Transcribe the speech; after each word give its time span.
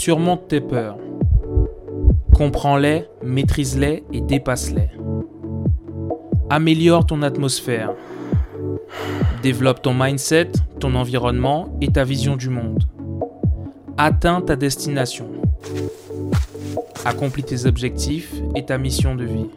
Surmonte 0.00 0.48
tes 0.48 0.62
peurs. 0.62 0.96
Comprends-les, 2.34 3.04
maîtrise-les 3.22 4.02
et 4.14 4.22
dépasse-les. 4.22 4.88
Améliore 6.48 7.04
ton 7.04 7.20
atmosphère. 7.20 7.92
Développe 9.42 9.82
ton 9.82 9.92
mindset, 9.92 10.52
ton 10.78 10.94
environnement 10.94 11.76
et 11.82 11.88
ta 11.88 12.04
vision 12.04 12.36
du 12.36 12.48
monde. 12.48 12.82
Atteins 13.98 14.40
ta 14.40 14.56
destination. 14.56 15.26
Accomplis 17.04 17.44
tes 17.44 17.66
objectifs 17.66 18.32
et 18.56 18.64
ta 18.64 18.78
mission 18.78 19.14
de 19.14 19.24
vie. 19.24 19.50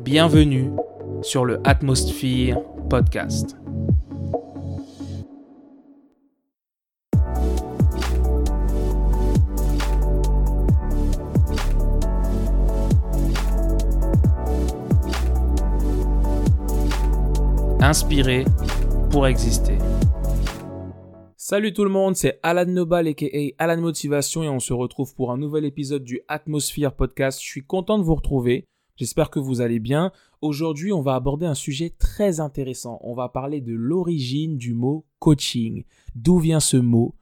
Bienvenue 0.00 0.72
sur 1.22 1.44
le 1.44 1.60
Atmosphere 1.62 2.58
Podcast. 2.88 3.59
Inspirer 17.82 18.44
pour 19.10 19.26
exister. 19.26 19.78
Salut 21.38 21.72
tout 21.72 21.84
le 21.84 21.88
monde, 21.88 22.14
c'est 22.14 22.38
Alan 22.42 22.66
Nobal 22.66 23.08
aka 23.08 23.26
Alan 23.56 23.80
Motivation 23.80 24.42
et 24.42 24.50
on 24.50 24.60
se 24.60 24.74
retrouve 24.74 25.14
pour 25.14 25.32
un 25.32 25.38
nouvel 25.38 25.64
épisode 25.64 26.04
du 26.04 26.20
Atmosphere 26.28 26.94
Podcast. 26.94 27.40
Je 27.42 27.46
suis 27.46 27.64
content 27.64 27.98
de 27.98 28.02
vous 28.02 28.14
retrouver. 28.14 28.66
J'espère 28.96 29.30
que 29.30 29.38
vous 29.38 29.62
allez 29.62 29.78
bien. 29.78 30.12
Aujourd'hui, 30.42 30.92
on 30.92 31.00
va 31.00 31.14
aborder 31.14 31.46
un 31.46 31.54
sujet 31.54 31.88
très 31.88 32.38
intéressant. 32.38 32.98
On 33.02 33.14
va 33.14 33.30
parler 33.30 33.62
de 33.62 33.72
l'origine 33.72 34.58
du 34.58 34.74
mot 34.74 35.06
coaching. 35.18 35.84
D'où 36.14 36.38
vient 36.38 36.60
ce 36.60 36.76
mot? 36.76 37.14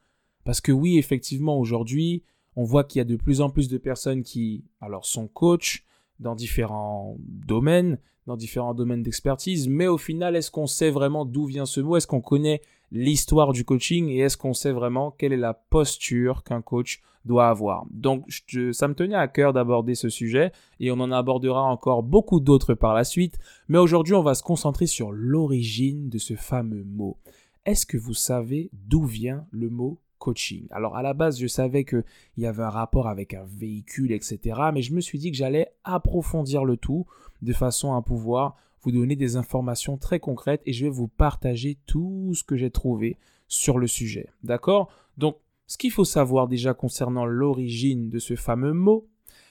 Parce 0.43 0.59
que 0.59 0.73
oui, 0.73 0.97
effectivement, 0.97 1.57
aujourd'hui, 1.57 2.23
on 2.57 2.65
voit 2.65 2.83
qu'il 2.83 2.99
y 2.99 3.01
a 3.01 3.05
de 3.05 3.15
plus 3.15 3.39
en 3.39 3.49
plus 3.49 3.69
de 3.69 3.77
personnes 3.77 4.23
qui 4.23 4.65
alors 4.81 5.05
sont 5.05 5.29
coachs 5.29 5.85
dans 6.19 6.35
différents 6.35 7.17
domaines, 7.19 7.97
dans 8.27 8.37
différents 8.37 8.73
domaines 8.73 9.03
d'expertise, 9.03 9.67
mais 9.67 9.87
au 9.87 9.97
final, 9.97 10.35
est-ce 10.35 10.51
qu'on 10.51 10.67
sait 10.67 10.91
vraiment 10.91 11.25
d'où 11.25 11.45
vient 11.45 11.65
ce 11.65 11.81
mot? 11.81 11.97
Est-ce 11.97 12.07
qu'on 12.07 12.21
connaît 12.21 12.61
l'histoire 12.91 13.53
du 13.53 13.65
coaching? 13.65 14.07
Et 14.09 14.19
est-ce 14.19 14.37
qu'on 14.37 14.53
sait 14.53 14.71
vraiment 14.71 15.11
quelle 15.11 15.33
est 15.33 15.37
la 15.37 15.53
posture 15.53 16.43
qu'un 16.43 16.61
coach 16.61 17.01
doit 17.25 17.49
avoir? 17.49 17.85
Donc 17.89 18.25
ça 18.71 18.87
me 18.87 18.93
tenait 18.93 19.15
à 19.15 19.27
cœur 19.27 19.53
d'aborder 19.53 19.95
ce 19.95 20.09
sujet 20.09 20.51
et 20.79 20.91
on 20.91 20.99
en 20.99 21.11
abordera 21.11 21.63
encore 21.63 22.03
beaucoup 22.03 22.39
d'autres 22.39 22.75
par 22.75 22.93
la 22.93 23.03
suite, 23.03 23.39
mais 23.67 23.77
aujourd'hui 23.77 24.13
on 24.13 24.23
va 24.23 24.35
se 24.35 24.43
concentrer 24.43 24.85
sur 24.85 25.11
l'origine 25.11 26.09
de 26.09 26.17
ce 26.17 26.35
fameux 26.35 26.83
mot. 26.83 27.17
Est-ce 27.65 27.85
que 27.85 27.97
vous 27.97 28.13
savez 28.13 28.69
d'où 28.73 29.05
vient 29.05 29.45
le 29.51 29.69
mot 29.69 29.99
coaching 30.19 30.67
Alors 30.69 30.95
à 30.95 31.01
la 31.01 31.13
base 31.13 31.39
je 31.39 31.47
savais 31.47 31.85
qu'il 31.85 32.03
y 32.37 32.45
avait 32.45 32.63
un 32.63 32.69
rapport 32.69 33.07
avec 33.07 33.33
un 33.33 33.45
véhicule, 33.45 34.11
etc. 34.11 34.59
Mais 34.73 34.81
je 34.81 34.93
me 34.93 35.01
suis 35.01 35.17
dit 35.17 35.31
que 35.31 35.37
j'allais 35.37 35.73
approfondir 35.83 36.65
le 36.65 36.77
tout 36.77 37.07
de 37.41 37.53
façon 37.53 37.95
à 37.95 38.01
pouvoir 38.01 38.55
vous 38.81 38.91
donner 38.91 39.15
des 39.15 39.35
informations 39.35 39.97
très 39.97 40.19
concrètes 40.19 40.61
et 40.65 40.73
je 40.73 40.85
vais 40.85 40.91
vous 40.91 41.07
partager 41.07 41.77
tout 41.85 42.31
ce 42.33 42.43
que 42.43 42.55
j'ai 42.55 42.71
trouvé 42.71 43.17
sur 43.47 43.77
le 43.77 43.87
sujet. 43.87 44.29
D'accord? 44.43 44.91
Donc, 45.17 45.37
ce 45.67 45.77
qu'il 45.77 45.91
faut 45.91 46.05
savoir 46.05 46.47
déjà 46.47 46.73
concernant 46.73 47.25
l'origine 47.25 48.09
de 48.09 48.19
ce 48.19 48.35
fameux 48.35 48.73
mot, 48.73 49.07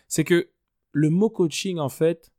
c'est 0.07 0.25
que 0.25 0.49
le 0.93 1.11
mot 1.11 1.31
coaching, 1.31 1.79
en 1.79 1.89
fait, 1.89 2.33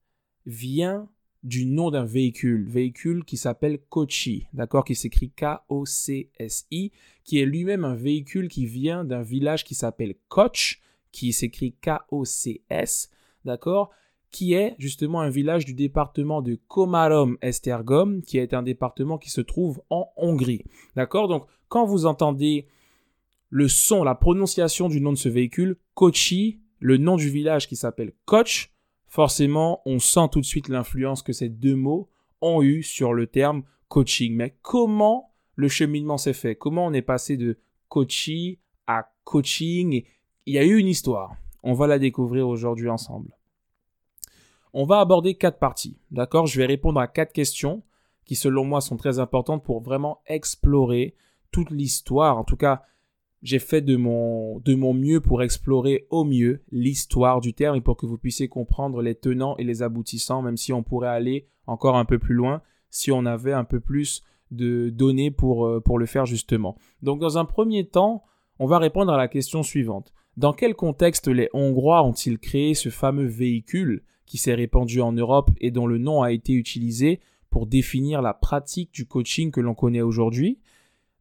vient 0.45 1.07
du 1.43 1.65
nom 1.65 1.89
d'un 1.89 2.05
véhicule, 2.05 2.67
véhicule 2.67 3.23
qui 3.23 3.37
s'appelle 3.37 3.79
Kochi, 3.89 4.47
d'accord, 4.53 4.83
qui 4.83 4.95
s'écrit 4.95 5.31
K-O-C-S-I, 5.31 6.91
qui 7.23 7.39
est 7.39 7.45
lui-même 7.45 7.85
un 7.85 7.95
véhicule 7.95 8.49
qui 8.49 8.65
vient 8.65 9.05
d'un 9.05 9.21
village 9.21 9.63
qui 9.63 9.75
s'appelle 9.75 10.15
Koch, 10.27 10.81
qui 11.11 11.31
s'écrit 11.31 11.75
K-O-C-S, 11.81 13.09
d'accord, 13.45 13.91
qui 14.31 14.53
est 14.53 14.75
justement 14.77 15.21
un 15.21 15.29
village 15.29 15.65
du 15.65 15.73
département 15.73 16.41
de 16.41 16.59
Komarom-Estergom, 16.67 18.21
qui 18.21 18.37
est 18.37 18.53
un 18.53 18.61
département 18.61 19.17
qui 19.17 19.29
se 19.29 19.41
trouve 19.41 19.81
en 19.89 20.11
Hongrie. 20.17 20.63
D'accord 20.95 21.27
Donc, 21.27 21.45
quand 21.67 21.85
vous 21.85 22.05
entendez 22.05 22.67
le 23.49 23.67
son, 23.67 24.03
la 24.03 24.15
prononciation 24.15 24.89
du 24.89 25.01
nom 25.01 25.11
de 25.11 25.17
ce 25.17 25.29
véhicule, 25.29 25.77
Kochi, 25.95 26.59
le 26.79 26.97
nom 26.97 27.15
du 27.15 27.29
village 27.29 27.67
qui 27.67 27.75
s'appelle 27.75 28.13
Koch, 28.25 28.71
forcément, 29.09 29.81
on 29.85 29.99
sent 29.99 30.29
tout 30.31 30.39
de 30.39 30.45
suite 30.45 30.69
l'influence 30.69 31.21
que 31.21 31.33
ces 31.33 31.49
deux 31.49 31.75
mots 31.75 32.09
ont 32.41 32.61
eu 32.61 32.83
sur 32.83 33.13
le 33.13 33.27
terme 33.27 33.63
coaching. 33.89 34.35
Mais 34.35 34.55
comment 34.61 35.33
le 35.55 35.67
cheminement 35.67 36.17
s'est 36.17 36.33
fait? 36.33 36.55
Comment 36.55 36.85
on 36.85 36.93
est 36.93 37.01
passé 37.01 37.35
de 37.35 37.59
Kochi 37.89 38.59
à 38.87 39.11
coaching? 39.25 40.05
Il 40.45 40.53
y 40.53 40.57
a 40.57 40.63
eu 40.63 40.77
une 40.77 40.87
histoire. 40.87 41.35
On 41.63 41.73
va 41.73 41.87
la 41.87 41.99
découvrir 41.99 42.47
aujourd'hui 42.47 42.89
ensemble. 42.89 43.35
On 44.71 44.85
va 44.85 44.99
aborder 44.99 45.33
quatre 45.33 45.59
parties, 45.59 45.97
d'accord? 46.11 46.45
Je 46.45 46.59
vais 46.59 46.67
répondre 46.67 46.99
à 46.99 47.07
quatre 47.07 47.33
questions 47.33 47.83
qui 48.23 48.35
selon 48.35 48.63
moi 48.63 48.79
sont 48.79 48.97
très 48.97 49.17
importantes 49.17 49.63
pour 49.63 49.81
vraiment 49.81 50.21
explorer 50.27 51.15
toute 51.51 51.71
l'histoire. 51.71 52.37
En 52.37 52.43
tout 52.43 52.55
cas, 52.55 52.83
j'ai 53.41 53.59
fait 53.59 53.81
de 53.81 53.95
mon, 53.95 54.59
de 54.59 54.75
mon 54.75 54.93
mieux 54.93 55.21
pour 55.21 55.41
explorer 55.41 56.05
au 56.09 56.23
mieux 56.23 56.61
l'histoire 56.71 57.39
du 57.39 57.53
terme 57.53 57.75
et 57.75 57.81
pour 57.81 57.97
que 57.97 58.05
vous 58.05 58.17
puissiez 58.17 58.47
comprendre 58.47 59.01
les 59.01 59.15
tenants 59.15 59.55
et 59.57 59.63
les 59.63 59.81
aboutissants, 59.81 60.41
même 60.41 60.57
si 60.57 60.73
on 60.73 60.83
pourrait 60.83 61.09
aller 61.09 61.47
encore 61.67 61.97
un 61.97 62.05
peu 62.05 62.19
plus 62.19 62.35
loin 62.35 62.61
si 62.89 63.11
on 63.11 63.25
avait 63.25 63.53
un 63.53 63.63
peu 63.63 63.79
plus 63.79 64.23
de 64.51 64.89
données 64.89 65.31
pour, 65.31 65.65
euh, 65.65 65.79
pour 65.79 65.99
le 65.99 66.05
faire 66.05 66.25
justement. 66.25 66.75
Donc 67.01 67.19
dans 67.19 67.37
un 67.37 67.45
premier 67.45 67.85
temps, 67.85 68.23
on 68.57 68.65
va 68.65 68.79
répondre 68.79 69.13
à 69.13 69.17
la 69.17 69.27
question 69.27 69.63
suivante. 69.63 70.11
Dans 70.37 70.53
quel 70.53 70.75
contexte 70.75 71.27
les 71.27 71.49
Hongrois 71.53 72.03
ont-ils 72.03 72.39
créé 72.39 72.73
ce 72.73 72.89
fameux 72.89 73.27
véhicule 73.27 74.03
qui 74.25 74.37
s'est 74.37 74.53
répandu 74.53 75.01
en 75.01 75.11
Europe 75.11 75.51
et 75.59 75.71
dont 75.71 75.87
le 75.87 75.97
nom 75.97 76.21
a 76.21 76.31
été 76.31 76.53
utilisé 76.53 77.19
pour 77.49 77.67
définir 77.67 78.21
la 78.21 78.33
pratique 78.33 78.93
du 78.93 79.05
coaching 79.05 79.51
que 79.51 79.61
l'on 79.61 79.75
connaît 79.75 80.01
aujourd'hui? 80.01 80.59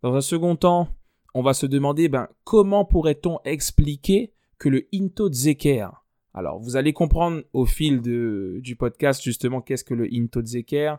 Dans 0.02 0.14
un 0.14 0.20
second 0.20 0.56
temps, 0.56 0.88
on 1.34 1.42
va 1.42 1.54
se 1.54 1.66
demander 1.66 2.08
ben, 2.08 2.28
comment 2.44 2.84
pourrait-on 2.84 3.38
expliquer 3.44 4.32
que 4.58 4.68
le 4.68 4.86
Into 4.92 5.32
Zeker, 5.32 6.04
alors 6.34 6.58
vous 6.58 6.76
allez 6.76 6.92
comprendre 6.92 7.42
au 7.52 7.64
fil 7.64 8.00
du 8.00 8.76
podcast 8.76 9.22
justement 9.22 9.60
qu'est-ce 9.60 9.84
que 9.84 9.94
le 9.94 10.08
Into 10.12 10.44
Zeker, 10.44 10.98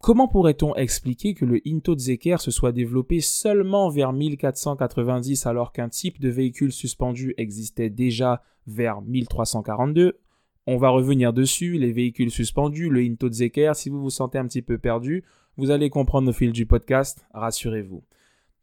Comment 0.00 0.26
pourrait-on 0.26 0.74
expliquer 0.74 1.32
que 1.32 1.44
le 1.44 1.60
Into 1.64 1.96
Zeker 1.96 2.40
se 2.40 2.50
soit 2.50 2.72
développé 2.72 3.20
seulement 3.20 3.88
vers 3.88 4.12
1490 4.12 5.46
alors 5.46 5.70
qu'un 5.70 5.88
type 5.88 6.20
de 6.20 6.28
véhicule 6.28 6.72
suspendu 6.72 7.34
existait 7.36 7.88
déjà 7.88 8.42
vers 8.66 9.00
1342 9.00 10.18
on 10.66 10.76
va 10.76 10.90
revenir 10.90 11.32
dessus, 11.32 11.76
les 11.76 11.92
véhicules 11.92 12.30
suspendus, 12.30 12.88
le 12.88 13.00
Into 13.00 13.30
Zeker. 13.30 13.74
Si 13.74 13.90
vous 13.90 14.00
vous 14.00 14.10
sentez 14.10 14.38
un 14.38 14.46
petit 14.46 14.62
peu 14.62 14.78
perdu, 14.78 15.24
vous 15.56 15.70
allez 15.70 15.90
comprendre 15.90 16.28
au 16.28 16.32
fil 16.32 16.52
du 16.52 16.66
podcast, 16.66 17.26
rassurez-vous. 17.34 18.04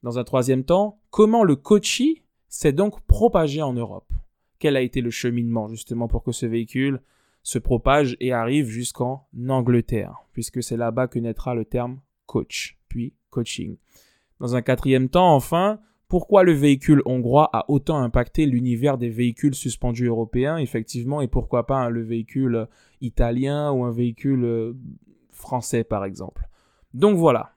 Dans 0.02 0.18
un 0.18 0.24
troisième 0.24 0.64
temps, 0.64 1.00
comment 1.10 1.44
le 1.44 1.56
Kochi 1.56 2.24
s'est 2.48 2.72
donc 2.72 3.02
propagé 3.06 3.62
en 3.62 3.74
Europe? 3.74 4.12
Quel 4.58 4.78
a 4.78 4.82
été 4.82 5.02
le 5.02 5.10
cheminement 5.10 5.68
justement 5.68 6.08
pour 6.08 6.24
que 6.24 6.32
ce 6.32 6.46
véhicule 6.46 7.02
se 7.44 7.60
propage 7.60 8.16
et 8.20 8.32
arrive 8.32 8.68
jusqu'en 8.68 9.28
Angleterre, 9.48 10.16
puisque 10.34 10.64
c'est 10.64 10.78
là-bas 10.78 11.08
que 11.08 11.20
naîtra 11.20 11.56
le 11.56 11.66
terme 11.66 12.00
coach, 12.26 12.78
puis 12.88 13.14
coaching. 13.30 13.78
Dans 14.40 14.56
un 14.56 14.62
quatrième 14.62 15.10
temps, 15.10 15.36
enfin, 15.36 15.80
pourquoi 16.08 16.44
le 16.44 16.54
véhicule 16.54 17.02
hongrois 17.06 17.50
a 17.54 17.70
autant 17.70 17.98
impacté 17.98 18.46
l'univers 18.46 18.98
des 18.98 19.10
véhicules 19.10 19.56
suspendus 19.56 20.08
européens, 20.08 20.58
effectivement, 20.58 21.22
et 21.22 21.28
pourquoi 21.28 21.66
pas 21.68 21.90
le 21.90 22.04
véhicule 22.04 22.68
italien 23.02 23.72
ou 23.72 23.84
un 23.84 23.92
véhicule 23.92 24.44
euh, 24.44 24.74
français, 25.32 25.84
par 25.84 26.06
exemple? 26.06 26.48
Donc 26.94 27.18
voilà. 27.18 27.54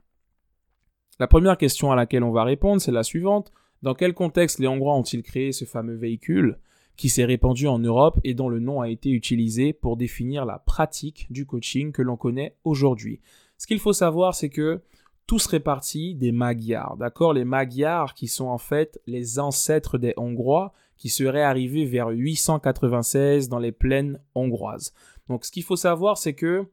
La 1.22 1.28
première 1.28 1.56
question 1.56 1.92
à 1.92 1.94
laquelle 1.94 2.24
on 2.24 2.32
va 2.32 2.42
répondre, 2.42 2.82
c'est 2.82 2.90
la 2.90 3.04
suivante. 3.04 3.52
Dans 3.82 3.94
quel 3.94 4.12
contexte 4.12 4.58
les 4.58 4.66
Hongrois 4.66 4.96
ont-ils 4.96 5.22
créé 5.22 5.52
ce 5.52 5.64
fameux 5.64 5.94
véhicule 5.94 6.58
qui 6.96 7.08
s'est 7.08 7.24
répandu 7.24 7.68
en 7.68 7.78
Europe 7.78 8.18
et 8.24 8.34
dont 8.34 8.48
le 8.48 8.58
nom 8.58 8.80
a 8.80 8.88
été 8.88 9.08
utilisé 9.10 9.72
pour 9.72 9.96
définir 9.96 10.44
la 10.44 10.58
pratique 10.58 11.28
du 11.30 11.46
coaching 11.46 11.92
que 11.92 12.02
l'on 12.02 12.16
connaît 12.16 12.56
aujourd'hui? 12.64 13.20
Ce 13.56 13.68
qu'il 13.68 13.78
faut 13.78 13.92
savoir, 13.92 14.34
c'est 14.34 14.48
que 14.48 14.80
tout 15.28 15.38
serait 15.38 15.60
parti 15.60 16.16
des 16.16 16.32
Magyars, 16.32 16.96
d'accord? 16.96 17.34
Les 17.34 17.44
Magyars 17.44 18.14
qui 18.14 18.26
sont 18.26 18.48
en 18.48 18.58
fait 18.58 19.00
les 19.06 19.38
ancêtres 19.38 19.98
des 19.98 20.14
Hongrois 20.16 20.72
qui 20.96 21.08
seraient 21.08 21.44
arrivés 21.44 21.84
vers 21.84 22.08
896 22.08 23.48
dans 23.48 23.60
les 23.60 23.70
plaines 23.70 24.20
hongroises. 24.34 24.92
Donc 25.28 25.44
ce 25.44 25.52
qu'il 25.52 25.62
faut 25.62 25.76
savoir 25.76 26.18
c'est 26.18 26.34
que 26.34 26.66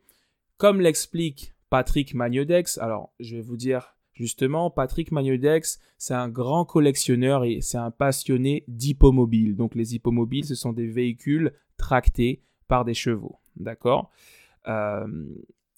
comme 0.58 0.82
l'explique 0.82 1.54
Patrick 1.70 2.16
Magnodex, 2.16 2.80
alors 2.80 3.12
je 3.20 3.36
vais 3.36 3.44
vous 3.44 3.56
dire 3.56 3.94
justement 4.20 4.70
Patrick 4.70 5.12
Magnodex, 5.12 5.80
c'est 5.98 6.14
un 6.14 6.30
grand 6.30 6.66
collectionneur 6.66 7.44
et 7.46 7.62
c'est 7.62 7.78
un 7.78 7.92
passionné 7.92 8.64
d'hippomobiles. 8.68 9.56
Donc 9.56 9.74
les 9.76 9.96
hippomobiles 9.96 10.46
ce 10.46 10.56
sont 10.56 10.74
des 10.74 10.88
véhicules 10.88 11.54
tractés 11.78 12.44
par 12.68 12.86
des 12.86 12.94
chevaux, 12.94 13.38
d'accord? 13.56 14.12
Euh, 14.68 15.08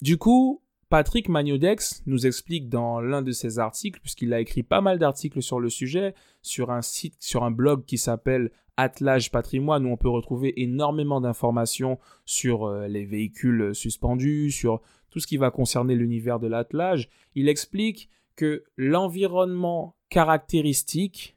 Du 0.02 0.18
coup, 0.18 0.60
Patrick 0.88 1.28
Magnodex 1.28 2.02
nous 2.06 2.26
explique 2.26 2.68
dans 2.68 3.00
l'un 3.00 3.22
de 3.22 3.30
ses 3.30 3.60
articles, 3.60 4.00
puisqu'il 4.00 4.34
a 4.34 4.40
écrit 4.40 4.64
pas 4.64 4.80
mal 4.80 4.98
d'articles 4.98 5.40
sur 5.40 5.60
le 5.60 5.70
sujet, 5.70 6.12
sur 6.42 6.70
un 6.70 6.82
site, 6.82 7.14
sur 7.20 7.44
un 7.44 7.52
blog 7.52 7.84
qui 7.84 7.98
s'appelle 7.98 8.50
Attelage 8.76 9.30
Patrimoine, 9.30 9.86
où 9.86 9.90
on 9.90 9.96
peut 9.96 10.08
retrouver 10.08 10.60
énormément 10.60 11.20
d'informations 11.20 11.98
sur 12.24 12.64
euh, 12.64 12.88
les 12.88 13.04
véhicules 13.04 13.74
suspendus, 13.74 14.50
sur 14.50 14.82
tout 15.08 15.20
ce 15.20 15.28
qui 15.28 15.36
va 15.36 15.50
concerner 15.50 15.94
l'univers 15.94 16.40
de 16.40 16.48
l'attelage. 16.48 17.08
Il 17.36 17.48
explique 17.48 18.10
que 18.36 18.64
l'environnement 18.76 19.96
caractéristique 20.08 21.36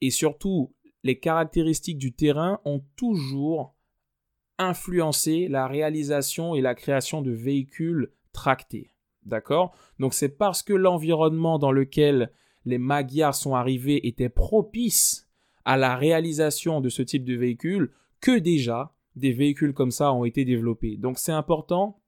et 0.00 0.10
surtout 0.10 0.74
les 1.04 1.18
caractéristiques 1.18 1.98
du 1.98 2.12
terrain 2.12 2.60
ont 2.64 2.84
toujours 2.96 3.74
influencé 4.58 5.48
la 5.48 5.66
réalisation 5.66 6.54
et 6.54 6.60
la 6.60 6.74
création 6.74 7.22
de 7.22 7.30
véhicules 7.30 8.12
tractés. 8.32 8.94
D'accord? 9.24 9.74
Donc 9.98 10.14
c'est 10.14 10.36
parce 10.36 10.62
que 10.62 10.72
l'environnement 10.72 11.58
dans 11.58 11.72
lequel 11.72 12.32
les 12.64 12.78
Magyars 12.78 13.34
sont 13.34 13.54
arrivés 13.54 14.06
était 14.06 14.28
propice 14.28 15.28
à 15.64 15.76
la 15.76 15.96
réalisation 15.96 16.80
de 16.80 16.88
ce 16.88 17.02
type 17.02 17.24
de 17.24 17.34
véhicule 17.34 17.92
que 18.20 18.38
déjà 18.38 18.94
des 19.16 19.32
véhicules 19.32 19.74
comme 19.74 19.90
ça 19.90 20.12
ont 20.12 20.24
été 20.24 20.44
développés. 20.44 20.96
Donc 20.96 21.18
c'est 21.18 21.32
important 21.32 22.00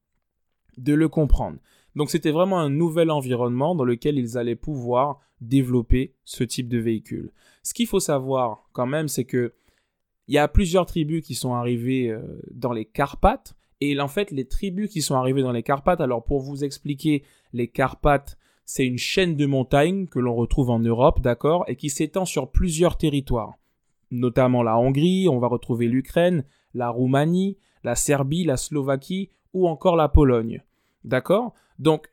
de 0.76 0.94
le 0.94 1.08
comprendre. 1.08 1.58
Donc 1.96 2.10
c'était 2.10 2.31
vraiment 2.31 2.60
un 2.60 2.70
nouvel 2.70 3.10
environnement 3.10 3.75
dans 3.75 3.84
lequel 3.84 4.19
ils 4.19 4.38
allaient 4.38 4.56
pouvoir 4.56 5.20
développer 5.40 6.14
ce 6.25 6.44
type 6.44 6.69
de 6.69 6.78
véhicule. 6.78 7.32
Ce 7.62 7.75
qu'il 7.75 7.87
faut 7.87 8.00
savoir 8.00 8.69
quand 8.72 8.87
même, 8.87 9.08
c'est 9.08 9.25
que 9.25 9.54
il 10.28 10.34
y 10.34 10.38
a 10.38 10.46
plusieurs 10.46 10.87
tribus 10.87 11.26
qui 11.26 11.34
sont 11.34 11.54
arrivées 11.54 12.08
euh, 12.08 12.22
dans 12.52 12.72
les 12.72 12.84
Carpates. 12.84 13.56
Et 13.81 13.98
en 13.98 14.06
fait, 14.06 14.31
les 14.31 14.46
tribus 14.46 14.88
qui 14.88 15.02
sont 15.02 15.16
arrivées 15.16 15.42
dans 15.42 15.50
les 15.50 15.64
Carpates, 15.64 16.00
alors 16.00 16.22
pour 16.22 16.38
vous 16.40 16.62
expliquer, 16.62 17.25
les 17.52 17.66
Carpates, 17.66 18.38
c'est 18.64 18.87
une 18.87 18.98
chaîne 18.98 19.34
de 19.34 19.46
montagnes 19.46 20.06
que 20.06 20.20
l'on 20.20 20.37
retrouve 20.37 20.70
en 20.70 20.78
Europe, 20.78 21.20
d'accord, 21.20 21.64
et 21.66 21.75
qui 21.75 21.90
s'étend 21.90 22.26
sur 22.26 22.52
plusieurs 22.52 22.96
territoires, 22.96 23.54
notamment 24.12 24.62
la 24.62 24.78
Hongrie, 24.78 25.28
on 25.28 25.40
va 25.40 25.48
retrouver 25.48 25.88
l'Ukraine, 25.88 26.44
la 26.75 26.90
Roumanie, 26.90 27.56
la 27.82 27.96
Serbie, 27.96 28.44
la 28.44 28.56
Slovaquie 28.56 29.31
ou 29.52 29.66
encore 29.66 29.96
la 29.96 30.08
Pologne. 30.08 30.62
D'accord 31.02 31.54
Donc, 31.80 32.08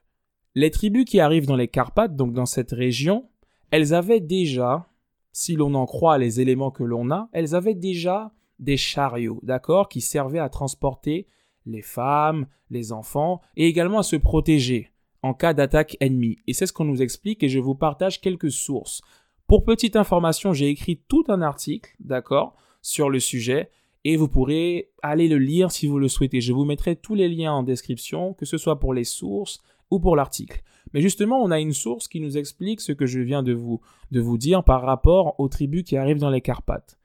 les 0.55 0.71
tribus 0.71 1.05
qui 1.05 1.19
arrivent 1.19 1.45
dans 1.45 1.55
les 1.55 1.67
Carpates, 1.67 2.15
donc 2.15 2.33
dans 2.33 2.47
cette 2.47 2.71
région, 2.71 3.29
elles 3.69 3.93
avaient 3.93 4.21
déjà, 4.21 4.87
si 5.33 5.55
l'on 5.55 5.75
en 5.75 5.85
croit 5.85 6.17
les 6.17 6.41
éléments 6.41 6.71
que 6.71 6.83
l'on 6.83 7.11
a, 7.11 7.29
elles 7.33 7.53
avaient 7.53 7.75
déjà 7.75 8.31
des 8.57 8.77
chariots, 8.77 9.39
d'accord, 9.43 9.89
qui 9.89 10.01
servaient 10.01 10.39
à 10.39 10.49
transporter 10.49 11.27
les 11.65 11.81
femmes, 11.81 12.47
les 12.69 12.91
enfants, 12.91 13.41
et 13.55 13.67
également 13.67 13.99
à 13.99 14.03
se 14.03 14.15
protéger 14.15 14.91
en 15.21 15.33
cas 15.33 15.53
d'attaque 15.53 15.97
ennemie. 15.99 16.37
Et 16.47 16.53
c'est 16.53 16.65
ce 16.65 16.73
qu'on 16.73 16.85
nous 16.85 17.01
explique 17.01 17.43
et 17.43 17.49
je 17.49 17.59
vous 17.59 17.75
partage 17.75 18.21
quelques 18.21 18.51
sources. 18.51 19.01
Pour 19.47 19.65
petite 19.65 19.95
information, 19.95 20.53
j'ai 20.53 20.69
écrit 20.69 21.03
tout 21.07 21.25
un 21.27 21.41
article, 21.41 21.93
d'accord, 21.99 22.55
sur 22.81 23.09
le 23.09 23.19
sujet 23.19 23.69
et 24.09 24.15
vous 24.15 24.29
pourrez 24.29 24.89
aller 25.03 25.27
le 25.27 25.37
lire 25.37 25.69
si 25.69 25.85
vous 25.85 25.99
le 25.99 26.07
souhaitez. 26.07 26.39
Je 26.39 26.53
vous 26.53 26.63
mettrai 26.63 26.95
tous 26.95 27.13
les 27.13 27.27
liens 27.27 27.51
en 27.51 27.61
description, 27.61 28.33
que 28.33 28.45
ce 28.45 28.57
soit 28.57 28.79
pour 28.79 28.93
les 28.93 29.03
sources 29.03 29.61
ou 29.91 29.99
pour 29.99 30.15
l'article. 30.15 30.63
Mais 30.93 31.01
justement, 31.01 31.43
on 31.43 31.51
a 31.51 31.59
une 31.59 31.73
source 31.73 32.07
qui 32.07 32.21
nous 32.21 32.37
explique 32.37 32.79
ce 32.79 32.93
que 32.93 33.05
je 33.05 33.19
viens 33.19 33.43
de 33.43 33.51
vous, 33.51 33.81
de 34.11 34.21
vous 34.21 34.37
dire 34.37 34.63
par 34.63 34.81
rapport 34.81 35.37
aux 35.41 35.49
tribus 35.49 35.83
qui 35.83 35.97
arrivent 35.97 36.21
dans 36.21 36.29
les 36.29 36.39
Carpates. 36.39 36.97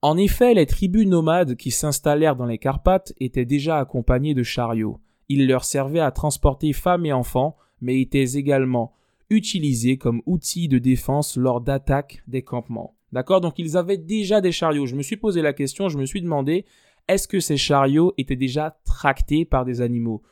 En 0.00 0.16
effet, 0.16 0.54
les 0.54 0.64
tribus 0.64 1.06
nomades 1.06 1.54
qui 1.54 1.70
s'installèrent 1.70 2.36
dans 2.36 2.46
les 2.46 2.56
Carpates 2.56 3.12
étaient 3.20 3.44
déjà 3.44 3.78
accompagnées 3.78 4.32
de 4.32 4.42
chariots. 4.42 5.00
Ils 5.28 5.46
leur 5.46 5.66
servaient 5.66 6.00
à 6.00 6.12
transporter 6.12 6.72
femmes 6.72 7.04
et 7.04 7.12
enfants, 7.12 7.58
mais 7.82 8.00
étaient 8.00 8.38
également 8.38 8.94
utilisés 9.28 9.98
comme 9.98 10.22
outils 10.24 10.68
de 10.68 10.78
défense 10.78 11.36
lors 11.36 11.60
d'attaques 11.60 12.22
des 12.26 12.40
campements. 12.40 12.94
D'accord? 13.12 13.40
Donc 13.40 13.58
ils 13.58 13.76
avaient 13.76 13.98
déjà 13.98 14.40
des 14.40 14.52
chariots. 14.52 14.86
Je 14.86 14.96
me 14.96 15.02
suis 15.02 15.16
posé 15.16 15.42
la 15.42 15.52
question, 15.52 15.88
je 15.88 15.98
me 15.98 16.06
suis 16.06 16.22
demandé, 16.22 16.64
est-ce 17.08 17.28
que 17.28 17.40
ces 17.40 17.56
chariots 17.56 18.14
étaient 18.16 18.36
déjà 18.36 18.78
tractés 18.84 19.44
par 19.44 19.64
des 19.64 19.80
animaux? 19.80 20.22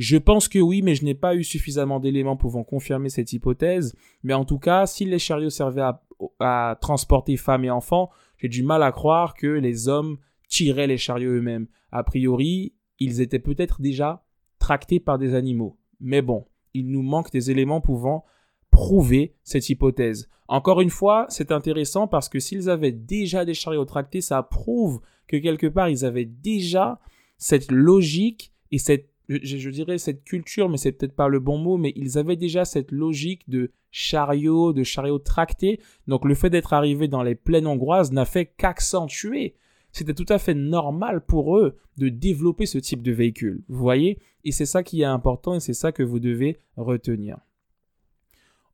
Je 0.00 0.16
pense 0.16 0.48
que 0.48 0.58
oui, 0.58 0.80
mais 0.80 0.94
je 0.94 1.04
n'ai 1.04 1.14
pas 1.14 1.34
eu 1.34 1.44
suffisamment 1.44 2.00
d'éléments 2.00 2.36
pouvant 2.36 2.64
confirmer 2.64 3.10
cette 3.10 3.34
hypothèse. 3.34 3.94
Mais 4.22 4.32
en 4.32 4.46
tout 4.46 4.58
cas, 4.58 4.86
si 4.86 5.04
les 5.04 5.18
chariots 5.18 5.50
servaient 5.50 5.90
à, 6.38 6.78
transporter 6.80 7.36
femmes 7.36 7.64
et 7.64 7.70
enfants, 7.70 8.08
j'ai 8.38 8.48
du 8.48 8.62
mal 8.62 8.82
à 8.82 8.92
croire 8.92 9.34
que 9.34 9.46
les 9.46 9.88
hommes 9.88 10.16
tiraient 10.48 10.86
les 10.86 10.96
chariots 10.96 11.32
eux-mêmes. 11.32 11.66
A 11.92 12.02
priori, 12.02 12.74
ils 12.98 13.20
étaient 13.20 13.38
peut-être 13.38 13.82
déjà 13.82 14.24
tractés 14.58 15.00
par 15.00 15.18
des 15.18 15.34
animaux. 15.34 15.78
Mais 16.00 16.22
bon, 16.22 16.46
il 16.72 16.90
nous 16.90 17.02
manque 17.02 17.30
des 17.30 17.50
éléments 17.50 17.82
pouvant 17.82 18.24
prouver 18.70 19.34
cette 19.44 19.68
hypothèse. 19.68 20.28
Encore 20.48 20.80
une 20.80 20.90
fois, 20.90 21.26
c'est 21.28 21.52
intéressant 21.52 22.08
parce 22.08 22.28
que 22.28 22.40
s'ils 22.40 22.68
avaient 22.68 22.92
déjà 22.92 23.44
des 23.44 23.54
chariots 23.54 23.84
tractés, 23.84 24.20
ça 24.20 24.42
prouve 24.42 25.00
que 25.28 25.36
quelque 25.36 25.68
part 25.68 25.88
ils 25.88 26.04
avaient 26.04 26.24
déjà 26.24 26.98
cette 27.38 27.70
logique 27.70 28.52
et 28.72 28.78
cette, 28.78 29.08
je, 29.28 29.70
dirais 29.70 29.98
cette 29.98 30.24
culture, 30.24 30.68
mais 30.68 30.76
c'est 30.76 30.92
peut-être 30.92 31.14
pas 31.14 31.28
le 31.28 31.38
bon 31.38 31.56
mot, 31.56 31.76
mais 31.76 31.92
ils 31.94 32.18
avaient 32.18 32.36
déjà 32.36 32.64
cette 32.64 32.90
logique 32.90 33.48
de 33.48 33.70
chariot, 33.92 34.72
de 34.72 34.82
chariot 34.82 35.18
tracté. 35.18 35.80
Donc 36.08 36.24
le 36.24 36.34
fait 36.34 36.50
d'être 36.50 36.72
arrivé 36.72 37.06
dans 37.06 37.22
les 37.22 37.36
plaines 37.36 37.66
hongroises 37.66 38.12
n'a 38.12 38.24
fait 38.24 38.46
qu'accentuer. 38.46 39.54
C'était 39.92 40.14
tout 40.14 40.26
à 40.28 40.38
fait 40.38 40.54
normal 40.54 41.24
pour 41.24 41.58
eux 41.58 41.76
de 41.96 42.08
développer 42.08 42.66
ce 42.66 42.78
type 42.78 43.02
de 43.02 43.12
véhicule. 43.12 43.62
Vous 43.68 43.78
voyez? 43.78 44.18
Et 44.44 44.52
c'est 44.52 44.66
ça 44.66 44.82
qui 44.82 45.02
est 45.02 45.04
important 45.04 45.54
et 45.54 45.60
c'est 45.60 45.74
ça 45.74 45.92
que 45.92 46.02
vous 46.02 46.20
devez 46.20 46.58
retenir 46.76 47.38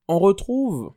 on 0.08 0.18
retrouve 0.18 0.92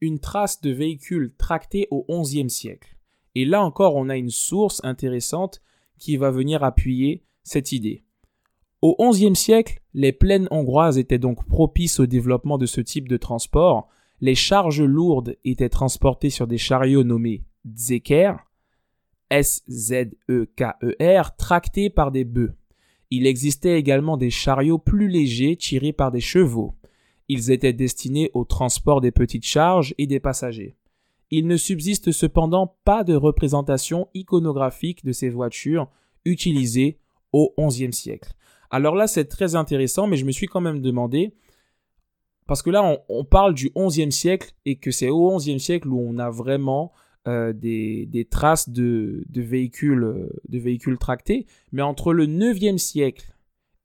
une 0.00 0.18
trace 0.18 0.60
de 0.60 0.70
véhicule 0.70 1.34
tracté 1.36 1.88
au 1.90 2.04
XIe 2.08 2.50
siècle. 2.50 2.96
Et 3.34 3.44
là 3.44 3.62
encore, 3.64 3.96
on 3.96 4.08
a 4.08 4.16
une 4.16 4.30
source 4.30 4.80
intéressante 4.84 5.60
qui 5.98 6.16
va 6.16 6.30
venir 6.30 6.62
appuyer 6.62 7.24
cette 7.42 7.72
idée. 7.72 8.04
Au 8.82 8.96
XIe 9.10 9.34
siècle, 9.34 9.80
les 9.94 10.12
plaines 10.12 10.46
hongroises 10.50 10.98
étaient 10.98 11.18
donc 11.18 11.46
propices 11.46 12.00
au 12.00 12.06
développement 12.06 12.58
de 12.58 12.66
ce 12.66 12.80
type 12.82 13.08
de 13.08 13.16
transport. 13.16 13.88
Les 14.20 14.34
charges 14.34 14.82
lourdes 14.82 15.36
étaient 15.44 15.70
transportées 15.70 16.30
sur 16.30 16.46
des 16.46 16.58
chariots 16.58 17.04
nommés 17.04 17.44
Zeker, 17.74 18.36
S-Z-E-K-E-R, 19.30 19.76
tractés 21.36 21.88
par 21.90 22.12
des 22.12 22.24
bœufs. 22.24 22.54
Il 23.10 23.26
existait 23.26 23.78
également 23.78 24.16
des 24.16 24.30
chariots 24.30 24.78
plus 24.78 25.08
légers 25.08 25.56
tirés 25.56 25.92
par 25.92 26.10
des 26.10 26.20
chevaux. 26.20 26.74
Ils 27.28 27.50
étaient 27.50 27.72
destinés 27.72 28.30
au 28.34 28.44
transport 28.44 29.00
des 29.00 29.10
petites 29.10 29.46
charges 29.46 29.94
et 29.98 30.06
des 30.06 30.20
passagers. 30.20 30.76
Il 31.30 31.46
ne 31.46 31.56
subsiste 31.56 32.12
cependant 32.12 32.76
pas 32.84 33.02
de 33.02 33.14
représentation 33.14 34.08
iconographique 34.14 35.04
de 35.04 35.12
ces 35.12 35.30
voitures 35.30 35.88
utilisées 36.24 36.98
au 37.32 37.54
XIe 37.58 37.92
siècle. 37.92 38.34
Alors 38.70 38.94
là, 38.94 39.06
c'est 39.06 39.26
très 39.26 39.54
intéressant, 39.54 40.06
mais 40.06 40.16
je 40.16 40.24
me 40.24 40.32
suis 40.32 40.46
quand 40.46 40.60
même 40.60 40.80
demandé, 40.80 41.34
parce 42.46 42.62
que 42.62 42.70
là, 42.70 42.98
on, 43.08 43.24
parle 43.24 43.54
du 43.54 43.70
XIe 43.74 44.12
siècle 44.12 44.52
et 44.66 44.76
que 44.76 44.90
c'est 44.90 45.08
au 45.08 45.36
XIe 45.36 45.58
siècle 45.58 45.88
où 45.88 45.98
on 45.98 46.18
a 46.18 46.30
vraiment 46.30 46.92
euh, 47.26 47.52
des, 47.54 48.28
traces 48.30 48.68
de, 48.68 49.24
véhicules, 49.34 50.04
euh, 50.04 50.28
de 50.48 50.58
véhicules 50.58 50.98
tractés, 50.98 51.46
mais 51.72 51.82
entre 51.82 52.12
le 52.12 52.26
IXe 52.26 52.80
siècle 52.80 53.33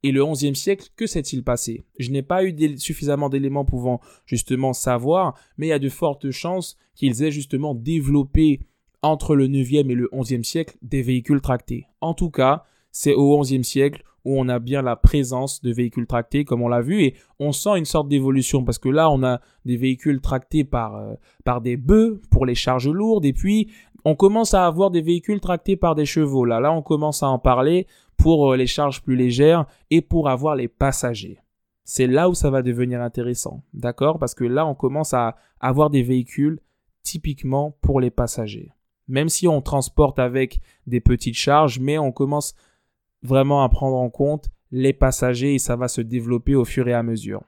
et 0.02 0.12
le 0.12 0.24
XIe 0.24 0.56
siècle, 0.56 0.88
que 0.96 1.06
s'est-il 1.06 1.44
passé? 1.44 1.84
Je 1.98 2.10
n'ai 2.10 2.22
pas 2.22 2.44
eu 2.44 2.56
suffisamment 2.78 3.28
d'éléments 3.28 3.64
pouvant 3.64 4.00
justement 4.24 4.72
savoir, 4.72 5.34
mais 5.58 5.66
il 5.66 5.70
y 5.70 5.74
a 5.74 5.78
de 5.78 5.88
fortes 5.88 6.30
chances 6.30 6.76
qu'ils 6.94 7.22
aient 7.22 7.30
justement 7.30 7.74
développé 7.74 8.60
entre 9.02 9.34
le 9.34 9.48
9e 9.48 9.90
et 9.90 9.94
le 9.94 10.08
11e 10.12 10.42
siècle 10.42 10.76
des 10.82 11.02
véhicules 11.02 11.40
tractés. 11.40 11.86
En 12.00 12.14
tout 12.14 12.30
cas, 12.30 12.64
c'est 12.92 13.14
au 13.14 13.42
11e 13.42 13.62
siècle 13.62 14.02
où 14.24 14.38
on 14.38 14.48
a 14.48 14.58
bien 14.58 14.82
la 14.82 14.96
présence 14.96 15.62
de 15.62 15.72
véhicules 15.72 16.06
tractés, 16.06 16.44
comme 16.44 16.60
on 16.60 16.68
l'a 16.68 16.82
vu, 16.82 17.02
et 17.02 17.14
on 17.38 17.52
sent 17.52 17.78
une 17.78 17.86
sorte 17.86 18.08
d'évolution, 18.08 18.64
parce 18.64 18.78
que 18.78 18.90
là, 18.90 19.10
on 19.10 19.22
a 19.22 19.40
des 19.64 19.78
véhicules 19.78 20.20
tractés 20.20 20.64
par, 20.64 20.96
euh, 20.96 21.14
par 21.44 21.62
des 21.62 21.78
bœufs 21.78 22.20
pour 22.30 22.44
les 22.44 22.54
charges 22.54 22.88
lourdes, 22.88 23.24
et 23.24 23.32
puis 23.32 23.70
on 24.04 24.14
commence 24.14 24.54
à 24.54 24.66
avoir 24.66 24.90
des 24.90 25.02
véhicules 25.02 25.40
tractés 25.40 25.76
par 25.76 25.94
des 25.94 26.06
chevaux. 26.06 26.44
Là, 26.44 26.60
là, 26.60 26.72
on 26.72 26.82
commence 26.82 27.22
à 27.22 27.28
en 27.28 27.38
parler 27.38 27.86
pour 28.20 28.52
euh, 28.52 28.56
les 28.56 28.66
charges 28.66 29.02
plus 29.02 29.16
légères 29.16 29.66
et 29.90 30.02
pour 30.02 30.28
avoir 30.28 30.54
les 30.54 30.68
passagers. 30.68 31.38
C'est 31.84 32.06
là 32.06 32.28
où 32.28 32.34
ça 32.34 32.50
va 32.50 32.62
devenir 32.62 33.00
intéressant, 33.00 33.64
d'accord? 33.72 34.18
Parce 34.18 34.34
que 34.34 34.44
là, 34.44 34.66
on 34.66 34.74
commence 34.74 35.14
à 35.14 35.36
avoir 35.58 35.90
des 35.90 36.02
véhicules 36.02 36.60
typiquement 37.02 37.76
pour 37.80 38.00
les 38.00 38.10
passagers. 38.10 38.72
Même 39.08 39.28
si 39.28 39.48
on 39.48 39.62
transporte 39.62 40.18
avec 40.18 40.60
des 40.86 41.00
petites 41.00 41.34
charges, 41.34 41.80
mais 41.80 41.98
on 41.98 42.12
commence 42.12 42.54
vraiment 43.22 43.64
à 43.64 43.68
prendre 43.68 43.96
en 43.96 44.10
compte 44.10 44.50
les 44.70 44.92
passagers 44.92 45.54
et 45.54 45.58
ça 45.58 45.76
va 45.76 45.88
se 45.88 46.00
développer 46.00 46.54
au 46.54 46.64
fur 46.64 46.86
et 46.86 46.94
à 46.94 47.02
mesure. 47.02 47.42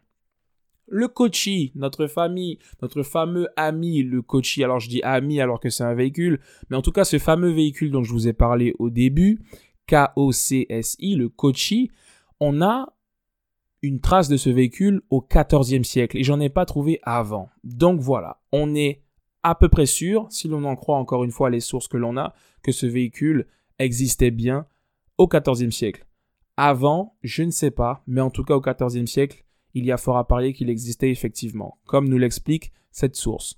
Le 0.88 1.06
Kochi, 1.08 1.72
notre 1.74 2.06
famille, 2.06 2.58
notre 2.82 3.02
fameux 3.02 3.48
ami, 3.56 4.02
le 4.02 4.20
Kochi, 4.20 4.64
alors 4.64 4.80
je 4.80 4.88
dis 4.88 5.02
ami 5.02 5.40
alors 5.40 5.60
que 5.60 5.70
c'est 5.70 5.84
un 5.84 5.94
véhicule, 5.94 6.40
mais 6.68 6.76
en 6.76 6.82
tout 6.82 6.92
cas 6.92 7.04
ce 7.04 7.18
fameux 7.18 7.50
véhicule 7.50 7.90
dont 7.90 8.02
je 8.02 8.12
vous 8.12 8.26
ai 8.26 8.32
parlé 8.32 8.74
au 8.78 8.90
début, 8.90 9.38
K-O-C-S-I, 9.86 11.14
le 11.14 11.28
Kochi, 11.28 11.90
on 12.40 12.62
a 12.62 12.92
une 13.82 14.00
trace 14.00 14.28
de 14.28 14.36
ce 14.36 14.48
véhicule 14.48 15.02
au 15.10 15.20
XIVe 15.20 15.82
siècle 15.82 16.16
et 16.16 16.24
j'en 16.24 16.40
ai 16.40 16.48
pas 16.48 16.64
trouvé 16.64 17.00
avant. 17.02 17.48
Donc 17.64 18.00
voilà, 18.00 18.40
on 18.52 18.74
est 18.74 19.02
à 19.42 19.54
peu 19.54 19.68
près 19.68 19.86
sûr, 19.86 20.26
si 20.30 20.48
l'on 20.48 20.64
en 20.64 20.76
croit 20.76 20.96
encore 20.96 21.24
une 21.24 21.32
fois 21.32 21.50
les 21.50 21.60
sources 21.60 21.88
que 21.88 21.96
l'on 21.96 22.16
a, 22.16 22.32
que 22.62 22.70
ce 22.72 22.86
véhicule 22.86 23.48
existait 23.78 24.30
bien 24.30 24.66
au 25.18 25.26
XIVe 25.26 25.70
siècle. 25.70 26.06
Avant, 26.56 27.16
je 27.22 27.42
ne 27.42 27.50
sais 27.50 27.72
pas, 27.72 28.02
mais 28.06 28.20
en 28.20 28.30
tout 28.30 28.44
cas 28.44 28.54
au 28.54 28.60
XIVe 28.60 29.06
siècle, 29.06 29.44
il 29.74 29.84
y 29.84 29.90
a 29.92 29.96
fort 29.96 30.18
à 30.18 30.26
parier 30.26 30.52
qu'il 30.52 30.70
existait 30.70 31.10
effectivement, 31.10 31.78
comme 31.86 32.08
nous 32.08 32.18
l'explique 32.18 32.72
cette 32.92 33.16
source. 33.16 33.56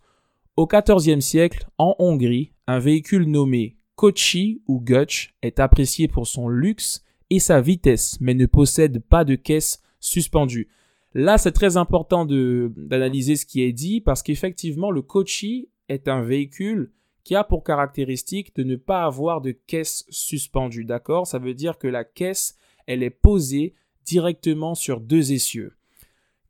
Au 0.57 0.66
XIVe 0.66 1.21
siècle, 1.21 1.66
en 1.78 1.97
Hongrie, 1.99 2.52
un 2.66 2.78
véhicule 2.78 3.26
nommé 3.26 3.76
Kochi 3.97 4.63
ou 4.67 4.81
Gutch 4.81 5.35
est 5.43 5.61
apprécié 5.61 6.09
pour 6.09 6.27
son 6.27 6.49
luxe 6.49 7.05
et 7.31 7.39
sa 7.39 7.61
vitesse, 7.61 8.19
mais 8.21 8.35
ne 8.35 8.47
possède 8.47 9.01
pas 9.01 9.25
de 9.25 9.35
caisse 9.35 9.83
suspendue. 10.01 10.69
Là, 11.15 11.39
c'est 11.39 11.53
très 11.53 11.77
important 11.77 12.25
d'analyser 12.27 13.37
ce 13.37 13.47
qui 13.47 13.63
est 13.63 13.73
dit 13.73 14.01
parce 14.01 14.23
qu'effectivement, 14.23 14.91
le 14.91 15.03
Kochi 15.03 15.69
est 15.89 16.09
un 16.09 16.23
véhicule 16.23 16.91
qui 17.23 17.35
a 17.37 17.45
pour 17.45 17.65
caractéristique 17.65 18.55
de 18.57 18.65
ne 18.65 18.77
pas 18.77 19.05
avoir 19.05 19.41
de 19.41 19.53
caisse 19.53 20.05
suspendue. 20.11 20.85
D'accord? 20.85 21.27
Ça 21.27 21.39
veut 21.39 21.55
dire 21.55 21.79
que 21.79 21.89
la 21.89 22.05
caisse, 22.05 22.57
elle 22.87 23.03
est 23.03 23.11
posée 23.11 23.75
directement 24.05 24.75
sur 24.75 25.01
deux 25.01 25.33
essieux. 25.33 25.73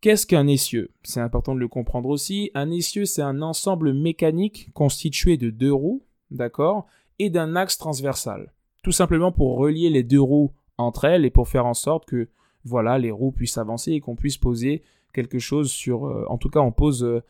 Qu'est-ce 0.01 0.27
qu'un 0.27 0.47
essieu? 0.47 0.91
C'est 1.03 1.21
important 1.21 1.55
de 1.55 1.61
le 1.61 1.69
comprendre 1.69 2.09
aussi. 2.09 2.51
Un 2.55 2.71
essieu, 2.71 3.05
c'est 3.05 3.23
un 3.23 3.41
ensemble 3.41 3.95
mécanique 3.95 4.71
constitué 4.75 5.37
de 5.37 5.51
deux 5.51 5.73
roues, 5.73 6.05
d'accord, 6.31 6.87
et 7.18 7.30
d'un 7.30 7.56
axe 7.56 7.78
transversal. 7.78 8.52
Tout 8.83 8.92
simplement 8.92 9.33
pour 9.33 9.56
relier 9.56 9.90
les 9.90 10.02
deux 10.02 10.21
roues 10.21 10.52
entre 10.78 11.04
elles 11.04 11.25
et 11.25 11.30
pour 11.30 11.49
faire 11.49 11.66
en 11.66 11.75
sorte 11.75 12.04
que, 12.04 12.28
voilà, 12.64 12.99
les 12.99 13.11
roues 13.11 13.33
puissent 13.33 13.59
avancer 13.59 13.92
et 13.92 14.00
qu'on 14.00 14.16
puisse 14.16 14.38
poser 14.38 14.83
quelque 15.12 15.38
chose 15.38 15.71
sur. 15.71 16.06
Euh, 16.06 16.25
en 16.28 16.38
tout 16.38 16.50
cas, 16.50 16.61
on 16.61 16.73
pose 16.73 17.04
euh, 17.04 17.23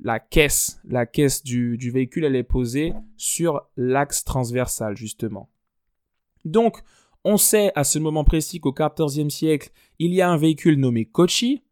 la 0.00 0.20
caisse. 0.20 0.80
La 0.84 1.06
caisse 1.06 1.42
du, 1.42 1.76
du 1.76 1.90
véhicule, 1.90 2.24
elle 2.24 2.36
est 2.36 2.42
posée 2.42 2.92
sur 3.16 3.62
l'axe 3.76 4.24
transversal, 4.24 4.96
justement. 4.96 5.48
Donc, 6.44 6.82
on 7.24 7.36
sait 7.36 7.72
à 7.74 7.84
ce 7.84 7.98
moment 7.98 8.24
précis 8.24 8.60
qu'au 8.60 8.72
XIVe 8.72 9.28
siècle, 9.28 9.70
il 9.98 10.12
y 10.12 10.20
a 10.20 10.28
un 10.28 10.36
véhicule 10.36 10.78
nommé 10.78 11.04
Kochi, 11.04 11.62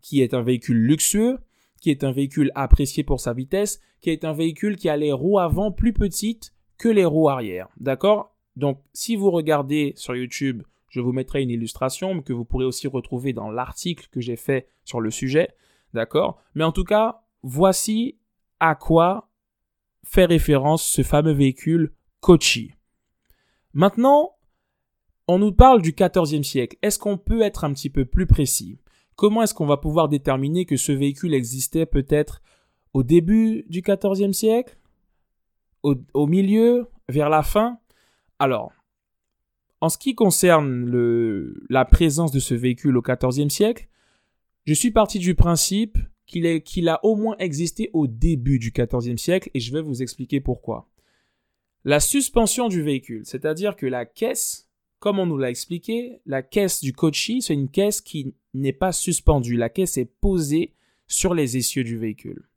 qui 0.00 0.22
est 0.22 0.34
un 0.34 0.42
véhicule 0.42 0.78
luxueux, 0.78 1.38
qui 1.80 1.90
est 1.90 2.04
un 2.04 2.12
véhicule 2.12 2.50
apprécié 2.54 3.04
pour 3.04 3.20
sa 3.20 3.34
vitesse, 3.34 3.80
qui 4.00 4.10
est 4.10 4.24
un 4.24 4.32
véhicule 4.32 4.76
qui 4.76 4.88
a 4.88 4.96
les 4.96 5.12
roues 5.12 5.38
avant 5.38 5.70
plus 5.70 5.92
petites 5.92 6.53
les 6.88 7.04
roues 7.04 7.28
arrière. 7.28 7.68
D'accord? 7.78 8.34
Donc, 8.56 8.80
si 8.92 9.16
vous 9.16 9.30
regardez 9.30 9.92
sur 9.96 10.14
YouTube, 10.14 10.62
je 10.88 11.00
vous 11.00 11.12
mettrai 11.12 11.42
une 11.42 11.50
illustration 11.50 12.22
que 12.22 12.32
vous 12.32 12.44
pourrez 12.44 12.64
aussi 12.64 12.86
retrouver 12.86 13.32
dans 13.32 13.50
l'article 13.50 14.08
que 14.10 14.20
j'ai 14.20 14.36
fait 14.36 14.68
sur 14.84 15.00
le 15.00 15.10
sujet. 15.10 15.48
D'accord? 15.92 16.40
Mais 16.54 16.64
en 16.64 16.72
tout 16.72 16.84
cas, 16.84 17.22
voici 17.42 18.18
à 18.60 18.74
quoi 18.74 19.28
fait 20.04 20.26
référence 20.26 20.84
ce 20.84 21.02
fameux 21.02 21.32
véhicule 21.32 21.92
Kochi. 22.20 22.72
Maintenant, 23.72 24.36
on 25.26 25.38
nous 25.38 25.52
parle 25.52 25.82
du 25.82 25.92
XIVe 25.92 26.42
siècle. 26.42 26.76
Est-ce 26.82 26.98
qu'on 26.98 27.18
peut 27.18 27.42
être 27.42 27.64
un 27.64 27.72
petit 27.72 27.90
peu 27.90 28.04
plus 28.04 28.26
précis? 28.26 28.78
Comment 29.16 29.42
est-ce 29.42 29.54
qu'on 29.54 29.66
va 29.66 29.78
pouvoir 29.78 30.08
déterminer 30.08 30.64
que 30.64 30.76
ce 30.76 30.92
véhicule 30.92 31.34
existait 31.34 31.86
peut-être 31.86 32.42
au 32.92 33.02
début 33.02 33.64
du 33.68 33.82
XIVe 33.82 34.32
siècle? 34.32 34.76
Au, 35.84 36.26
milieu 36.26 36.88
Vers 37.08 37.28
la 37.28 37.42
fin 37.42 37.78
Alors, 38.38 38.72
en 39.80 39.88
ce 39.88 39.98
qui 39.98 40.14
concerne 40.14 40.90
la 41.68 41.84
présence 41.84 42.32
de 42.32 42.40
ce 42.40 42.54
véhicule 42.54 42.96
au 42.96 43.02
XIVe 43.02 43.50
siècle, 43.50 43.88
je 44.66 44.74
suis 44.74 44.90
parti 44.90 45.18
du 45.18 45.34
principe 45.34 45.98
qu'il 46.26 46.88
a 46.88 47.04
au 47.04 47.16
moins 47.16 47.36
existé 47.38 47.90
au 47.92 48.06
début 48.06 48.58
du 48.58 48.72
XIVe 48.72 49.18
siècle 49.18 49.50
et 49.54 49.60
je 49.60 49.72
vais 49.72 49.82
vous 49.82 50.02
expliquer 50.02 50.40
pourquoi. 50.40 50.88
La 51.84 52.00
suspension 52.00 52.68
du 52.68 52.82
véhicule, 52.82 53.26
c'est-à-dire 53.26 53.76
que 53.76 53.86
la 53.86 54.06
caisse 54.06 54.64
comme 55.04 55.18
on 55.18 55.26
nous 55.26 55.36
l'a 55.36 55.50
expliqué, 55.50 56.22
la 56.24 56.42
caisse 56.42 56.80
du 56.80 56.94
Kochi, 56.94 57.42
c'est 57.42 57.52
une 57.52 57.68
caisse 57.68 58.00
qui 58.00 58.34
n'est 58.54 58.72
pas 58.72 58.90
suspendue. 58.90 59.54
La 59.54 59.68
caisse 59.68 59.98
est 59.98 60.06
posée 60.06 60.72
sur 61.06 61.34
les 61.34 61.58
essieux 61.58 61.84
du 61.84 61.98
véhicule. 61.98 62.48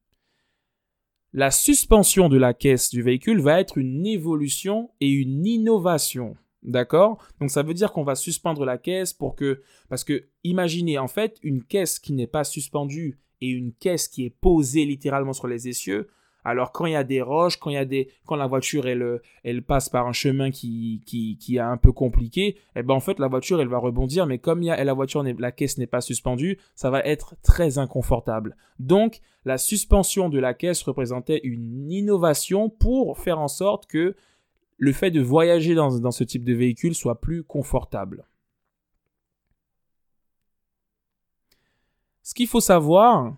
La 1.33 1.51
suspension 1.51 2.29
de 2.29 2.37
la 2.37 2.53
caisse 2.53 2.89
du 2.89 3.01
véhicule 3.01 3.41
va 3.41 3.59
être 3.59 3.77
une 3.77 4.05
évolution 4.07 4.91
et 5.01 5.09
une 5.09 5.45
innovation. 5.45 6.35
D'accord? 6.63 7.23
Donc 7.39 7.51
ça 7.51 7.63
veut 7.63 7.73
dire 7.73 7.91
qu'on 7.91 8.03
va 8.03 8.15
suspendre 8.15 8.65
la 8.65 8.77
caisse 8.77 9.13
pour 9.13 9.35
que... 9.35 9.61
Parce 9.89 10.03
que 10.03 10.27
imaginez 10.43 10.97
en 10.97 11.07
fait 11.07 11.37
une 11.43 11.63
caisse 11.63 11.99
qui 11.99 12.13
n'est 12.13 12.27
pas 12.27 12.43
suspendue 12.43 13.19
et 13.41 13.49
une 13.49 13.73
caisse 13.73 14.07
qui 14.07 14.25
est 14.25 14.29
posée 14.29 14.85
littéralement 14.85 15.33
sur 15.33 15.47
les 15.47 15.67
essieux, 15.67 16.07
alors 16.47 16.71
quand 16.71 16.85
il 16.85 16.93
y 16.93 16.95
a 16.95 17.03
des 17.03 17.21
roches, 17.21 17.57
quand 17.57 17.69
il 17.69 17.73
y 17.73 17.77
a 17.77 17.83
des, 17.83 18.09
quand 18.25 18.37
la 18.37 18.47
voiture 18.47 18.87
elle, 18.87 19.19
elle 19.43 19.61
passe 19.63 19.89
par 19.89 20.07
un 20.07 20.13
chemin 20.13 20.49
qui, 20.49 21.01
qui, 21.05 21.37
qui 21.37 21.57
est 21.57 21.59
un 21.59 21.75
peu 21.75 21.91
compliqué, 21.91 22.55
eh 22.77 22.83
ben 22.83 22.93
en 22.93 23.01
fait 23.01 23.19
la 23.19 23.27
voiture 23.27 23.59
elle 23.59 23.67
va 23.67 23.79
rebondir, 23.79 24.25
mais 24.27 24.39
comme 24.39 24.63
il 24.63 24.67
y 24.67 24.71
a, 24.71 24.81
la 24.81 24.93
voiture 24.93 25.23
la 25.23 25.51
caisse 25.51 25.77
n'est 25.77 25.87
pas 25.87 25.99
suspendue, 25.99 26.57
ça 26.73 26.89
va 26.89 27.01
être 27.01 27.35
très 27.43 27.79
inconfortable. 27.79 28.55
Donc 28.79 29.19
la 29.43 29.57
suspension 29.57 30.29
de 30.29 30.39
la 30.39 30.53
caisse 30.53 30.83
représentait 30.83 31.41
une 31.43 31.91
innovation 31.91 32.69
pour 32.69 33.17
faire 33.17 33.39
en 33.39 33.49
sorte 33.49 33.85
que 33.85 34.15
le 34.77 34.93
fait 34.93 35.11
de 35.11 35.19
voyager 35.19 35.75
dans, 35.75 35.99
dans 35.99 36.11
ce 36.11 36.23
type 36.23 36.45
de 36.45 36.53
véhicule 36.53 36.95
soit 36.95 37.19
plus 37.19 37.43
confortable. 37.43 38.25
Ce 42.23 42.33
qu'il 42.33 42.47
faut 42.47 42.61
savoir, 42.61 43.35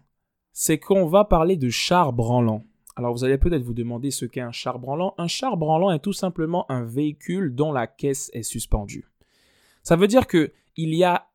c'est 0.52 0.78
qu'on 0.78 1.08
va 1.08 1.26
parler 1.26 1.58
de 1.58 1.70
char 1.70 2.14
branlant. 2.14 2.66
Alors 3.00 3.14
vous 3.14 3.24
allez 3.24 3.38
peut-être 3.38 3.64
vous 3.64 3.74
demander 3.74 4.12
ce 4.12 4.26
qu'est 4.26 4.42
un 4.42 4.52
char 4.52 4.78
branlant. 4.78 5.14
Un 5.18 5.28
char 5.28 5.56
branlant 5.56 5.90
est 5.90 6.00
tout 6.00 6.12
simplement 6.12 6.70
un 6.70 6.84
véhicule 6.84 7.56
dont 7.56 7.72
la 7.72 7.88
caisse 7.88 8.30
est 8.34 8.44
suspendue. 8.44 9.10
Ça 9.84 9.96
veut 9.96 10.08
dire 10.08 10.28
que 10.28 10.52
il 10.76 10.94
y 10.94 11.06
a 11.06 11.30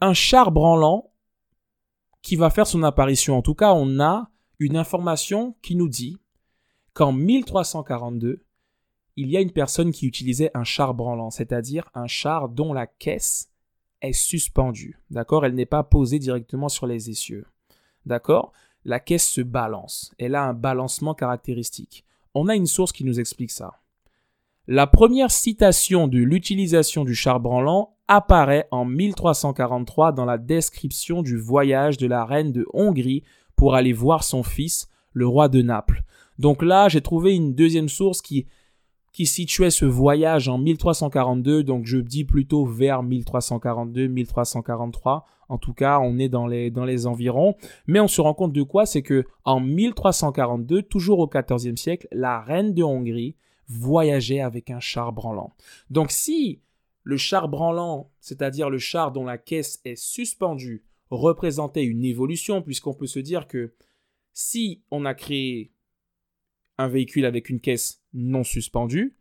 un 0.00 0.14
char 0.14 0.50
branlant 0.50 1.12
qui 2.22 2.34
va 2.34 2.48
faire 2.48 2.66
son 2.66 2.82
apparition. 2.82 3.36
En 3.36 3.42
tout 3.42 3.54
cas, 3.54 3.74
on 3.74 4.00
a 4.00 4.30
une 4.58 4.74
information 4.74 5.54
qui 5.60 5.76
nous 5.76 5.90
dit 5.90 6.16
qu'en 6.94 7.12
1342, 7.12 8.42
il 9.16 9.30
y 9.30 9.36
a 9.36 9.42
une 9.42 9.52
personne 9.52 9.92
qui 9.92 10.06
utilisait 10.06 10.50
un 10.54 10.64
char 10.64 10.94
branlant, 10.94 11.28
c'est-à-dire 11.28 11.90
un 11.92 12.06
char 12.06 12.48
dont 12.48 12.72
la 12.72 12.86
caisse 12.86 13.52
est 14.00 14.14
suspendue. 14.14 14.98
D'accord? 15.10 15.44
Elle 15.44 15.56
n'est 15.56 15.66
pas 15.66 15.82
posée 15.82 16.18
directement 16.18 16.70
sur 16.70 16.86
les 16.86 17.10
essieux. 17.10 17.44
D'accord? 18.06 18.52
La 18.84 19.00
caisse 19.00 19.28
se 19.28 19.40
balance. 19.40 20.12
Elle 20.18 20.34
a 20.34 20.44
un 20.44 20.54
balancement 20.54 21.14
caractéristique. 21.14 22.04
On 22.34 22.48
a 22.48 22.54
une 22.54 22.66
source 22.66 22.92
qui 22.92 23.04
nous 23.04 23.20
explique 23.20 23.50
ça. 23.50 23.74
La 24.66 24.86
première 24.86 25.30
citation 25.30 26.06
de 26.06 26.18
l'utilisation 26.18 27.04
du 27.04 27.14
char 27.14 27.40
branlant 27.40 27.96
apparaît 28.08 28.68
en 28.70 28.84
1343 28.84 30.12
dans 30.12 30.24
la 30.24 30.38
description 30.38 31.22
du 31.22 31.36
voyage 31.36 31.96
de 31.96 32.06
la 32.06 32.24
reine 32.24 32.52
de 32.52 32.66
Hongrie 32.72 33.24
pour 33.56 33.74
aller 33.74 33.92
voir 33.92 34.22
son 34.22 34.42
fils, 34.42 34.88
le 35.12 35.26
roi 35.26 35.48
de 35.48 35.62
Naples. 35.62 36.04
Donc 36.38 36.62
là, 36.62 36.88
j'ai 36.88 37.00
trouvé 37.00 37.34
une 37.34 37.54
deuxième 37.54 37.88
source 37.88 38.22
qui, 38.22 38.46
situait 39.26 39.70
ce 39.70 39.84
voyage 39.84 40.48
en 40.48 40.58
1342, 40.58 41.62
donc 41.62 41.86
je 41.86 41.98
dis 41.98 42.24
plutôt 42.24 42.64
vers 42.64 43.02
1342-1343. 43.02 45.22
En 45.48 45.58
tout 45.58 45.74
cas, 45.74 45.98
on 45.98 46.18
est 46.18 46.28
dans 46.28 46.46
les, 46.46 46.70
dans 46.70 46.86
environs. 47.06 47.56
Mais 47.86 48.00
on 48.00 48.08
se 48.08 48.20
rend 48.20 48.34
compte 48.34 48.52
de 48.52 48.62
quoi? 48.62 48.86
C'est 48.86 49.02
que 49.02 49.24
en 49.44 49.60
1342, 49.60 50.82
toujours 50.82 51.18
au 51.18 51.28
XIVe 51.28 51.76
siècle, 51.76 52.08
la 52.12 52.40
reine 52.40 52.72
de 52.72 52.82
Hongrie 52.82 53.36
voyageait 53.66 54.40
avec 54.40 54.70
un 54.70 54.80
char 54.80 55.12
branlant. 55.12 55.54
Donc 55.90 56.10
si 56.10 56.60
le 57.02 57.16
char 57.16 57.48
branlant, 57.48 58.10
c'est-à-dire 58.20 58.70
le 58.70 58.78
char 58.78 59.12
dont 59.12 59.24
la 59.24 59.38
caisse 59.38 59.80
est 59.84 59.96
suspendue, 59.96 60.84
représentait 61.10 61.84
une 61.84 62.04
évolution, 62.04 62.62
puisqu'on 62.62 62.94
peut 62.94 63.06
se 63.06 63.18
dire 63.18 63.48
que 63.48 63.74
si 64.32 64.82
on 64.90 65.04
a 65.04 65.14
créé 65.14 65.72
un 66.80 66.88
véhicule 66.88 67.24
avec 67.24 67.50
une 67.50 67.60
caisse 67.60 68.02
non 68.12 68.44
suspendue, 68.44 69.14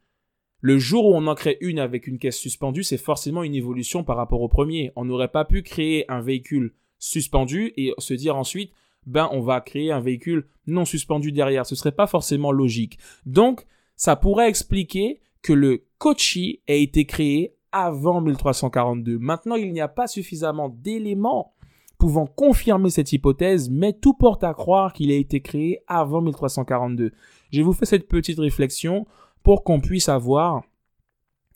le 0.62 0.78
jour 0.78 1.06
où 1.06 1.16
on 1.16 1.28
en 1.28 1.36
crée 1.36 1.58
une 1.62 1.80
avec 1.80 2.08
une 2.08 2.20
caisse 2.20 2.38
suspendue, 2.38 2.84
c'est 2.84 2.98
forcément 2.98 3.44
une 3.44 3.56
évolution 3.56 4.04
par 4.04 4.18
rapport 4.18 4.42
au 4.42 4.50
premier. 4.50 4.92
On 4.98 5.06
n'aurait 5.06 5.32
pas 5.32 5.46
pu 5.46 5.64
créer 5.64 6.10
un 6.12 6.20
véhicule 6.20 6.74
suspendu 6.98 7.72
et 7.78 7.94
se 7.98 8.14
dire 8.14 8.36
ensuite, 8.36 8.72
ben 9.06 9.30
on 9.32 9.40
va 9.40 9.62
créer 9.62 9.92
un 9.92 10.02
véhicule 10.02 10.48
non 10.68 10.84
suspendu 10.84 11.32
derrière. 11.32 11.66
Ce 11.66 11.76
serait 11.76 11.94
pas 11.94 12.08
forcément 12.08 12.52
logique. 12.52 12.98
Donc, 13.26 13.66
ça 13.96 14.18
pourrait 14.18 14.50
expliquer 14.50 15.22
que 15.42 15.54
le 15.54 15.86
Kochi 15.98 16.62
ait 16.68 16.84
été 16.84 17.06
créé 17.06 17.56
avant 17.72 18.20
1342. 18.20 19.18
Maintenant, 19.18 19.56
il 19.56 19.72
n'y 19.72 19.82
a 19.82 19.88
pas 19.88 20.08
suffisamment 20.08 20.68
d'éléments 20.68 21.54
pouvant 21.98 22.26
confirmer 22.26 22.90
cette 22.90 23.12
hypothèse, 23.14 23.70
mais 23.70 23.94
tout 23.94 24.14
porte 24.14 24.44
à 24.44 24.54
croire 24.54 24.94
qu'il 24.94 25.12
a 25.12 25.16
été 25.16 25.42
créé 25.42 25.84
avant 25.88 26.22
1342. 26.22 27.12
Je 27.52 27.62
vous 27.62 27.74
fais 27.74 27.86
cette 27.86 28.08
petite 28.08 28.40
réflexion 28.40 29.06
pour 29.44 29.64
qu'on 29.64 29.82
puisse 29.82 30.10
avoir 30.10 30.64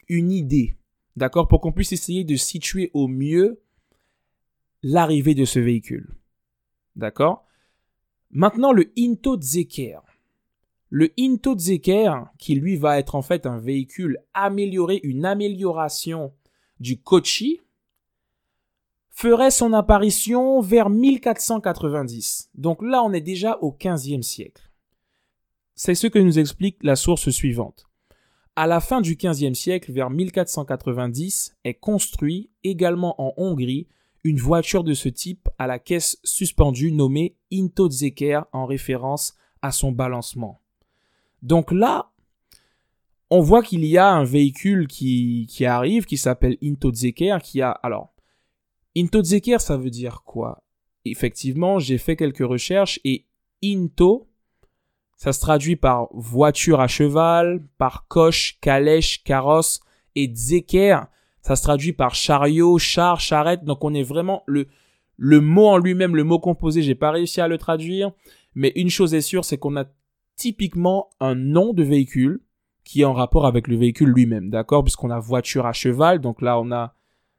une 0.08 0.32
idée, 0.32 0.78
d'accord? 1.16 1.48
Pour 1.48 1.62
qu'on 1.62 1.72
puisse 1.72 1.92
essayer 1.92 2.24
de 2.24 2.36
situer 2.36 2.92
au 2.94 3.08
mieux 3.08 3.62
l'arrivée 4.82 5.36
de 5.36 5.46
ce 5.46 5.60
véhicule. 5.60 6.16
D'accord? 6.96 7.46
Maintenant, 8.32 8.72
le 8.72 8.92
Into 8.98 9.40
Zeker. 9.40 10.02
Le 10.90 11.12
Into 11.18 11.58
Zeker, 11.58 12.26
qui 12.38 12.56
lui 12.56 12.78
va 12.78 13.00
être 13.00 13.16
en 13.16 13.22
fait 13.22 13.46
un 13.46 13.58
véhicule 13.58 14.20
amélioré, 14.34 15.00
une 15.04 15.26
amélioration 15.26 16.34
du 16.80 17.00
Kochi, 17.02 17.62
ferait 19.10 19.52
son 19.52 19.74
apparition 19.74 20.60
vers 20.62 20.90
1490. 20.90 22.50
Donc 22.56 22.82
là, 22.82 23.04
on 23.04 23.14
est 23.14 23.22
déjà 23.22 23.58
au 23.62 23.72
15e 23.72 24.24
siècle. 24.24 24.73
C'est 25.76 25.96
ce 25.96 26.08
que 26.08 26.20
nous 26.20 26.38
explique 26.38 26.78
la 26.84 26.96
source 26.96 27.30
suivante. 27.30 27.86
À 28.56 28.68
la 28.68 28.80
fin 28.80 29.02
du 29.02 29.16
XVe 29.16 29.56
siècle, 29.56 29.92
vers 29.92 30.12
1490, 30.12 31.58
est 31.64 31.74
construit 31.74 32.52
également 32.64 33.20
en 33.20 33.34
Hongrie 33.38 33.88
une 34.24 34.38
voiture 34.38 34.84
de 34.84 34.94
ce 34.94 35.10
type 35.10 35.50
à 35.58 35.66
la 35.66 35.80
caisse 35.80 36.20
suspendue 36.24 36.92
nommée 36.92 37.36
Intotzeker 37.52 38.46
en 38.54 38.66
référence 38.66 39.36
à 39.62 39.72
son 39.72 39.92
balancement. 39.92 40.62
Donc 41.42 41.72
là, 41.72 42.12
on 43.32 43.42
voit 43.42 43.64
qu'il 43.64 43.84
y 43.84 43.98
a 43.98 44.08
un 44.08 44.24
véhicule 44.24 44.88
qui, 44.88 45.48
arrive, 45.66 46.06
qui 46.06 46.18
s'appelle 46.18 46.58
Intotzeker, 46.64 47.42
qui 47.42 47.62
a... 47.62 47.72
Alors, 47.72 48.14
Intotzeker, 48.96 49.60
ça 49.60 49.76
veut 49.76 49.90
dire 49.90 50.22
quoi? 50.24 50.64
Effectivement, 51.04 51.80
j'ai 51.80 51.98
fait 51.98 52.16
quelques 52.16 52.48
recherches 52.48 53.00
et 53.04 53.26
Into, 53.64 54.28
ça 55.18 55.34
se 55.34 55.40
traduit 55.40 55.76
par 55.76 56.08
voiture 56.14 56.80
à 56.80 56.88
cheval, 56.88 57.64
par 57.78 58.08
coche, 58.08 58.58
calèche, 58.62 59.24
carrosse 59.24 59.80
et 60.16 60.32
Zeker, 60.34 61.08
ça 61.42 61.56
se 61.56 61.64
traduit 61.64 61.94
par 61.94 62.16
chariot, 62.16 62.78
char, 62.78 63.20
charrette. 63.20 63.64
Donc 63.64 63.84
on 63.84 63.94
est 63.94 64.04
vraiment 64.04 64.44
le 64.46 64.68
le 65.18 65.42
mot 65.42 65.68
en 65.68 65.78
lui-même, 65.78 66.16
le 66.16 66.24
mot 66.24 66.40
composé, 66.40 66.82
j'ai 66.82 66.96
pas 66.96 67.12
réussi 67.12 67.40
à 67.40 67.48
le 67.48 67.58
traduire, 67.58 68.12
mais 68.56 68.72
une 68.76 68.90
chose 68.90 69.14
est 69.14 69.22
sûre, 69.22 69.46
c'est 69.46 69.58
qu'on 69.58 69.78
a 69.78 69.86
typiquement 70.36 71.10
un 71.20 71.36
nom 71.36 71.74
de 71.74 71.84
véhicule 71.84 72.42
qui 72.84 73.02
est 73.02 73.06
en 73.06 73.14
rapport 73.14 73.46
avec 73.46 73.68
le 73.68 73.78
véhicule 73.78 74.10
lui-même, 74.10 74.50
d'accord? 74.50 74.84
Puisqu'on 74.84 75.12
a 75.12 75.20
voiture 75.20 75.66
à 75.66 75.74
cheval, 75.74 76.20
donc 76.20 76.42
là 76.42 76.60
on 76.60 76.72
a 76.72 76.96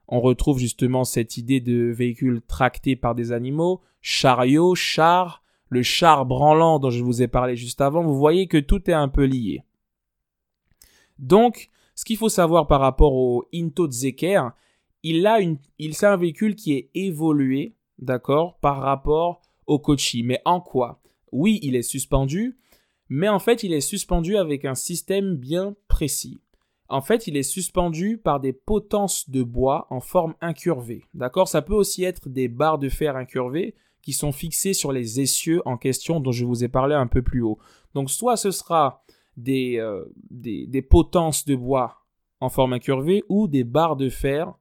on 0.07 0.21
retrouve 0.21 0.59
justement 0.59 1.04
cette 1.04 1.37
idée 1.37 1.61
de 1.61 1.90
véhicule 1.90 2.43
tracté 2.47 2.95
par 2.95 3.14
des 3.14 3.33
animaux, 3.33 3.83
chariot, 4.00 4.75
char, 4.75 5.43
le 5.75 5.83
char 5.83 6.25
branlant 6.25 6.78
dont 6.78 6.90
je 6.90 7.02
vous 7.02 7.21
ai 7.21 7.28
parlé 7.28 7.57
juste 7.57 7.81
avant, 7.81 8.02
vous 8.02 8.16
voyez 8.16 8.47
que 8.47 8.59
tout 8.59 8.88
est 8.88 8.95
un 8.95 9.09
peu 9.09 9.25
lié. 9.25 9.64
Donc, 11.19 11.69
ce 11.97 12.04
qu'il 12.04 12.16
faut 12.16 12.28
savoir 12.28 12.66
par 12.69 12.81
rapport 12.81 13.12
au 13.12 13.45
Into 13.52 13.90
Zeker, 13.90 14.52
il 15.02 15.26
a 15.26 15.40
une, 15.40 15.59
il 15.78 15.95
c'est 15.95 16.07
un 16.07 16.16
véhicule 16.16 16.54
qui 16.54 16.73
est 16.75 16.90
évolué, 16.95 17.75
d'accord, 17.99 18.59
par 18.61 18.81
rapport 18.81 19.43
au 19.66 19.81
Kochi. 19.81 20.23
Mais 20.23 20.40
en 20.45 20.61
quoi? 20.61 21.00
Oui, 21.33 21.59
il 21.62 21.75
est 21.75 21.83
suspendu, 21.83 22.57
mais 23.09 23.28
en 23.28 23.40
fait, 23.40 23.64
il 23.64 23.73
est 23.73 23.81
suspendu 23.81 24.37
avec 24.37 24.64
un 24.64 24.76
système 24.76 25.37
bien 25.37 25.75
précis. 25.88 26.40
En 26.88 27.00
fait, 27.00 27.26
il 27.26 27.37
est 27.37 27.43
suspendu 27.43 28.19
par 28.19 28.38
des 28.38 28.52
potences 28.52 29.28
de 29.28 29.43
bois 29.43 29.88
en 29.90 30.00
forme 30.00 30.35
incurvée. 30.40 31.02
D'accord? 31.14 31.49
Ça 31.49 31.62
peut 31.62 31.75
aussi 31.75 32.04
être 32.04 32.28
des 32.28 32.47
barres 32.47 32.78
de 32.78 32.88
fer 32.88 33.16
incurvées 33.16 33.75
qui 34.04 34.12
sont 34.12 34.32
fixés 34.32 34.75
sur 34.75 34.92
les 34.92 35.20
essieux 35.20 35.62
en 35.64 35.78
question 35.78 36.20
dont 36.20 36.30
je 36.30 36.44
vous 36.44 36.62
ai 36.62 36.68
parlé 36.68 36.94
un 36.94 37.06
peu 37.06 37.23
plus 37.23 37.40
haut. 37.40 37.58
Donc 37.94 38.11
soit 38.11 38.37
ce 38.37 38.50
sera 38.50 39.02
des, 39.38 39.78
euh, 39.78 40.04
des, 40.30 40.82
potences 40.82 41.46
de 41.46 41.56
bois 41.56 42.04
en 42.40 42.50
forme 42.50 42.75
incurvée 42.75 43.25
ou 43.30 43.49
des 43.49 43.64
barres 43.64 43.96
de 43.96 44.11
fer 44.11 44.52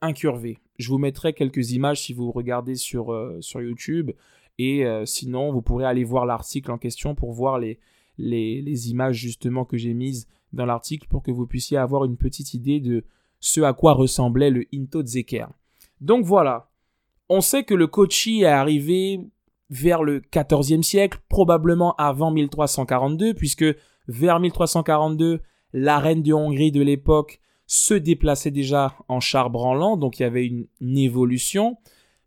incurvées. 0.00 0.58
Je 0.78 0.88
vous 0.88 0.96
mettrai 0.96 1.34
quelques 1.34 1.72
images 1.72 2.00
si 2.00 2.14
vous 2.14 2.32
regardez 2.32 2.74
sur, 2.74 3.12
euh, 3.12 3.36
sur 3.42 3.60
YouTube 3.60 4.12
et 4.58 4.86
euh, 4.86 5.04
sinon 5.04 5.52
vous 5.52 5.60
pourrez 5.60 5.84
aller 5.84 6.04
voir 6.04 6.24
l'article 6.24 6.70
en 6.70 6.78
question 6.78 7.14
pour 7.14 7.32
voir 7.32 7.58
les, 7.58 7.78
les, 8.16 8.62
les 8.62 8.90
images 8.90 9.16
justement 9.16 9.66
que 9.66 9.76
j'ai 9.76 9.92
mises 9.92 10.26
dans 10.54 10.64
l'article 10.64 11.06
pour 11.06 11.22
que 11.22 11.30
vous 11.30 11.46
puissiez 11.46 11.76
avoir 11.76 12.06
une 12.06 12.16
petite 12.16 12.54
idée 12.54 12.80
de 12.80 13.04
ce 13.40 13.60
à 13.60 13.74
quoi 13.74 13.92
ressemblait 13.92 14.50
le 14.50 14.64
Into 14.72 15.04
Zeker. 15.04 15.48
Donc 16.00 16.24
voilà, 16.24 16.69
on 17.30 17.40
sait 17.40 17.62
que 17.62 17.74
le 17.74 17.86
Kochi 17.86 18.42
est 18.42 18.46
arrivé 18.46 19.20
vers 19.70 20.02
le 20.02 20.20
XIVe 20.34 20.82
siècle, 20.82 21.20
probablement 21.28 21.94
avant 21.94 22.32
1342, 22.32 23.34
puisque 23.34 23.64
vers 24.08 24.40
1342, 24.40 25.40
la 25.72 26.00
reine 26.00 26.22
de 26.22 26.32
Hongrie 26.32 26.72
de 26.72 26.82
l'époque 26.82 27.40
se 27.68 27.94
déplaçait 27.94 28.50
déjà 28.50 28.96
en 29.06 29.20
char 29.20 29.48
branlant, 29.48 29.96
donc 29.96 30.18
il 30.18 30.24
y 30.24 30.26
avait 30.26 30.44
une, 30.44 30.66
évolution. 30.98 31.76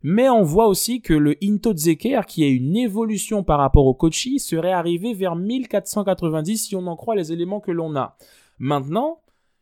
Mais 0.02 0.30
on 0.30 0.42
voit 0.42 0.68
aussi 0.68 1.02
que 1.02 1.12
le 1.12 1.36
Intotzeker, 1.42 2.24
qui 2.24 2.42
est 2.44 2.50
une 2.50 2.74
évolution 2.74 3.44
par 3.44 3.58
rapport 3.58 3.84
au 3.84 3.92
Kochi, 3.92 4.38
serait 4.38 4.72
arrivé 4.72 5.12
vers 5.12 5.36
1490 5.36 6.68
si 6.68 6.76
on 6.76 6.86
en 6.86 6.96
croit 6.96 7.14
les 7.14 7.30
éléments 7.30 7.60
que 7.60 7.72
l'on 7.72 7.94
a. 7.94 8.16
Maintenant, 8.58 9.20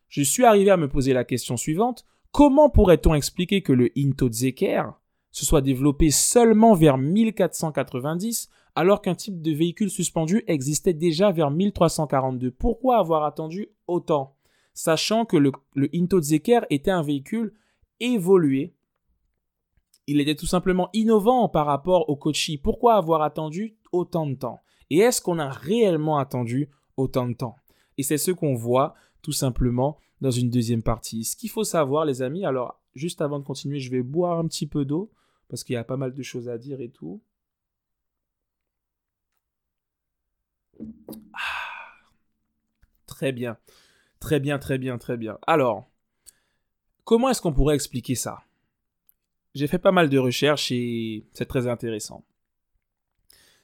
je 0.09 0.23
suis 0.23 0.45
arrivé 0.45 0.71
à 0.71 0.77
me 0.77 0.89
poser 0.89 1.13
la 1.13 1.25
question 1.25 1.57
suivante. 1.57 2.05
Comment 2.31 2.71
pourrait-on 2.71 3.15
expliquer 3.15 3.63
que 3.63 3.73
le 3.73 3.91
Intotzeker 3.97 5.02
se 5.33 5.45
soit 5.45 5.63
développé 5.63 6.11
seulement 6.11 6.75
vers 6.75 6.99
1490, 6.99 8.49
alors 8.75 9.03
qu'un 9.03 9.15
type 9.15 9.43
de 9.43 9.53
véhicule 9.53 9.91
suspendu 9.91 10.45
existait 10.47 10.95
déjà 10.95 11.31
vers 11.33 11.51
1342. 11.51 12.51
Pourquoi 12.51 12.99
avoir 12.99 13.25
attendu 13.25 13.69
autant? 13.87 14.37
Sachant 14.75 15.25
que 15.25 15.37
le, 15.37 15.53
le 15.75 15.89
Zeker 16.21 16.65
était 16.71 16.91
un 16.91 17.03
véhicule 17.03 17.55
évolué, 18.01 18.75
il 20.07 20.21
était 20.21 20.35
tout 20.35 20.47
simplement 20.47 20.89
innovant 20.93 21.49
par 21.49 21.67
rapport 21.67 22.09
au 22.09 22.17
Kochi. 22.17 22.59
Pourquoi 22.59 22.95
avoir 22.95 23.23
attendu 23.23 23.77
autant 23.93 24.27
de 24.27 24.35
temps? 24.35 24.61
Et 24.91 24.99
est-ce 24.99 25.21
qu'on 25.21 25.39
a 25.39 25.49
réellement 25.49 26.19
attendu 26.19 26.71
autant 26.97 27.29
de 27.29 27.35
temps? 27.35 27.57
Et 27.99 28.03
c'est 28.03 28.19
ce 28.19 28.31
qu'on 28.31 28.55
voit 28.55 28.95
tout 29.23 29.33
simplement 29.33 29.99
dans 30.21 30.31
une 30.31 30.51
deuxième 30.51 30.83
partie. 30.83 31.25
Ce 31.25 31.37
qu'il 31.37 31.51
faut 31.51 31.65
savoir, 31.65 32.05
les 32.05 32.23
amis, 32.23 32.45
alors 32.45 32.81
juste 32.95 33.21
avant 33.21 33.39
de 33.39 33.45
continuer, 33.45 33.79
je 33.79 33.91
vais 33.91 34.03
boire 34.03 34.39
un 34.39 34.47
petit 34.47 34.67
peu 34.67 34.85
d'eau 34.85 35.11
parce 35.49 35.65
qu'il 35.65 35.75
y 35.75 35.77
a 35.77 35.85
pas 35.85 35.97
mal 35.97 36.15
de 36.15 36.23
choses 36.23 36.49
à 36.49 36.59
dire 36.59 36.81
et 36.81 36.91
tout. 36.91 37.23
Ah. 41.35 41.39
très 43.07 43.33
bien. 43.33 43.57
Très 44.21 44.41
bien, 44.41 44.59
très 44.59 44.79
bien, 44.79 44.99
très 44.99 45.17
bien. 45.17 45.39
Alors, 45.47 45.89
comment 47.05 47.29
est-ce 47.29 47.43
qu'on 47.43 47.53
pourrait 47.53 47.75
expliquer 47.75 48.15
ça? 48.15 48.43
J'ai 49.55 49.67
fait 49.67 49.79
pas 49.79 49.93
mal 49.93 50.09
de 50.09 50.19
recherches 50.19 50.73
et 50.73 51.27
c'est 51.33 51.47
très 51.47 51.67
intéressant. 51.67 52.25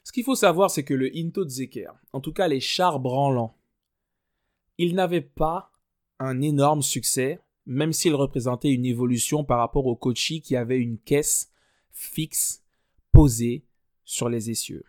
Ce 0.05 0.13
qu'il 0.13 0.25
faut 0.25 0.35
savoir, 0.35 0.71
c'est 0.71 0.85
que 0.85 0.95
le 0.95 1.11
Into 1.15 1.49
Zeker, 1.49 1.93
en 2.13 2.21
tout 2.21 2.33
cas 2.33 2.49
les 2.49 2.61
chars 2.61 2.99
branlants, 2.99 3.57
ils 4.79 4.95
n'avaient 4.95 5.21
pas 5.21 5.71
un 6.19 6.41
énorme 6.41 6.83
succès, 6.83 7.41
même 7.67 7.93
s'ils 7.93 8.15
représentaient 8.15 8.73
une 8.73 8.87
évolution 8.87 9.45
par 9.45 9.59
rapport 9.59 9.87
au 9.87 9.97
Kochi 9.97 10.41
qui 10.41 10.57
avait 10.57 10.79
une 10.79 10.99
caisse 10.99 11.53
fixe 11.99 12.63
posée 13.13 13.65
sur 14.05 14.29
les 14.29 14.51
essieux. 14.51 14.85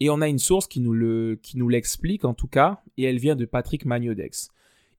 Et 0.00 0.08
on 0.10 0.20
a 0.20 0.28
une 0.28 0.38
source 0.38 0.66
qui 0.66 0.80
nous, 0.80 0.94
le, 0.94 1.38
qui 1.42 1.58
nous 1.58 1.68
l'explique 1.68 2.24
en 2.24 2.32
tout 2.32 2.48
cas, 2.48 2.80
et 2.96 3.04
elle 3.04 3.18
vient 3.18 3.36
de 3.36 3.44
Patrick 3.44 3.84
Magnodex. 3.84 4.48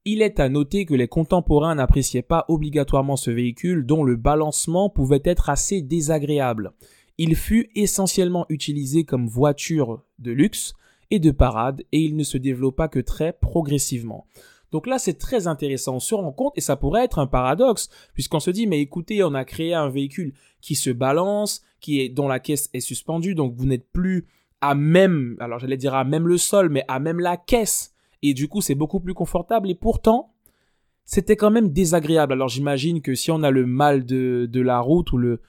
Il 0.05 0.21
est 0.21 0.39
à 0.39 0.47
noter 0.47 0.85
que 0.85 0.93
les 0.93 1.07
contemporains 1.07 1.75
n'appréciaient 1.75 2.21
pas 2.21 2.45
obligatoirement 2.47 3.15
ce 3.15 3.31
véhicule 3.31 3.85
dont 3.85 4.03
le 4.03 4.15
balancement 4.15 4.89
pouvait 4.89 5.21
être 5.25 5.49
assez 5.49 5.81
désagréable. 5.81 6.71
Il 7.17 7.35
fut 7.35 7.69
essentiellement 7.75 8.45
utilisé 8.49 9.03
comme 9.03 9.27
voiture 9.27 10.03
de 10.19 10.31
luxe 10.31 10.73
et 11.11 11.19
de 11.19 11.31
parade 11.31 11.83
et 11.91 11.99
il 11.99 12.15
ne 12.15 12.23
se 12.23 12.37
développa 12.37 12.87
que 12.87 12.99
très 12.99 13.33
progressivement. 13.33 14.27
Donc 14.71 14.87
là, 14.87 14.99
c'est 14.99 15.17
très 15.17 15.47
intéressant. 15.47 15.95
On 15.95 15.99
se 15.99 16.15
rend 16.15 16.31
compte, 16.31 16.53
et 16.55 16.61
ça 16.61 16.75
pourrait 16.75 17.03
être 17.03 17.19
un 17.19 17.27
paradoxe, 17.27 17.89
puisqu'on 18.13 18.39
se 18.39 18.51
dit, 18.51 18.67
mais 18.67 18.79
écoutez, 18.79 19.23
on 19.23 19.33
a 19.33 19.45
créé 19.45 19.73
un 19.73 19.89
véhicule 19.89 20.33
qui 20.61 20.75
se 20.75 20.89
balance, 20.89 21.61
qui 21.79 22.09
dont 22.09 22.27
la 22.27 22.39
caisse 22.39 22.69
est 22.73 22.79
suspendue, 22.79 23.35
donc 23.35 23.53
vous 23.55 23.65
n'êtes 23.65 23.89
plus 23.91 24.27
à 24.61 24.75
même, 24.75 25.37
alors 25.39 25.59
j'allais 25.59 25.77
dire 25.77 25.93
à 25.93 26.03
même 26.03 26.27
le 26.27 26.37
sol, 26.37 26.69
mais 26.69 26.83
à 26.87 26.99
même 26.99 27.19
la 27.19 27.37
caisse. 27.37 27.93
Et 28.21 28.33
du 28.33 28.47
coup, 28.47 28.61
c'est 28.61 28.75
beaucoup 28.75 28.99
plus 28.99 29.13
confortable. 29.13 29.69
Et 29.69 29.75
pourtant, 29.75 30.33
c'était 31.05 31.37
quand 31.37 31.51
même 31.51 31.69
désagréable. 31.69 32.33
Alors 32.33 32.49
j'imagine 32.49 33.01
que 33.01 33.15
si 33.15 33.31
on 33.31 33.41
a 33.43 33.51
le 33.51 33.65
mal 33.65 34.05
de 34.05 34.61
la 34.61 34.81
route 34.81 35.13
ou 35.13 35.17
le, 35.17 35.41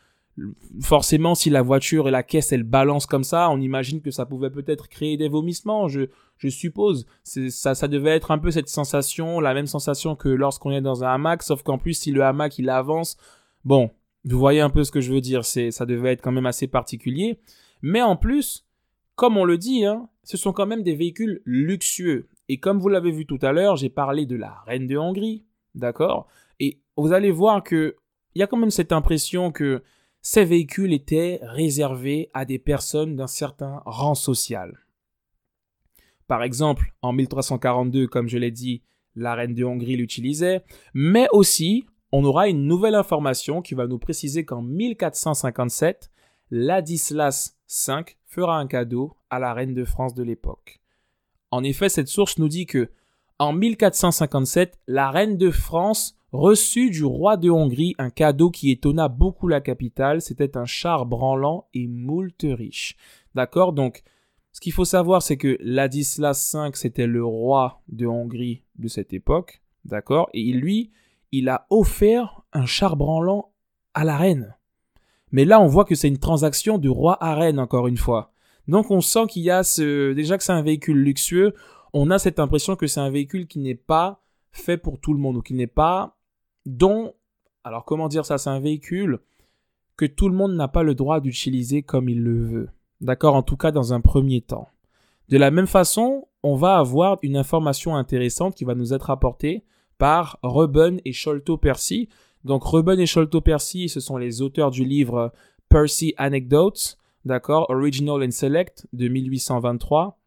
forcément, 0.80 1.34
si 1.34 1.50
la 1.50 1.62
voiture 1.62 2.08
et 2.08 2.10
la 2.10 2.22
caisse, 2.22 2.52
elles 2.52 2.62
balancent 2.62 3.06
comme 3.06 3.24
ça, 3.24 3.50
on 3.50 3.60
imagine 3.60 4.00
que 4.00 4.10
ça 4.10 4.26
pouvait 4.26 4.50
peut-être 4.50 4.88
créer 4.88 5.16
des 5.16 5.28
vomissements, 5.28 5.88
je, 5.88 6.06
suppose. 6.48 7.06
Ça, 7.22 7.74
ça 7.74 7.88
devait 7.88 8.16
être 8.16 8.30
un 8.30 8.38
peu 8.38 8.50
cette 8.50 8.68
sensation, 8.68 9.40
la 9.40 9.54
même 9.54 9.66
sensation 9.66 10.16
que 10.16 10.28
lorsqu'on 10.28 10.70
est 10.70 10.80
dans 10.80 11.04
un 11.04 11.14
hamac, 11.14 11.42
sauf 11.42 11.62
qu'en 11.62 11.78
plus, 11.78 11.94
si 11.94 12.12
le 12.12 12.22
hamac, 12.22 12.58
il 12.58 12.70
avance, 12.70 13.16
bon, 13.64 13.90
vous 14.24 14.38
voyez 14.38 14.60
un 14.60 14.70
peu 14.70 14.84
ce 14.84 14.90
que 14.90 15.00
je 15.00 15.12
veux 15.12 15.20
dire, 15.20 15.44
c'est, 15.44 15.70
ça 15.70 15.86
devait 15.86 16.12
être 16.12 16.22
quand 16.22 16.32
même 16.32 16.46
assez 16.46 16.66
particulier. 16.66 17.38
Mais 17.82 18.02
en 18.02 18.16
plus, 18.16 18.66
comme 19.16 19.36
on 19.36 19.44
le 19.44 19.58
dit, 19.58 19.84
hein, 19.84 20.08
ce 20.22 20.36
sont 20.36 20.52
quand 20.52 20.66
même 20.66 20.82
des 20.82 20.94
véhicules 20.94 21.42
luxueux. 21.44 22.28
Et 22.48 22.58
comme 22.58 22.78
vous 22.78 22.88
l'avez 22.88 23.12
vu 23.12 23.26
tout 23.26 23.38
à 23.42 23.52
l'heure, 23.52 23.76
j'ai 23.76 23.90
parlé 23.90 24.26
de 24.26 24.36
la 24.36 24.54
reine 24.66 24.86
de 24.86 24.96
Hongrie, 24.96 25.44
d'accord? 25.74 26.26
Et 26.58 26.80
vous 26.96 27.12
allez 27.12 27.30
voir 27.30 27.62
que 27.62 27.96
il 28.34 28.40
y 28.40 28.42
a 28.42 28.46
quand 28.46 28.56
même 28.56 28.70
cette 28.70 28.92
impression 28.92 29.50
que 29.50 29.82
ces 30.22 30.44
véhicules 30.44 30.92
étaient 30.92 31.40
réservés 31.42 32.30
à 32.34 32.44
des 32.44 32.58
personnes 32.58 33.16
d'un 33.16 33.26
certain 33.26 33.82
rang 33.86 34.14
social. 34.14 34.78
Par 36.26 36.42
exemple, 36.42 36.94
en 37.02 37.12
1342, 37.12 38.06
comme 38.06 38.28
je 38.28 38.38
l'ai 38.38 38.50
dit, 38.50 38.82
la 39.16 39.34
reine 39.34 39.54
de 39.54 39.64
Hongrie 39.64 39.96
l'utilisait, 39.96 40.62
mais 40.94 41.26
aussi 41.32 41.86
on 42.12 42.24
aura 42.24 42.48
une 42.48 42.66
nouvelle 42.66 42.94
information 42.94 43.62
qui 43.62 43.74
va 43.74 43.86
nous 43.86 43.98
préciser 43.98 44.44
qu'en 44.44 44.62
1457, 44.62 46.10
Ladislas 46.50 47.56
V 47.86 48.04
fera 48.26 48.58
un 48.58 48.66
cadeau 48.66 49.16
à 49.30 49.38
la 49.38 49.54
reine 49.54 49.74
de 49.74 49.84
France 49.84 50.14
de 50.14 50.22
l'époque. 50.22 50.80
En 51.52 51.62
effet, 51.64 51.88
cette 51.88 52.08
source 52.08 52.38
nous 52.38 52.48
dit 52.48 52.66
que 52.66 52.90
en 53.38 53.52
1457, 53.52 54.78
la 54.86 55.10
reine 55.10 55.38
de 55.38 55.50
France 55.50 56.16
reçut 56.32 56.90
du 56.90 57.04
roi 57.04 57.36
de 57.36 57.50
Hongrie 57.50 57.94
un 57.98 58.10
cadeau 58.10 58.50
qui 58.50 58.70
étonna 58.70 59.08
beaucoup 59.08 59.48
la 59.48 59.60
capitale, 59.60 60.20
c'était 60.20 60.56
un 60.56 60.64
char 60.64 61.06
branlant 61.06 61.66
et 61.74 61.86
moult 61.86 62.42
riche. 62.42 62.96
D'accord? 63.34 63.72
Donc, 63.72 64.02
ce 64.52 64.60
qu'il 64.60 64.72
faut 64.72 64.84
savoir, 64.84 65.22
c'est 65.22 65.36
que 65.36 65.56
Ladislas 65.60 66.54
V, 66.54 66.70
c'était 66.74 67.06
le 67.06 67.24
roi 67.24 67.82
de 67.88 68.06
Hongrie 68.06 68.64
de 68.78 68.88
cette 68.88 69.12
époque, 69.12 69.62
d'accord? 69.84 70.28
Et 70.34 70.52
lui, 70.52 70.90
il 71.30 71.48
a 71.48 71.66
offert 71.70 72.42
un 72.52 72.66
char 72.66 72.96
branlant 72.96 73.52
à 73.94 74.04
la 74.04 74.16
reine. 74.16 74.56
Mais 75.30 75.44
là, 75.44 75.60
on 75.60 75.66
voit 75.66 75.84
que 75.84 75.94
c'est 75.94 76.08
une 76.08 76.18
transaction 76.18 76.78
de 76.78 76.88
roi 76.88 77.16
à 77.22 77.34
reine, 77.34 77.60
encore 77.60 77.86
une 77.86 77.96
fois. 77.96 78.32
Donc, 78.66 78.90
on 78.90 79.00
sent 79.00 79.26
qu'il 79.28 79.42
y 79.42 79.50
a 79.50 79.62
ce, 79.62 80.12
déjà 80.12 80.36
que 80.36 80.42
c'est 80.42 80.52
un 80.52 80.62
véhicule 80.62 80.98
luxueux, 80.98 81.54
on 81.92 82.10
a 82.10 82.18
cette 82.18 82.38
impression 82.38 82.76
que 82.76 82.86
c'est 82.86 83.00
un 83.00 83.10
véhicule 83.10 83.46
qui 83.46 83.58
n'est 83.60 83.74
pas 83.74 84.22
fait 84.52 84.76
pour 84.76 84.98
tout 85.00 85.12
le 85.12 85.20
monde, 85.20 85.36
ou 85.36 85.42
qui 85.42 85.54
n'est 85.54 85.66
pas 85.68 86.16
dont, 86.66 87.14
alors 87.64 87.84
comment 87.84 88.08
dire 88.08 88.24
ça, 88.24 88.38
c'est 88.38 88.50
un 88.50 88.60
véhicule 88.60 89.20
que 89.96 90.06
tout 90.06 90.28
le 90.28 90.34
monde 90.34 90.54
n'a 90.54 90.68
pas 90.68 90.82
le 90.82 90.94
droit 90.94 91.20
d'utiliser 91.20 91.82
comme 91.82 92.08
il 92.08 92.22
le 92.22 92.44
veut. 92.44 92.68
D'accord 93.00 93.34
En 93.34 93.42
tout 93.42 93.56
cas, 93.56 93.70
dans 93.70 93.92
un 93.92 94.00
premier 94.00 94.40
temps. 94.40 94.68
De 95.28 95.36
la 95.38 95.50
même 95.50 95.66
façon, 95.66 96.26
on 96.42 96.56
va 96.56 96.78
avoir 96.78 97.18
une 97.22 97.36
information 97.36 97.96
intéressante 97.96 98.54
qui 98.54 98.64
va 98.64 98.74
nous 98.74 98.92
être 98.92 99.10
apportée 99.10 99.64
par 99.98 100.38
Reuben 100.42 101.00
et 101.04 101.12
Sholto 101.12 101.56
Percy. 101.56 102.08
Donc 102.44 102.64
Reuben 102.64 102.98
et 102.98 103.06
Sholto 103.06 103.40
Percy, 103.40 103.88
ce 103.88 104.00
sont 104.00 104.16
les 104.16 104.42
auteurs 104.42 104.70
du 104.70 104.84
livre 104.84 105.32
Percy 105.68 106.14
Anecdotes, 106.16 106.98
d'accord, 107.24 107.68
Original 107.68 108.22
and 108.24 108.30
Select 108.30 108.86
de 108.92 109.08
1823. 109.08 110.18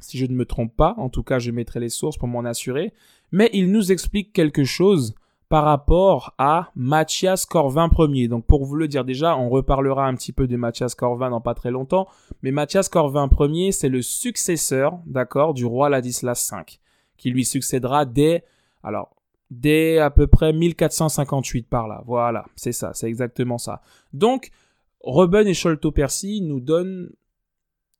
Si 0.00 0.18
je 0.18 0.26
ne 0.26 0.34
me 0.34 0.44
trompe 0.44 0.76
pas, 0.76 0.94
en 0.98 1.08
tout 1.08 1.22
cas, 1.22 1.38
je 1.38 1.50
mettrai 1.50 1.80
les 1.80 1.88
sources 1.88 2.18
pour 2.18 2.28
m'en 2.28 2.44
assurer. 2.44 2.92
Mais 3.32 3.50
il 3.52 3.70
nous 3.70 3.92
explique 3.92 4.32
quelque 4.32 4.64
chose 4.64 5.14
par 5.48 5.64
rapport 5.64 6.34
à 6.36 6.70
Mathias 6.74 7.46
Corvin 7.46 7.88
Ier. 7.98 8.28
Donc 8.28 8.44
pour 8.46 8.64
vous 8.64 8.76
le 8.76 8.88
dire 8.88 9.04
déjà, 9.04 9.36
on 9.36 9.48
reparlera 9.48 10.06
un 10.06 10.14
petit 10.14 10.32
peu 10.32 10.46
de 10.46 10.56
Mathias 10.56 10.94
Corvin 10.94 11.30
dans 11.30 11.40
pas 11.40 11.54
très 11.54 11.70
longtemps, 11.70 12.06
mais 12.42 12.50
Mathias 12.50 12.88
Corvin 12.88 13.28
Ier, 13.40 13.72
c'est 13.72 13.88
le 13.88 14.02
successeur, 14.02 14.98
d'accord, 15.06 15.54
du 15.54 15.64
roi 15.64 15.88
Ladislas 15.88 16.50
V, 16.52 16.78
qui 17.16 17.30
lui 17.30 17.44
succédera 17.44 18.04
dès, 18.04 18.44
alors, 18.82 19.16
dès 19.50 19.98
à 19.98 20.10
peu 20.10 20.26
près 20.26 20.52
1458 20.52 21.66
par 21.66 21.88
là. 21.88 22.02
Voilà, 22.06 22.44
c'est 22.54 22.72
ça, 22.72 22.92
c'est 22.92 23.08
exactement 23.08 23.58
ça. 23.58 23.80
Donc, 24.12 24.50
Reuben 25.00 25.46
et 25.46 25.54
Sholto 25.54 25.92
Percy 25.92 26.42
nous 26.42 26.60
donnent 26.60 27.10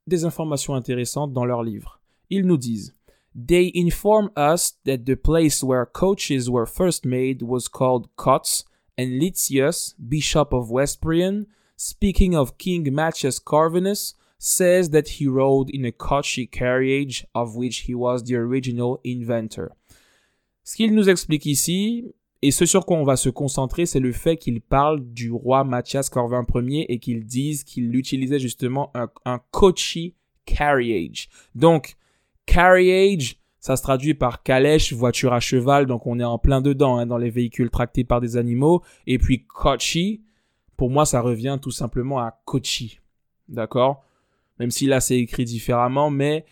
des 0.06 0.24
informations 0.24 0.74
intéressantes 0.74 1.32
dans 1.32 1.44
leur 1.44 1.62
livre. 1.62 2.00
Ils 2.28 2.46
nous 2.46 2.56
disent 2.56 2.97
They 3.34 3.70
inform 3.74 4.30
us 4.36 4.74
that 4.84 5.06
the 5.06 5.16
place 5.16 5.62
where 5.62 5.86
coaches 5.86 6.50
were 6.50 6.66
first 6.66 7.04
made 7.04 7.42
was 7.42 7.68
called 7.68 8.08
Cots, 8.16 8.64
and 8.98 9.20
Litius, 9.22 9.94
Bishop 10.08 10.52
of 10.52 10.70
Westbrian, 10.70 11.46
speaking 11.76 12.34
of 12.34 12.58
King 12.58 12.92
Matthias 12.92 13.38
Corvinus, 13.38 14.14
says 14.38 14.90
that 14.90 15.08
he 15.08 15.26
rode 15.28 15.70
in 15.70 15.84
a 15.84 15.92
coachy 15.92 16.46
carriage 16.46 17.24
of 17.34 17.54
which 17.54 17.78
he 17.86 17.94
was 17.94 18.24
the 18.24 18.34
original 18.34 19.00
inventor. 19.04 19.70
Ce 20.64 20.76
qu'il 20.76 20.94
nous 20.94 21.08
explique 21.08 21.46
ici, 21.46 22.12
et 22.42 22.50
ce 22.50 22.66
sur 22.66 22.84
quoi 22.84 22.98
on 22.98 23.04
va 23.04 23.16
se 23.16 23.30
concentrer, 23.30 23.86
c'est 23.86 24.00
le 24.00 24.12
fait 24.12 24.36
qu'il 24.36 24.60
parle 24.60 25.00
du 25.00 25.30
roi 25.30 25.64
Matthias 25.64 26.08
Corvin 26.08 26.44
Ier 26.54 26.86
et 26.92 26.98
qu'il 26.98 27.24
dise 27.24 27.64
qu'il 27.64 27.94
utilisait 27.94 28.38
justement 28.38 28.90
un, 28.94 29.08
un 29.24 29.40
coachy 29.50 30.14
carriage. 30.44 31.28
Donc, 31.54 31.96
Carriage, 32.48 33.36
ça 33.60 33.76
se 33.76 33.82
traduit 33.82 34.14
par 34.14 34.42
calèche, 34.42 34.94
voiture 34.94 35.34
à 35.34 35.40
cheval, 35.40 35.84
donc 35.84 36.06
on 36.06 36.18
est 36.18 36.24
en 36.24 36.38
plein 36.38 36.62
dedans 36.62 36.96
hein, 36.96 37.04
dans 37.04 37.18
les 37.18 37.28
véhicules 37.28 37.68
tractés 37.68 38.04
par 38.04 38.22
des 38.22 38.38
animaux. 38.38 38.82
Et 39.06 39.18
puis 39.18 39.44
kochi, 39.44 40.22
pour 40.78 40.88
moi 40.88 41.04
ça 41.04 41.20
revient 41.20 41.58
tout 41.60 41.70
simplement 41.70 42.20
à 42.20 42.40
kochi, 42.46 43.00
d'accord? 43.48 44.02
Même 44.58 44.70
si 44.70 44.86
là 44.86 45.00
c'est 45.00 45.18
écrit 45.18 45.44
différemment, 45.44 46.08
mais 46.08 46.46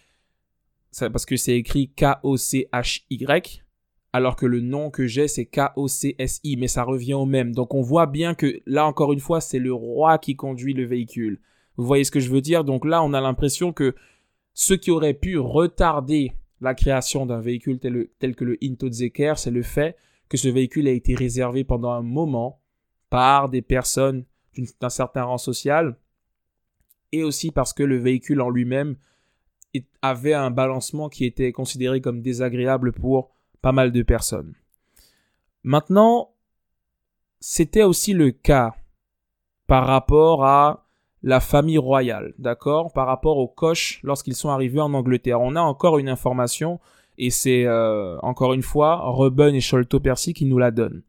parce 1.00 1.24
que 1.24 1.36
c'est 1.36 1.56
écrit 1.56 1.88
K-O-C-H-Y, 1.96 3.64
alors 4.12 4.36
que 4.36 4.44
le 4.44 4.60
nom 4.60 4.90
que 4.90 5.06
j'ai 5.06 5.28
c'est 5.28 5.46
K-O-C-S-I, 5.46 6.56
mais 6.58 6.68
ça 6.68 6.82
revient 6.82 7.14
au 7.14 7.24
même. 7.24 7.54
Donc 7.54 7.72
on 7.72 7.80
voit 7.80 8.06
bien 8.06 8.34
que 8.34 8.60
là 8.66 8.86
encore 8.86 9.14
une 9.14 9.20
fois 9.20 9.40
c'est 9.40 9.58
le 9.58 9.72
roi 9.72 10.18
qui 10.18 10.36
conduit 10.36 10.74
le 10.74 10.84
véhicule. 10.84 11.40
Vous 11.78 11.86
voyez 11.86 12.04
ce 12.04 12.10
que 12.10 12.20
je 12.20 12.30
veux 12.30 12.42
dire? 12.42 12.64
Donc 12.64 12.84
là 12.84 13.02
on 13.02 13.14
a 13.14 13.20
l'impression 13.22 13.72
que 13.72 13.94
ce 14.58 14.72
qui 14.72 14.90
aurait 14.90 15.14
pu 15.14 15.38
retarder 15.38 16.32
la 16.62 16.74
création 16.74 17.26
d'un 17.26 17.42
véhicule 17.42 17.78
tel, 17.78 18.34
que 18.34 18.44
le 18.44 18.58
Zeker, 18.90 19.38
c'est 19.38 19.50
le 19.50 19.62
fait 19.62 19.96
que 20.30 20.38
ce 20.38 20.48
véhicule 20.48 20.88
a 20.88 20.92
été 20.92 21.14
réservé 21.14 21.62
pendant 21.62 21.92
un 21.92 22.00
moment 22.00 22.62
par 23.10 23.50
des 23.50 23.60
personnes 23.60 24.24
d'un 24.80 24.88
certain 24.88 25.24
rang 25.24 25.36
social 25.36 25.98
et 27.12 27.22
aussi 27.22 27.50
parce 27.50 27.74
que 27.74 27.82
le 27.82 27.98
véhicule 27.98 28.40
en 28.40 28.48
lui-même 28.48 28.96
avait 30.00 30.32
un 30.32 30.50
balancement 30.50 31.10
qui 31.10 31.26
était 31.26 31.52
considéré 31.52 32.00
comme 32.00 32.22
désagréable 32.22 32.92
pour 32.92 33.30
pas 33.60 33.72
mal 33.72 33.92
de 33.92 34.02
personnes. 34.02 34.54
Maintenant, 35.64 36.32
c'était 37.40 37.82
aussi 37.82 38.14
le 38.14 38.30
cas 38.30 38.74
par 39.66 39.86
rapport 39.86 40.46
à 40.46 40.85
la 41.26 41.40
famille 41.40 41.76
royale, 41.76 42.34
d'accord, 42.38 42.92
par 42.92 43.08
rapport 43.08 43.38
aux 43.38 43.48
coches 43.48 43.98
lorsqu'ils 44.04 44.36
sont 44.36 44.48
arrivés 44.48 44.80
en 44.80 44.94
Angleterre. 44.94 45.40
On 45.40 45.56
a 45.56 45.60
encore 45.60 45.98
une 45.98 46.08
information, 46.08 46.78
et 47.18 47.30
c'est 47.30 47.64
euh, 47.66 48.16
encore 48.22 48.54
une 48.54 48.62
fois 48.62 49.00
Reuben 49.10 49.52
et 49.52 49.60
Sholto 49.60 49.98
Percy 49.98 50.34
qui 50.34 50.44
nous 50.44 50.58
la 50.58 50.70
donnent. 50.70 51.02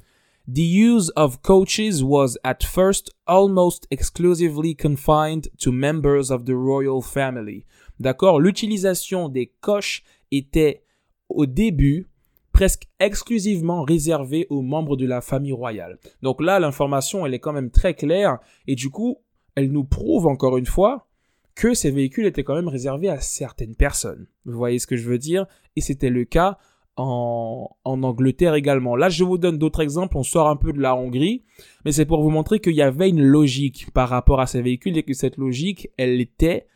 The 0.51 0.57
use 0.57 1.11
of 1.15 1.43
coaches 1.43 2.01
was 2.01 2.35
at 2.43 2.63
first 2.63 3.15
almost 3.27 3.85
exclusively 3.91 4.75
confined 4.75 5.51
to 5.59 5.71
members 5.71 6.31
of 6.31 6.45
the 6.45 6.55
royal 6.55 7.03
family. 7.03 7.65
D'accord, 7.99 8.39
l'utilisation 8.39 9.29
des 9.29 9.53
coches 9.61 10.03
était 10.31 10.81
au 11.29 11.45
début 11.45 12.07
presque 12.53 12.87
exclusivement 12.99 13.83
réservée 13.83 14.47
aux 14.49 14.63
membres 14.63 14.97
de 14.97 15.05
la 15.05 15.21
famille 15.21 15.51
royale. 15.51 15.99
Donc 16.23 16.41
là, 16.41 16.59
l'information, 16.59 17.23
elle 17.23 17.35
est 17.35 17.39
quand 17.39 17.53
même 17.53 17.69
très 17.69 17.93
claire 17.93 18.39
et 18.65 18.73
du 18.73 18.89
coup, 18.89 19.19
elle 19.57 19.71
nous 19.71 19.85
prouve 19.85 20.27
encore 20.27 20.57
une 20.57 20.67
fois 20.67 21.07
que 21.55 21.73
ces 21.73 21.89
véhicules 21.89 22.27
étaient 22.27 22.43
quand 22.43 22.53
même 22.53 22.67
réservés 22.67 23.09
à 23.09 23.19
certaines 23.19 23.75
personnes. 23.75 24.27
Vous 24.45 24.55
voyez 24.55 24.77
ce 24.77 24.85
que 24.85 24.95
je 24.95 25.09
veux 25.09 25.17
dire? 25.17 25.47
Et 25.75 25.81
c'était 25.81 26.11
le 26.11 26.25
cas 26.25 26.59
en, 26.95 27.67
Angleterre 27.83 28.53
également. 28.53 28.95
Là, 28.95 29.09
je 29.09 29.23
vous 29.23 29.39
donne 29.39 29.57
d'autres 29.57 29.81
exemples. 29.81 30.15
On 30.15 30.21
sort 30.21 30.47
un 30.47 30.57
peu 30.57 30.73
de 30.73 30.79
la 30.79 30.95
Hongrie, 30.95 31.43
mais 31.85 31.91
c'est 31.91 32.05
pour 32.05 32.21
vous 32.21 32.29
montrer 32.29 32.59
qu'il 32.59 32.75
y 32.75 32.83
avait 32.83 33.09
une 33.09 33.23
logique 33.23 33.91
par 33.95 34.09
rapport 34.09 34.39
à 34.39 34.45
ces 34.45 34.61
véhicules 34.61 34.95
et 34.95 35.01
que 35.01 35.15
cette 35.15 35.37
logique, 35.37 35.89
elle 35.97 36.21
était, 36.21 36.67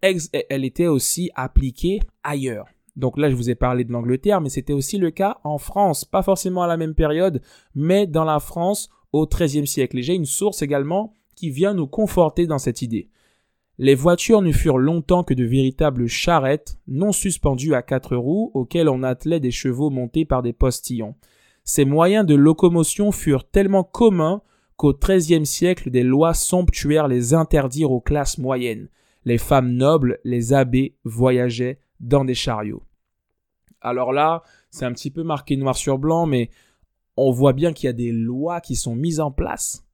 elle 0.00 0.64
était 0.64 0.86
aussi 0.86 1.30
appliquée 1.34 2.00
ailleurs. 2.22 2.68
Donc 2.96 3.18
là, 3.18 3.28
je 3.28 3.34
vous 3.34 3.50
ai 3.50 3.54
parlé 3.54 3.84
de 3.84 3.92
l'Angleterre, 3.92 4.40
mais 4.40 4.48
c'était 4.48 4.72
aussi 4.72 4.96
le 4.96 5.10
cas 5.10 5.40
en 5.44 5.58
France. 5.58 6.06
Pas 6.06 6.22
forcément 6.22 6.62
à 6.62 6.68
la 6.68 6.78
même 6.78 6.94
période, 6.94 7.42
mais 7.74 8.06
dans 8.06 8.24
la 8.24 8.40
France 8.40 8.88
au 9.12 9.26
XIIIe 9.26 9.66
siècle. 9.66 9.98
Et 9.98 10.02
j'ai 10.02 10.14
une 10.14 10.24
source 10.24 10.62
également 10.62 11.12
qui 11.38 11.50
vient 11.50 11.72
nous 11.72 11.86
conforter 11.86 12.48
dans 12.48 12.58
cette 12.58 12.82
idée. 12.82 13.10
Les 13.78 13.94
voitures 13.94 14.42
ne 14.42 14.50
furent 14.50 14.78
longtemps 14.78 15.22
que 15.22 15.34
de 15.34 15.44
véritables 15.44 16.08
charrettes, 16.08 16.78
non 16.88 17.12
suspendues 17.12 17.74
à 17.74 17.82
quatre 17.82 18.16
roues, 18.16 18.50
auxquelles 18.54 18.88
on 18.88 19.04
attelait 19.04 19.38
des 19.38 19.52
chevaux 19.52 19.88
montés 19.88 20.24
par 20.24 20.42
des 20.42 20.52
postillons. 20.52 21.14
Ces 21.62 21.84
moyens 21.84 22.26
de 22.26 22.34
locomotion 22.34 23.12
furent 23.12 23.48
tellement 23.48 23.84
communs 23.84 24.42
qu'au 24.76 24.92
XIIIe 24.92 25.46
siècle 25.46 25.90
des 25.90 26.02
lois 26.02 26.34
somptuaires 26.34 27.06
les 27.06 27.34
interdirent 27.34 27.92
aux 27.92 28.00
classes 28.00 28.38
moyennes. 28.38 28.88
Les 29.24 29.38
femmes 29.38 29.70
nobles, 29.70 30.18
les 30.24 30.52
abbés, 30.52 30.96
voyageaient 31.04 31.78
dans 32.00 32.24
des 32.24 32.34
chariots. 32.34 32.82
Alors 33.80 34.12
là, 34.12 34.42
c'est 34.72 34.86
un 34.86 34.92
petit 34.92 35.12
peu 35.12 35.22
marqué 35.22 35.56
noir 35.56 35.76
sur 35.76 35.98
blanc, 35.98 36.26
mais 36.26 36.50
on 37.16 37.30
voit 37.30 37.52
bien 37.52 37.72
qu'il 37.72 37.86
y 37.86 37.90
a 37.90 37.92
des 37.92 38.10
lois 38.10 38.60
qui 38.60 38.74
sont 38.74 38.96
mises 38.96 39.20
en 39.20 39.30
place 39.30 39.87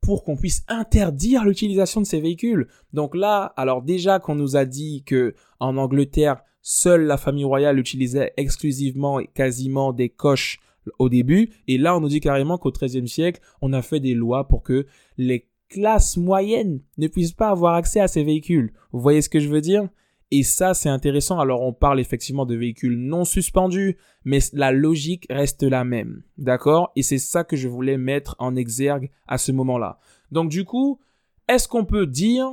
pour 0.00 0.24
qu'on 0.24 0.36
puisse 0.36 0.62
interdire 0.68 1.44
l'utilisation 1.44 2.00
de 2.00 2.06
ces 2.06 2.20
véhicules. 2.20 2.68
Donc 2.92 3.14
là, 3.14 3.52
alors 3.56 3.82
déjà 3.82 4.18
qu'on 4.18 4.34
nous 4.34 4.56
a 4.56 4.64
dit 4.64 5.02
que 5.04 5.34
en 5.58 5.76
Angleterre, 5.76 6.42
seule 6.62 7.04
la 7.04 7.16
famille 7.16 7.44
royale 7.44 7.78
utilisait 7.78 8.32
exclusivement 8.36 9.20
et 9.20 9.26
quasiment 9.26 9.92
des 9.92 10.08
coches 10.08 10.60
au 10.98 11.08
début. 11.08 11.50
Et 11.68 11.78
là, 11.78 11.96
on 11.96 12.00
nous 12.00 12.08
dit 12.08 12.20
carrément 12.20 12.58
qu'au 12.58 12.72
XIIIe 12.72 13.08
siècle, 13.08 13.40
on 13.60 13.72
a 13.72 13.82
fait 13.82 14.00
des 14.00 14.14
lois 14.14 14.48
pour 14.48 14.62
que 14.62 14.86
les 15.16 15.48
classes 15.68 16.16
moyennes 16.16 16.80
ne 16.98 17.06
puissent 17.06 17.32
pas 17.32 17.48
avoir 17.48 17.74
accès 17.74 18.00
à 18.00 18.08
ces 18.08 18.24
véhicules. 18.24 18.72
Vous 18.92 19.00
voyez 19.00 19.22
ce 19.22 19.28
que 19.28 19.40
je 19.40 19.48
veux 19.48 19.60
dire? 19.60 19.88
Et 20.30 20.44
ça, 20.44 20.74
c'est 20.74 20.88
intéressant. 20.88 21.40
Alors, 21.40 21.62
on 21.62 21.72
parle 21.72 21.98
effectivement 21.98 22.46
de 22.46 22.54
véhicules 22.54 22.96
non 22.96 23.24
suspendus, 23.24 23.96
mais 24.24 24.38
la 24.52 24.70
logique 24.70 25.26
reste 25.28 25.64
la 25.64 25.84
même. 25.84 26.22
D'accord? 26.38 26.92
Et 26.94 27.02
c'est 27.02 27.18
ça 27.18 27.42
que 27.42 27.56
je 27.56 27.66
voulais 27.66 27.98
mettre 27.98 28.36
en 28.38 28.54
exergue 28.54 29.10
à 29.26 29.38
ce 29.38 29.50
moment-là. 29.50 29.98
Donc, 30.30 30.48
du 30.48 30.64
coup, 30.64 31.00
est-ce 31.48 31.66
qu'on 31.66 31.84
peut 31.84 32.06
dire 32.06 32.48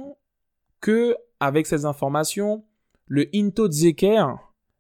que, 0.82 1.16
avec 1.40 1.68
ces 1.68 1.86
informations, 1.86 2.64
le 3.06 3.30
Into 3.34 3.70
Zeker 3.70 4.38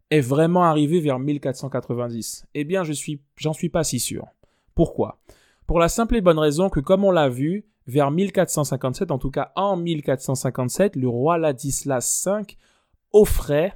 est 0.10 0.22
vraiment 0.22 0.64
arrivé 0.64 1.00
vers 1.00 1.20
1490 1.20 2.48
Eh 2.56 2.64
bien, 2.64 2.84
je 2.84 2.94
suis, 2.94 3.22
j'en 3.36 3.54
suis 3.54 3.70
pas 3.70 3.84
si 3.84 4.00
sûr. 4.00 4.26
Pourquoi? 4.74 5.20
Pour 5.68 5.78
la 5.78 5.90
simple 5.90 6.16
et 6.16 6.22
bonne 6.22 6.40
raison 6.40 6.70
que, 6.70 6.80
comme 6.80 7.04
on 7.04 7.12
l'a 7.12 7.30
vu, 7.30 7.66
vers 7.86 8.10
1457, 8.10 9.12
en 9.12 9.20
tout 9.20 9.32
cas 9.32 9.52
en 9.56 9.78
1457, 9.78 10.96
le 10.96 11.08
roi 11.08 11.38
Ladislas 11.38 12.24
V 12.26 12.58
offrait 13.14 13.74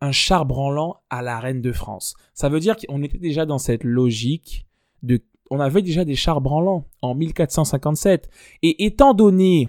un 0.00 0.12
char 0.12 0.46
branlant 0.46 1.00
à 1.10 1.22
la 1.22 1.40
reine 1.40 1.62
de 1.62 1.72
France. 1.72 2.14
Ça 2.34 2.48
veut 2.48 2.60
dire 2.60 2.76
qu'on 2.76 3.02
était 3.02 3.18
déjà 3.18 3.46
dans 3.46 3.58
cette 3.58 3.84
logique 3.84 4.66
de 5.02 5.22
on 5.50 5.60
avait 5.60 5.82
déjà 5.82 6.04
des 6.04 6.16
chars 6.16 6.40
branlants 6.40 6.86
en 7.02 7.14
1457 7.14 8.28
et 8.62 8.84
étant 8.84 9.14
donné 9.14 9.68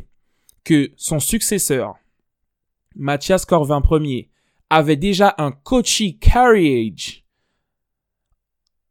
que 0.63 0.91
son 0.95 1.19
successeur 1.19 1.95
Mathias 2.95 3.45
Corvin 3.45 3.81
Ier 3.91 4.29
avait 4.69 4.95
déjà 4.95 5.35
un 5.37 5.51
Kochi 5.51 6.17
Carriage 6.17 7.25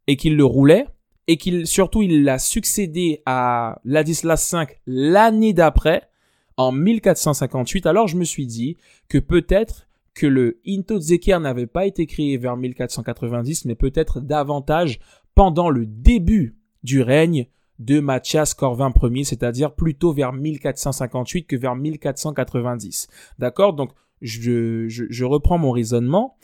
et 0.07 0.17
qu'il 0.17 0.37
le 0.37 0.45
roulait 0.45 0.87
et 1.27 1.37
qu'il 1.39 1.67
surtout 1.67 2.03
il 2.03 2.23
l'a 2.23 2.39
succédé 2.39 3.21
à 3.27 3.81
Ladislas 3.85 4.55
V 4.55 4.79
l'année 4.87 5.53
d'après 5.53 6.09
en 6.57 6.71
1458 6.71 7.87
alors 7.87 8.07
je 8.07 8.17
me 8.17 8.25
suis 8.25 8.47
dit 8.47 8.77
que 9.09 9.19
peut-être 9.19 9.86
que 10.17 10.27
le 10.27 10.61
Into 10.67 10.99
Zeker 10.99 11.39
n'avait 11.41 11.67
pas 11.67 11.87
été 11.87 12.07
créé 12.07 12.39
vers 12.39 12.57
1490, 12.57 13.67
mais 13.67 13.75
peut-être 13.75 14.21
davantage 14.21 14.99
pendant 15.35 15.69
le 15.69 15.85
début 15.87 16.57
du 16.83 17.03
règne 17.03 17.47
de 17.79 18.01
Mathias 18.01 18.55
Corvin 18.55 18.91
Ier, 19.03 19.25
c'est-à-dire 19.25 19.75
plutôt 19.75 20.15
vers 20.15 20.33
1458 20.33 21.45
que 21.45 21.57
vers 21.57 21.77
1490. 21.77 23.09
D'accord? 23.39 23.75
Donc, 23.75 23.91
je, 24.23 24.87
je, 24.89 25.25
reprends 25.25 25.59
mon 25.59 25.71
raisonnement. 25.71 26.39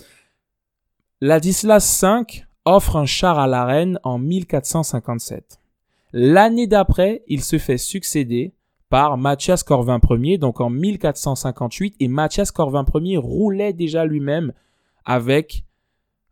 Ladislas 1.22 2.02
V 2.02 2.44
offre 2.66 2.96
un 2.96 3.06
char 3.06 3.38
à 3.38 3.46
la 3.46 3.64
reine 3.64 3.98
en 4.02 4.18
1457. 4.18 5.60
L'année 6.12 6.66
d'après, 6.66 7.22
il 7.26 7.42
se 7.42 7.56
fait 7.56 7.78
succéder 7.78 8.52
par 8.92 9.16
Mathias 9.16 9.62
Corvin 9.62 9.98
Ier, 10.10 10.36
donc 10.36 10.60
en 10.60 10.68
1458, 10.68 11.96
et 11.98 12.08
Mathias 12.08 12.50
Corvin 12.50 12.84
Ier 12.94 13.16
roulait 13.16 13.72
déjà 13.72 14.04
lui-même 14.04 14.52
avec 15.06 15.64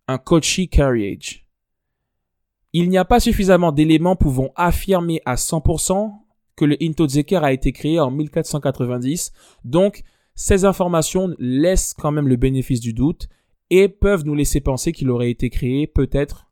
un 0.08 0.18
Kochi 0.18 0.68
Carriage. 0.68 1.46
Il 2.74 2.90
n'y 2.90 2.98
a 2.98 3.06
pas 3.06 3.18
suffisamment 3.18 3.72
d'éléments 3.72 4.14
pouvant 4.14 4.52
affirmer 4.56 5.22
à 5.24 5.36
100% 5.36 6.12
que 6.54 6.66
le 6.66 6.76
Into 6.82 7.08
Zeker 7.08 7.42
a 7.42 7.54
été 7.54 7.72
créé 7.72 7.98
en 7.98 8.10
1490, 8.10 9.32
donc 9.64 10.02
ces 10.34 10.66
informations 10.66 11.34
laissent 11.38 11.94
quand 11.94 12.12
même 12.12 12.28
le 12.28 12.36
bénéfice 12.36 12.80
du 12.80 12.92
doute 12.92 13.30
et 13.70 13.88
peuvent 13.88 14.26
nous 14.26 14.34
laisser 14.34 14.60
penser 14.60 14.92
qu'il 14.92 15.08
aurait 15.08 15.30
été 15.30 15.48
créé 15.48 15.86
peut-être 15.86 16.50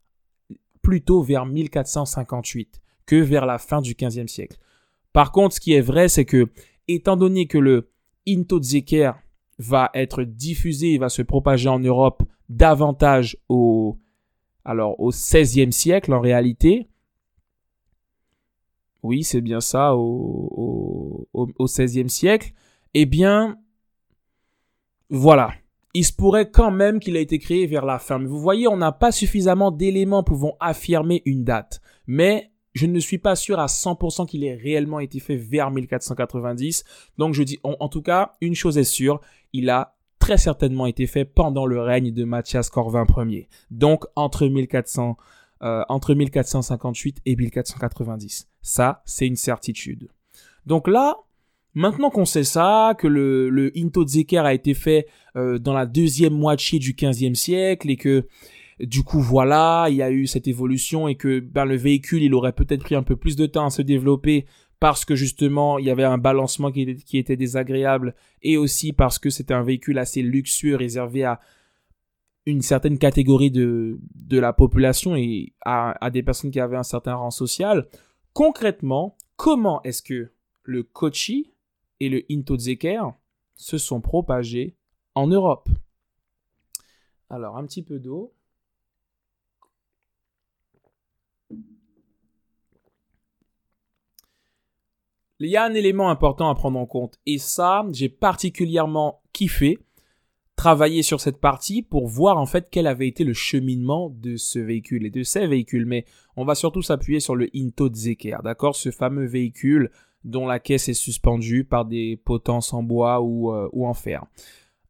plutôt 0.80 1.20
vers 1.22 1.44
1458 1.44 2.80
que 3.04 3.16
vers 3.16 3.44
la 3.44 3.58
fin 3.58 3.82
du 3.82 3.92
XVe 3.94 4.26
siècle. 4.26 4.56
Par 5.12 5.32
contre, 5.32 5.54
ce 5.54 5.60
qui 5.60 5.72
est 5.72 5.80
vrai, 5.80 6.08
c'est 6.08 6.24
que, 6.24 6.48
étant 6.86 7.16
donné 7.16 7.46
que 7.46 7.58
le 7.58 7.90
Into 8.26 8.62
Zeker 8.62 9.14
va 9.58 9.90
être 9.94 10.22
diffusé, 10.22 10.92
il 10.92 11.00
va 11.00 11.08
se 11.08 11.22
propager 11.22 11.68
en 11.68 11.80
Europe 11.80 12.22
davantage 12.48 13.36
au, 13.48 13.98
alors, 14.64 15.00
au 15.00 15.10
XVIe 15.10 15.72
siècle 15.72 16.12
en 16.12 16.20
réalité. 16.20 16.88
Oui, 19.02 19.24
c'est 19.24 19.40
bien 19.40 19.60
ça, 19.60 19.96
au, 19.96 21.26
au, 21.32 21.48
au 21.58 21.64
XVIe 21.64 22.10
siècle. 22.10 22.52
Eh 22.94 23.06
bien, 23.06 23.58
voilà. 25.10 25.52
Il 25.94 26.04
se 26.04 26.12
pourrait 26.12 26.50
quand 26.50 26.70
même 26.70 27.00
qu'il 27.00 27.16
ait 27.16 27.22
été 27.22 27.38
créé 27.38 27.66
vers 27.66 27.86
la 27.86 27.98
fin. 27.98 28.18
Mais 28.18 28.26
vous 28.26 28.40
voyez, 28.40 28.68
on 28.68 28.76
n'a 28.76 28.92
pas 28.92 29.10
suffisamment 29.10 29.70
d'éléments 29.70 30.22
pouvant 30.22 30.56
affirmer 30.60 31.22
une 31.24 31.44
date. 31.44 31.80
Mais 32.06 32.52
je 32.78 32.86
ne 32.86 33.00
suis 33.00 33.18
pas 33.18 33.34
sûr 33.34 33.58
à 33.58 33.66
100% 33.66 34.26
qu'il 34.26 34.44
ait 34.44 34.54
réellement 34.54 35.00
été 35.00 35.18
fait 35.18 35.34
vers 35.34 35.72
1490. 35.72 36.84
Donc 37.18 37.34
je 37.34 37.42
dis, 37.42 37.58
en, 37.64 37.88
tout 37.88 38.02
cas, 38.02 38.32
une 38.40 38.54
chose 38.54 38.78
est 38.78 38.84
sûre, 38.84 39.20
il 39.52 39.68
a 39.68 39.96
très 40.20 40.38
certainement 40.38 40.86
été 40.86 41.08
fait 41.08 41.24
pendant 41.24 41.66
le 41.66 41.80
règne 41.80 42.12
de 42.12 42.24
Mathias 42.24 42.70
Corvin 42.70 43.04
Ier. 43.26 43.48
Donc 43.72 44.04
entre 44.14 44.46
1400, 44.46 45.16
euh, 45.62 45.82
1458 45.90 47.18
et 47.26 47.34
1490. 47.34 48.48
Ça, 48.62 49.02
c'est 49.04 49.26
une 49.26 49.36
certitude. 49.36 50.08
Donc 50.64 50.86
là, 50.86 51.16
maintenant 51.74 52.10
qu'on 52.10 52.26
sait 52.26 52.44
ça, 52.44 52.94
que 52.96 53.08
le, 53.08 53.50
le 53.50 53.72
Into 53.76 54.06
Zeker 54.06 54.44
a 54.44 54.54
été 54.54 54.74
fait 54.74 55.08
euh, 55.34 55.58
dans 55.58 55.72
la 55.72 55.86
deuxième 55.86 56.34
moitié 56.34 56.78
du 56.78 56.92
15e 56.92 57.34
siècle 57.34 57.90
et 57.90 57.96
que 57.96 58.28
du 58.80 59.02
coup, 59.02 59.20
voilà, 59.20 59.86
il 59.88 59.96
y 59.96 60.02
a 60.02 60.10
eu 60.10 60.26
cette 60.26 60.46
évolution 60.46 61.08
et 61.08 61.16
que 61.16 61.40
ben, 61.40 61.64
le 61.64 61.76
véhicule, 61.76 62.22
il 62.22 62.34
aurait 62.34 62.52
peut-être 62.52 62.82
pris 62.82 62.94
un 62.94 63.02
peu 63.02 63.16
plus 63.16 63.36
de 63.36 63.46
temps 63.46 63.66
à 63.66 63.70
se 63.70 63.82
développer 63.82 64.46
parce 64.80 65.04
que 65.04 65.16
justement, 65.16 65.78
il 65.78 65.86
y 65.86 65.90
avait 65.90 66.04
un 66.04 66.18
balancement 66.18 66.70
qui 66.70 66.82
était, 67.14 67.36
désagréable 67.36 68.14
et 68.42 68.56
aussi 68.56 68.92
parce 68.92 69.18
que 69.18 69.30
c'était 69.30 69.54
un 69.54 69.64
véhicule 69.64 69.98
assez 69.98 70.22
luxueux 70.22 70.76
réservé 70.76 71.24
à 71.24 71.40
une 72.46 72.62
certaine 72.62 72.98
catégorie 72.98 73.50
de, 73.50 73.98
de 74.14 74.38
la 74.38 74.52
population 74.52 75.16
et 75.16 75.52
à, 75.64 76.02
à 76.04 76.10
des 76.10 76.22
personnes 76.22 76.50
qui 76.50 76.60
avaient 76.60 76.76
un 76.76 76.84
certain 76.84 77.14
rang 77.14 77.30
social. 77.30 77.88
Concrètement, 78.32 79.16
comment 79.36 79.82
est-ce 79.82 80.02
que 80.02 80.30
le 80.62 80.82
Kochi 80.84 81.52
et 81.98 82.08
le 82.08 82.22
Into 82.30 82.56
Zeker 82.56 83.12
se 83.56 83.76
sont 83.76 84.00
propagés 84.00 84.76
en 85.16 85.26
Europe? 85.26 85.68
Alors, 87.30 87.56
un 87.56 87.66
petit 87.66 87.82
peu 87.82 87.98
d'eau. 87.98 88.32
Il 95.40 95.48
y 95.48 95.56
a 95.56 95.64
un 95.64 95.74
élément 95.74 96.10
important 96.10 96.48
à 96.48 96.54
prendre 96.56 96.78
en 96.78 96.86
compte. 96.86 97.18
Et 97.24 97.38
ça, 97.38 97.86
j'ai 97.92 98.08
particulièrement 98.08 99.22
kiffé 99.32 99.78
travailler 100.56 101.02
sur 101.02 101.20
cette 101.20 101.40
partie 101.40 101.82
pour 101.82 102.08
voir 102.08 102.38
en 102.38 102.46
fait 102.46 102.66
quel 102.68 102.88
avait 102.88 103.06
été 103.06 103.22
le 103.22 103.32
cheminement 103.32 104.10
de 104.10 104.36
ce 104.36 104.58
véhicule 104.58 105.06
et 105.06 105.10
de 105.10 105.22
ces 105.22 105.46
véhicules. 105.46 105.86
Mais 105.86 106.04
on 106.36 106.44
va 106.44 106.56
surtout 106.56 106.82
s'appuyer 106.82 107.20
sur 107.20 107.36
le 107.36 107.48
Into 107.54 107.88
Zeker, 107.94 108.42
d'accord? 108.42 108.74
Ce 108.74 108.90
fameux 108.90 109.26
véhicule 109.26 109.92
dont 110.24 110.46
la 110.48 110.58
caisse 110.58 110.88
est 110.88 110.94
suspendue 110.94 111.62
par 111.62 111.84
des 111.84 112.16
potences 112.16 112.72
en 112.72 112.82
bois 112.82 113.20
ou, 113.20 113.52
euh, 113.54 113.68
ou 113.72 113.86
en 113.86 113.94
fer. 113.94 114.24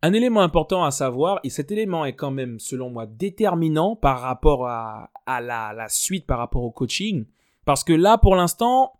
Un 0.00 0.14
élément 0.14 0.40
important 0.40 0.84
à 0.84 0.90
savoir, 0.90 1.40
et 1.44 1.50
cet 1.50 1.70
élément 1.70 2.06
est 2.06 2.14
quand 2.14 2.30
même, 2.30 2.58
selon 2.58 2.88
moi, 2.88 3.04
déterminant 3.04 3.96
par 3.96 4.20
rapport 4.20 4.66
à, 4.66 5.10
la 5.26 5.86
suite, 5.88 6.24
par 6.24 6.38
rapport 6.38 6.62
au 6.62 6.70
coaching, 6.70 7.26
parce 7.66 7.84
que 7.84 7.92
là, 7.92 8.16
pour 8.16 8.36
l'instant, 8.36 8.97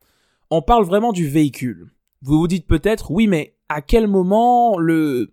on 0.51 0.63
parle 0.63 0.85
vraiment 0.85 1.13
du 1.13 1.29
véhicule. 1.29 1.91
Vous 2.23 2.39
vous 2.39 2.49
dites 2.49 2.67
peut-être, 2.67 3.11
oui, 3.11 3.27
mais 3.27 3.55
à 3.69 3.83
quel 3.83 4.09
moment 4.09 4.79
le, 4.79 5.33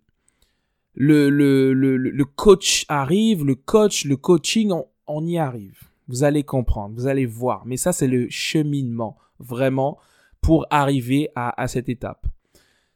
le, 0.93 1.29
le, 1.29 1.73
le, 1.73 2.25
coach 2.25 2.85
arrive, 2.89 3.43
le 3.43 3.55
coach, 3.55 4.05
le 4.05 4.17
coaching, 4.17 4.71
on, 5.07 5.25
y 5.25 5.37
arrive. 5.37 5.79
Vous 6.07 6.23
allez 6.23 6.43
comprendre, 6.43 6.95
vous 6.95 7.07
allez 7.07 7.25
voir. 7.25 7.65
Mais 7.65 7.77
ça, 7.77 7.91
c'est 7.91 8.07
le 8.07 8.29
cheminement, 8.29 9.17
vraiment, 9.39 9.97
pour 10.41 10.67
arriver 10.69 11.29
à, 11.35 11.67
cette 11.67 11.89
étape. 11.89 12.27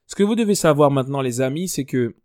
Ce 0.05 0.15
que 0.15 0.23
vous 0.23 0.35
devez 0.35 0.55
savoir 0.55 0.91
maintenant, 0.91 1.21
les 1.21 1.41
amis, 1.41 1.67
c'est 1.67 1.85
que 1.85 2.15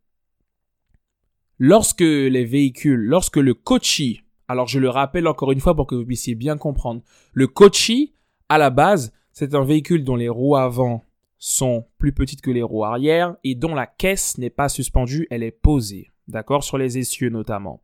lorsque 1.58 2.00
les 2.00 2.44
véhicules, 2.44 3.00
lorsque 3.00 3.36
le 3.36 3.54
coachy, 3.54 4.22
alors 4.48 4.68
je 4.68 4.78
le 4.78 4.90
rappelle 4.90 5.26
encore 5.26 5.52
une 5.52 5.60
fois 5.60 5.74
pour 5.74 5.86
que 5.86 5.94
vous 5.94 6.04
puissiez 6.04 6.34
bien 6.34 6.56
comprendre, 6.58 7.02
le 7.32 7.46
coachy, 7.46 8.14
à 8.48 8.58
la 8.58 8.70
base, 8.70 9.12
c'est 9.34 9.54
un 9.54 9.64
véhicule 9.64 10.04
dont 10.04 10.14
les 10.14 10.28
roues 10.28 10.54
avant 10.54 11.02
sont 11.38 11.84
plus 11.98 12.12
petites 12.12 12.40
que 12.40 12.52
les 12.52 12.62
roues 12.62 12.84
arrière 12.84 13.36
et 13.42 13.56
dont 13.56 13.74
la 13.74 13.86
caisse 13.86 14.38
n'est 14.38 14.48
pas 14.48 14.68
suspendue, 14.68 15.26
elle 15.28 15.42
est 15.42 15.50
posée. 15.50 16.12
D'accord? 16.28 16.62
Sur 16.62 16.78
les 16.78 16.98
essieux 16.98 17.30
notamment. 17.30 17.82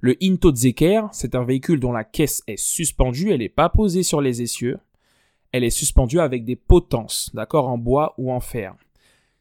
Le 0.00 0.16
Zeker, 0.20 1.08
c'est 1.12 1.36
un 1.36 1.44
véhicule 1.44 1.78
dont 1.78 1.92
la 1.92 2.02
caisse 2.02 2.42
est 2.48 2.58
suspendue, 2.58 3.30
elle 3.30 3.38
n'est 3.38 3.48
pas 3.48 3.68
posée 3.68 4.02
sur 4.02 4.20
les 4.20 4.42
essieux. 4.42 4.78
Elle 5.52 5.62
est 5.62 5.70
suspendue 5.70 6.18
avec 6.18 6.44
des 6.44 6.56
potences, 6.56 7.30
d'accord, 7.34 7.68
en 7.68 7.78
bois 7.78 8.14
ou 8.18 8.32
en 8.32 8.40
fer. 8.40 8.74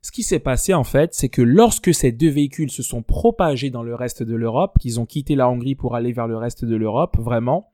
Ce 0.02 0.12
qui 0.12 0.22
s'est 0.22 0.40
passé 0.40 0.76
en 0.76 0.84
fait, 0.84 1.16
c'est 1.16 1.30
que 1.30 1.42
lorsque 1.42 1.94
ces 1.94 2.12
deux 2.12 2.30
véhicules 2.30 2.72
se 2.72 2.84
sont 2.84 3.02
propagés 3.02 3.72
dans 3.72 3.84
le 3.84 3.96
reste 3.96 4.22
de 4.22 4.36
l'Europe, 4.36 4.78
qu'ils 4.80 5.00
ont 5.00 5.06
quitté 5.08 5.36
la 5.36 5.50
Hongrie 5.50 5.76
pour 5.76 5.96
aller 5.96 6.12
vers 6.12 6.28
le 6.28 6.38
reste 6.38 6.64
de 6.64 6.76
l'Europe, 6.76 7.18
vraiment, 7.18 7.72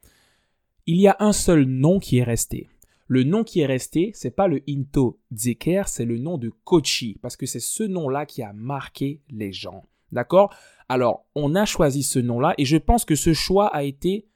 il 0.85 1.01
y 1.01 1.07
a 1.07 1.17
un 1.19 1.33
seul 1.33 1.65
nom 1.65 1.99
qui 1.99 2.19
est 2.19 2.23
resté. 2.23 2.69
Le 3.07 3.23
nom 3.23 3.43
qui 3.43 3.59
est 3.59 3.65
resté, 3.65 4.11
c'est 4.13 4.31
pas 4.31 4.47
le 4.47 4.61
Into 4.67 5.19
Zeker, 5.31 5.87
c'est 5.87 6.05
le 6.05 6.17
nom 6.17 6.37
de 6.37 6.49
Kochi, 6.63 7.19
parce 7.21 7.37
que 7.37 7.45
c'est 7.45 7.59
ce 7.59 7.83
nom-là 7.83 8.25
qui 8.25 8.41
a 8.41 8.53
marqué 8.53 9.21
les 9.29 9.53
gens. 9.53 9.83
D'accord? 10.11 10.53
Alors, 10.89 11.25
on 11.35 11.55
a 11.55 11.65
choisi 11.65 12.03
ce 12.03 12.19
nom-là, 12.19 12.55
et 12.57 12.65
je 12.65 12.77
pense 12.77 13.05
que 13.05 13.15
ce 13.15 13.33
choix 13.33 13.67
a 13.67 13.83
été 13.83 14.27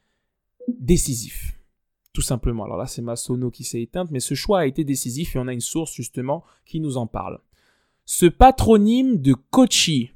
décisif. 0.68 1.60
Tout 2.14 2.22
simplement. 2.22 2.66
Alors 2.66 2.78
là, 2.78 2.88
c'est 2.88 3.02
ma 3.02 3.16
sono 3.16 3.52
qui 3.52 3.64
s'est 3.64 3.82
éteinte, 3.82 4.12
mais 4.12 4.20
ce 4.20 4.34
choix 4.34 4.60
a 4.60 4.66
été 4.66 4.84
décisif 4.84 5.36
et 5.36 5.40
on 5.40 5.48
a 5.48 5.54
une 5.54 5.62
source 5.62 5.94
justement 5.94 6.44
qui 6.66 6.80
nous 6.80 6.98
en 6.98 7.08
parle. 7.08 7.40
Ce 8.06 8.26
patronyme 8.26 9.22
de 9.22 9.34
Kochi, 9.34 10.12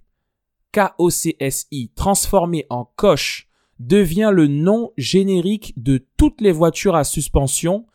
K-O-C-S-I, 0.72 1.92
transformé 1.96 2.66
en 2.70 2.86
Koch, 2.96 3.48
devient 3.80 4.32
le 4.34 4.48
nom 4.48 4.92
générique 4.98 5.74
de 5.78 6.04
toutes 6.18 6.42
les 6.42 6.52
voitures 6.52 6.96
à 6.96 7.04
suspension. 7.04 7.86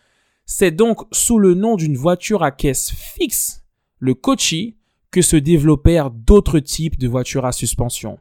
C'est 0.50 0.70
donc 0.70 1.02
sous 1.12 1.38
le 1.38 1.52
nom 1.52 1.76
d'une 1.76 1.98
voiture 1.98 2.42
à 2.42 2.50
caisse 2.50 2.90
fixe, 2.90 3.66
le 3.98 4.14
Kochi, 4.14 4.78
que 5.10 5.20
se 5.20 5.36
développèrent 5.36 6.10
d'autres 6.10 6.58
types 6.58 6.98
de 6.98 7.06
voitures 7.06 7.44
à 7.44 7.52
suspension. 7.52 8.18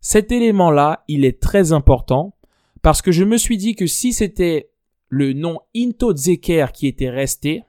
Cet 0.00 0.30
élément-là, 0.30 1.02
il 1.08 1.24
est 1.24 1.42
très 1.42 1.72
important 1.72 2.36
parce 2.80 3.02
que 3.02 3.10
je 3.10 3.24
me 3.24 3.36
suis 3.36 3.56
dit 3.56 3.74
que 3.74 3.88
si 3.88 4.12
c'était 4.12 4.70
le 5.08 5.32
nom 5.32 5.58
Into 5.74 6.14
Zeker 6.14 6.70
qui 6.70 6.86
était 6.86 7.10
resté, 7.10 7.64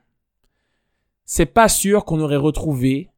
c'est 1.24 1.46
pas 1.46 1.68
sûr 1.68 2.04
qu'on 2.04 2.20
aurait 2.20 2.36
retrouvé 2.36 3.10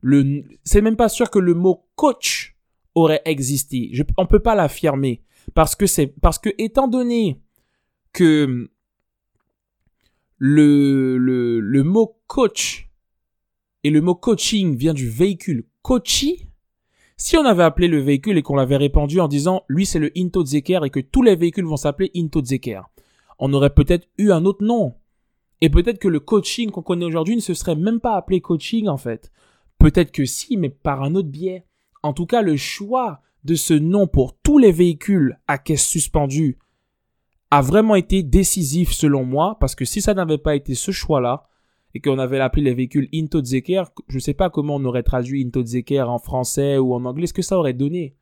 le, 0.00 0.42
c'est 0.64 0.82
même 0.82 0.96
pas 0.96 1.08
sûr 1.08 1.30
que 1.30 1.38
le 1.38 1.54
mot 1.54 1.86
coach 1.94 2.56
aurait 2.96 3.22
existé. 3.26 3.90
Je, 3.92 4.02
on 4.16 4.26
peut 4.26 4.42
pas 4.42 4.56
l'affirmer 4.56 5.22
parce 5.54 5.76
que 5.76 5.86
c'est, 5.86 6.08
parce 6.08 6.40
que 6.40 6.50
étant 6.58 6.88
donné 6.88 7.40
que 8.12 8.68
le, 10.38 11.82
mot 11.82 12.18
coach 12.26 12.88
et 13.84 13.90
le 13.90 14.00
mot 14.00 14.14
coaching 14.14 14.76
vient 14.76 14.94
du 14.94 15.08
véhicule 15.08 15.64
coachy, 15.82 16.46
si 17.16 17.36
on 17.36 17.44
avait 17.44 17.62
appelé 17.62 17.88
le 17.88 18.00
véhicule 18.00 18.36
et 18.36 18.42
qu'on 18.42 18.56
l'avait 18.56 18.76
répandu 18.76 19.20
en 19.20 19.28
disant 19.28 19.62
lui 19.68 19.86
c'est 19.86 19.98
le 19.98 20.12
Into 20.16 20.44
Zeker 20.44 20.84
et 20.84 20.90
que 20.90 21.00
tous 21.00 21.22
les 21.22 21.36
véhicules 21.36 21.64
vont 21.64 21.76
s'appeler 21.76 22.10
Into 22.14 22.44
Zeker, 22.44 22.82
on 23.38 23.52
aurait 23.52 23.74
peut-être 23.74 24.08
eu 24.18 24.30
un 24.32 24.44
autre 24.44 24.64
nom. 24.64 24.94
Et 25.62 25.70
peut-être 25.70 25.98
que 25.98 26.08
le 26.08 26.20
coaching 26.20 26.70
qu'on 26.70 26.82
connaît 26.82 27.06
aujourd'hui 27.06 27.36
ne 27.36 27.40
se 27.40 27.54
serait 27.54 27.76
même 27.76 28.00
pas 28.00 28.16
appelé 28.16 28.40
coaching 28.40 28.88
en 28.88 28.98
fait. 28.98 29.32
Peut-être 29.78 30.12
que 30.12 30.24
si, 30.24 30.56
mais 30.56 30.68
par 30.68 31.02
un 31.02 31.14
autre 31.14 31.28
biais. 31.28 31.64
En 32.02 32.12
tout 32.12 32.26
cas, 32.26 32.42
le 32.42 32.56
choix 32.56 33.20
de 33.44 33.54
ce 33.54 33.74
nom 33.74 34.06
pour 34.06 34.36
tous 34.42 34.58
les 34.58 34.72
véhicules 34.72 35.38
à 35.46 35.56
caisse 35.58 35.86
suspendue 35.86 36.58
a 37.50 37.62
vraiment 37.62 37.94
été 37.94 38.22
décisif 38.22 38.92
selon 38.92 39.24
moi, 39.24 39.56
parce 39.60 39.74
que 39.74 39.84
si 39.84 40.00
ça 40.00 40.14
n'avait 40.14 40.38
pas 40.38 40.56
été 40.56 40.74
ce 40.74 40.90
choix-là, 40.90 41.46
et 41.94 42.00
qu'on 42.00 42.18
avait 42.18 42.40
appelé 42.40 42.62
les 42.62 42.74
véhicules 42.74 43.08
Into 43.14 43.42
Zeker, 43.42 43.90
je 44.08 44.16
ne 44.16 44.20
sais 44.20 44.34
pas 44.34 44.50
comment 44.50 44.74
on 44.74 44.84
aurait 44.84 45.02
traduit 45.02 45.42
Into 45.42 45.64
Zeker 45.64 46.10
en 46.10 46.18
français 46.18 46.76
ou 46.76 46.92
en 46.92 47.04
anglais, 47.06 47.26
ce 47.26 47.32
que 47.32 47.40
ça 47.40 47.58
aurait 47.58 47.72
donné? 47.72 48.16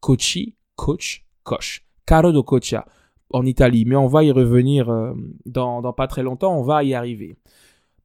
Cochi, 0.00 0.56
coach, 0.74 1.24
coche. 1.44 1.86
Caro 2.04 2.32
de 2.32 2.40
cocha 2.40 2.84
en 3.32 3.46
Italie, 3.46 3.84
mais 3.84 3.94
on 3.94 4.08
va 4.08 4.24
y 4.24 4.32
revenir 4.32 4.90
euh, 4.90 5.12
dans, 5.46 5.80
dans, 5.82 5.92
pas 5.92 6.08
très 6.08 6.24
longtemps, 6.24 6.58
on 6.58 6.62
va 6.62 6.82
y 6.82 6.94
arriver. 6.94 7.36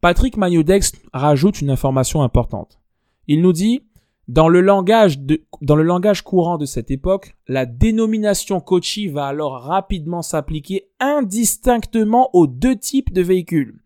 Patrick 0.02 0.38
Magnodex 0.38 0.92
rajoute 1.14 1.62
une 1.62 1.72
information 1.72 2.22
importante. 2.22 2.80
Il 3.28 3.42
nous 3.42 3.54
dit, 3.54 3.82
dans 4.28 4.50
le 4.50 4.62
langage 4.62 5.20
dans 5.62 5.76
le 5.76 5.84
langage 5.84 6.22
courant 6.22 6.58
de 6.58 6.66
cette 6.66 6.92
époque, 6.92 7.36
la 7.48 7.66
dénomination 7.66 8.60
Kochi 8.60 9.08
va 9.08 9.28
alors 9.28 9.62
rapidement 9.62 10.22
s'appliquer 10.22 10.90
indistinctement 11.00 12.30
aux 12.34 12.48
deux 12.48 12.76
types 12.76 13.14
de 13.14 13.22
véhicules. 13.22 13.80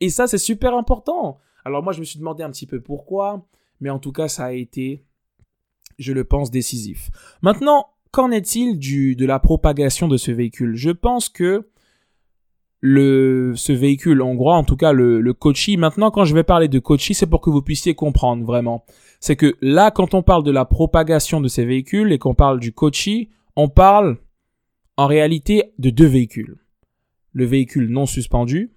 Et 0.00 0.10
ça, 0.10 0.26
c'est 0.26 0.38
super 0.38 0.74
important. 0.74 1.38
Alors 1.64 1.82
moi, 1.82 1.92
je 1.92 2.00
me 2.00 2.04
suis 2.04 2.18
demandé 2.18 2.42
un 2.42 2.50
petit 2.50 2.66
peu 2.66 2.80
pourquoi, 2.80 3.46
mais 3.80 3.90
en 3.90 3.98
tout 3.98 4.12
cas, 4.12 4.28
ça 4.28 4.46
a 4.46 4.52
été, 4.52 5.04
je 5.98 6.12
le 6.12 6.24
pense, 6.24 6.50
décisif. 6.50 7.10
Maintenant, 7.42 7.88
qu'en 8.12 8.30
est-il 8.30 8.78
de 8.78 9.26
la 9.26 9.38
propagation 9.38 10.08
de 10.08 10.16
ce 10.16 10.30
véhicule? 10.30 10.74
Je 10.74 10.90
pense 10.90 11.28
que 11.28 11.68
ce 12.94 13.72
véhicule 13.72 14.22
hongrois, 14.22 14.56
en 14.56 14.64
tout 14.64 14.76
cas 14.76 14.92
le, 14.92 15.20
le 15.20 15.32
Kochi, 15.32 15.76
maintenant 15.76 16.10
quand 16.10 16.24
je 16.24 16.34
vais 16.34 16.44
parler 16.44 16.68
de 16.68 16.78
Kochi, 16.78 17.14
c'est 17.14 17.26
pour 17.26 17.40
que 17.40 17.50
vous 17.50 17.62
puissiez 17.62 17.94
comprendre 17.94 18.44
vraiment. 18.44 18.84
C'est 19.20 19.36
que 19.36 19.56
là, 19.60 19.90
quand 19.90 20.14
on 20.14 20.22
parle 20.22 20.44
de 20.44 20.50
la 20.50 20.64
propagation 20.64 21.40
de 21.40 21.48
ces 21.48 21.64
véhicules 21.64 22.12
et 22.12 22.18
qu'on 22.18 22.34
parle 22.34 22.60
du 22.60 22.72
Kochi, 22.72 23.30
on 23.56 23.68
parle 23.68 24.18
en 24.96 25.06
réalité 25.06 25.72
de 25.78 25.90
deux 25.90 26.06
véhicules. 26.06 26.58
Le 27.32 27.44
véhicule 27.44 27.88
non 27.88 28.06
suspendu 28.06 28.72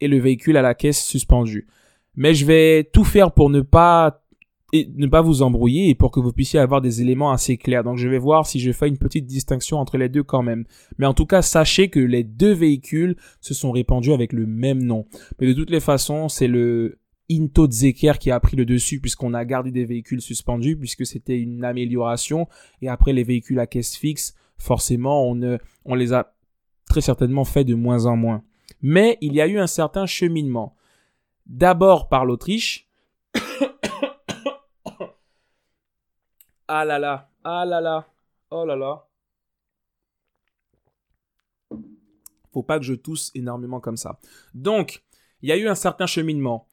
et 0.00 0.08
le 0.08 0.18
véhicule 0.18 0.56
à 0.56 0.62
la 0.62 0.74
caisse 0.74 1.04
suspendu. 1.04 1.68
Mais 2.16 2.34
je 2.34 2.46
vais 2.46 2.84
tout 2.92 3.04
faire 3.04 3.32
pour 3.32 3.50
ne 3.50 3.60
pas 3.60 4.24
et 4.72 4.90
ne 4.94 5.06
pas 5.06 5.20
vous 5.20 5.42
embrouiller 5.42 5.88
et 5.88 5.94
pour 5.94 6.10
que 6.10 6.20
vous 6.20 6.32
puissiez 6.32 6.60
avoir 6.60 6.80
des 6.80 7.02
éléments 7.02 7.32
assez 7.32 7.56
clairs. 7.56 7.84
Donc 7.84 7.96
je 7.96 8.08
vais 8.08 8.18
voir 8.18 8.46
si 8.46 8.60
je 8.60 8.72
fais 8.72 8.88
une 8.88 8.98
petite 8.98 9.26
distinction 9.26 9.78
entre 9.78 9.98
les 9.98 10.08
deux 10.08 10.22
quand 10.22 10.42
même. 10.42 10.64
Mais 10.98 11.06
en 11.06 11.14
tout 11.14 11.26
cas, 11.26 11.42
sachez 11.42 11.88
que 11.88 12.00
les 12.00 12.24
deux 12.24 12.52
véhicules 12.52 13.16
se 13.40 13.54
sont 13.54 13.72
répandus 13.72 14.12
avec 14.12 14.32
le 14.32 14.46
même 14.46 14.82
nom. 14.82 15.06
Mais 15.40 15.46
de 15.46 15.52
toutes 15.52 15.70
les 15.70 15.80
façons, 15.80 16.28
c'est 16.28 16.48
le 16.48 16.98
Into 17.30 17.70
Zeker 17.70 18.18
qui 18.18 18.30
a 18.30 18.40
pris 18.40 18.56
le 18.56 18.64
dessus 18.64 19.00
puisqu'on 19.00 19.34
a 19.34 19.44
gardé 19.44 19.70
des 19.70 19.84
véhicules 19.84 20.20
suspendus 20.20 20.76
puisque 20.76 21.06
c'était 21.06 21.38
une 21.38 21.64
amélioration 21.64 22.48
et 22.82 22.88
après 22.88 23.12
les 23.12 23.22
véhicules 23.22 23.60
à 23.60 23.66
caisse 23.66 23.96
fixe, 23.96 24.34
forcément 24.58 25.28
on, 25.28 25.58
on 25.84 25.94
les 25.94 26.12
a 26.12 26.34
très 26.88 27.00
certainement 27.00 27.44
fait 27.44 27.64
de 27.64 27.74
moins 27.74 28.06
en 28.06 28.16
moins. 28.16 28.42
Mais 28.82 29.16
il 29.20 29.32
y 29.34 29.40
a 29.40 29.46
eu 29.46 29.58
un 29.58 29.68
certain 29.68 30.06
cheminement. 30.06 30.74
D'abord 31.46 32.08
par 32.08 32.24
l'Autriche, 32.24 32.89
Ah 36.72 36.84
là 36.84 37.00
là, 37.00 37.28
ah 37.42 37.64
là 37.64 37.80
là, 37.80 38.06
oh 38.52 38.64
là 38.64 38.76
là. 38.76 39.04
Faut 42.52 42.62
pas 42.62 42.78
que 42.78 42.84
je 42.84 42.94
tousse 42.94 43.32
énormément 43.34 43.80
comme 43.80 43.96
ça. 43.96 44.20
Donc, 44.54 45.02
il 45.42 45.48
y 45.48 45.52
a 45.52 45.56
eu 45.56 45.66
un 45.66 45.74
certain 45.74 46.06
cheminement. 46.06 46.68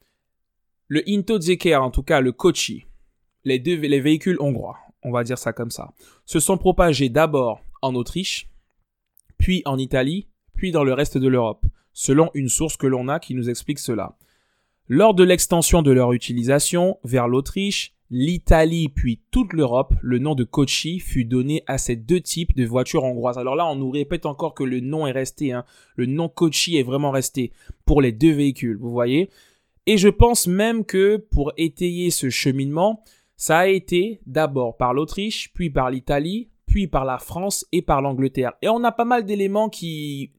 Le 0.86 1.02
Into 1.08 1.40
Zeker, 1.40 1.82
en 1.82 1.90
tout 1.90 2.04
cas 2.04 2.20
le 2.20 2.30
Kochi, 2.30 2.86
les 3.42 3.58
les 3.58 4.00
véhicules 4.00 4.36
hongrois, 4.38 4.78
on 5.02 5.10
va 5.10 5.24
dire 5.24 5.36
ça 5.36 5.52
comme 5.52 5.72
ça, 5.72 5.92
se 6.26 6.38
sont 6.38 6.58
propagés 6.58 7.08
d'abord 7.08 7.60
en 7.82 7.96
Autriche, 7.96 8.48
puis 9.36 9.62
en 9.64 9.78
Italie, 9.78 10.28
puis 10.54 10.70
dans 10.70 10.84
le 10.84 10.92
reste 10.92 11.18
de 11.18 11.26
l'Europe, 11.26 11.66
selon 11.92 12.30
une 12.34 12.48
source 12.48 12.76
que 12.76 12.86
l'on 12.86 13.08
a 13.08 13.18
qui 13.18 13.34
nous 13.34 13.50
explique 13.50 13.80
cela. 13.80 14.16
Lors 14.86 15.14
de 15.14 15.24
l'extension 15.24 15.82
de 15.82 15.90
leur 15.90 16.12
utilisation 16.12 17.00
vers 17.02 17.26
l'Autriche, 17.26 17.97
l'Italie 18.10 18.88
puis 18.88 19.20
toute 19.30 19.52
l'Europe, 19.52 19.94
le 20.00 20.18
nom 20.18 20.34
de 20.34 20.44
Kochi 20.44 20.98
fut 20.98 21.24
donné 21.24 21.62
à 21.66 21.78
ces 21.78 21.96
deux 21.96 22.20
types 22.20 22.56
de 22.56 22.64
voitures 22.64 23.04
hongroises. 23.04 23.38
Alors 23.38 23.56
là, 23.56 23.66
on 23.66 23.76
nous 23.76 23.90
répète 23.90 24.26
encore 24.26 24.54
que 24.54 24.64
le 24.64 24.80
nom 24.80 25.06
est 25.06 25.12
resté. 25.12 25.52
Hein. 25.52 25.64
Le 25.96 26.06
nom 26.06 26.28
Kochi 26.28 26.76
est 26.76 26.82
vraiment 26.82 27.10
resté 27.10 27.52
pour 27.84 28.00
les 28.00 28.12
deux 28.12 28.32
véhicules, 28.32 28.78
vous 28.78 28.90
voyez. 28.90 29.30
Et 29.86 29.98
je 29.98 30.08
pense 30.08 30.46
même 30.46 30.84
que 30.84 31.16
pour 31.16 31.52
étayer 31.56 32.10
ce 32.10 32.30
cheminement, 32.30 33.02
ça 33.36 33.58
a 33.58 33.66
été 33.68 34.20
d'abord 34.26 34.76
par 34.76 34.92
l'Autriche, 34.94 35.52
puis 35.54 35.70
par 35.70 35.90
l'Italie, 35.90 36.48
puis 36.66 36.88
par 36.88 37.04
la 37.04 37.18
France 37.18 37.66
et 37.72 37.82
par 37.82 38.02
l'Angleterre. 38.02 38.52
Et 38.62 38.68
on 38.68 38.84
a 38.84 38.92
pas 38.92 39.04
mal 39.04 39.24
d'éléments 39.24 39.70
qui, 39.70 40.32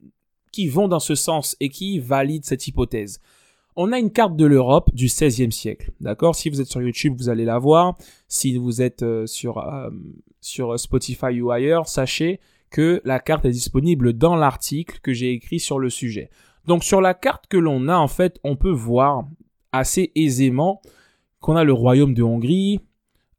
qui 0.51 0.67
vont 0.67 0.87
dans 0.87 0.99
ce 0.99 1.15
sens 1.15 1.55
et 1.59 1.69
qui 1.69 1.99
valident 1.99 2.45
cette 2.45 2.67
hypothèse 2.67 3.19
on 3.81 3.93
a 3.93 3.97
une 3.97 4.11
carte 4.11 4.35
de 4.35 4.45
l'Europe 4.45 4.93
du 4.93 5.05
XVIe 5.05 5.53
siècle. 5.53 5.91
D'accord? 6.01 6.35
Si 6.35 6.49
vous 6.49 6.59
êtes 6.59 6.67
sur 6.67 6.81
YouTube, 6.81 7.15
vous 7.17 7.29
allez 7.29 7.45
la 7.45 7.57
voir. 7.59 7.97
Si 8.27 8.57
vous 8.57 8.81
êtes 8.81 9.03
euh, 9.03 9.25
sur, 9.25 9.57
euh, 9.57 9.89
sur 10.41 10.77
Spotify 10.77 11.39
ou 11.39 11.49
ailleurs, 11.49 11.87
sachez 11.87 12.41
que 12.71 13.01
la 13.05 13.19
carte 13.19 13.45
est 13.45 13.51
disponible 13.51 14.11
dans 14.11 14.35
l'article 14.35 14.99
que 15.01 15.13
j'ai 15.13 15.31
écrit 15.31 15.61
sur 15.61 15.79
le 15.79 15.89
sujet. 15.89 16.29
Donc 16.65 16.83
sur 16.83 16.99
la 16.99 17.13
carte 17.13 17.47
que 17.47 17.55
l'on 17.55 17.87
a, 17.87 17.95
en 17.95 18.09
fait, 18.09 18.37
on 18.43 18.57
peut 18.57 18.69
voir 18.69 19.25
assez 19.71 20.11
aisément 20.13 20.81
qu'on 21.39 21.55
a 21.55 21.63
le 21.63 21.71
royaume 21.71 22.13
de 22.13 22.21
Hongrie. 22.21 22.81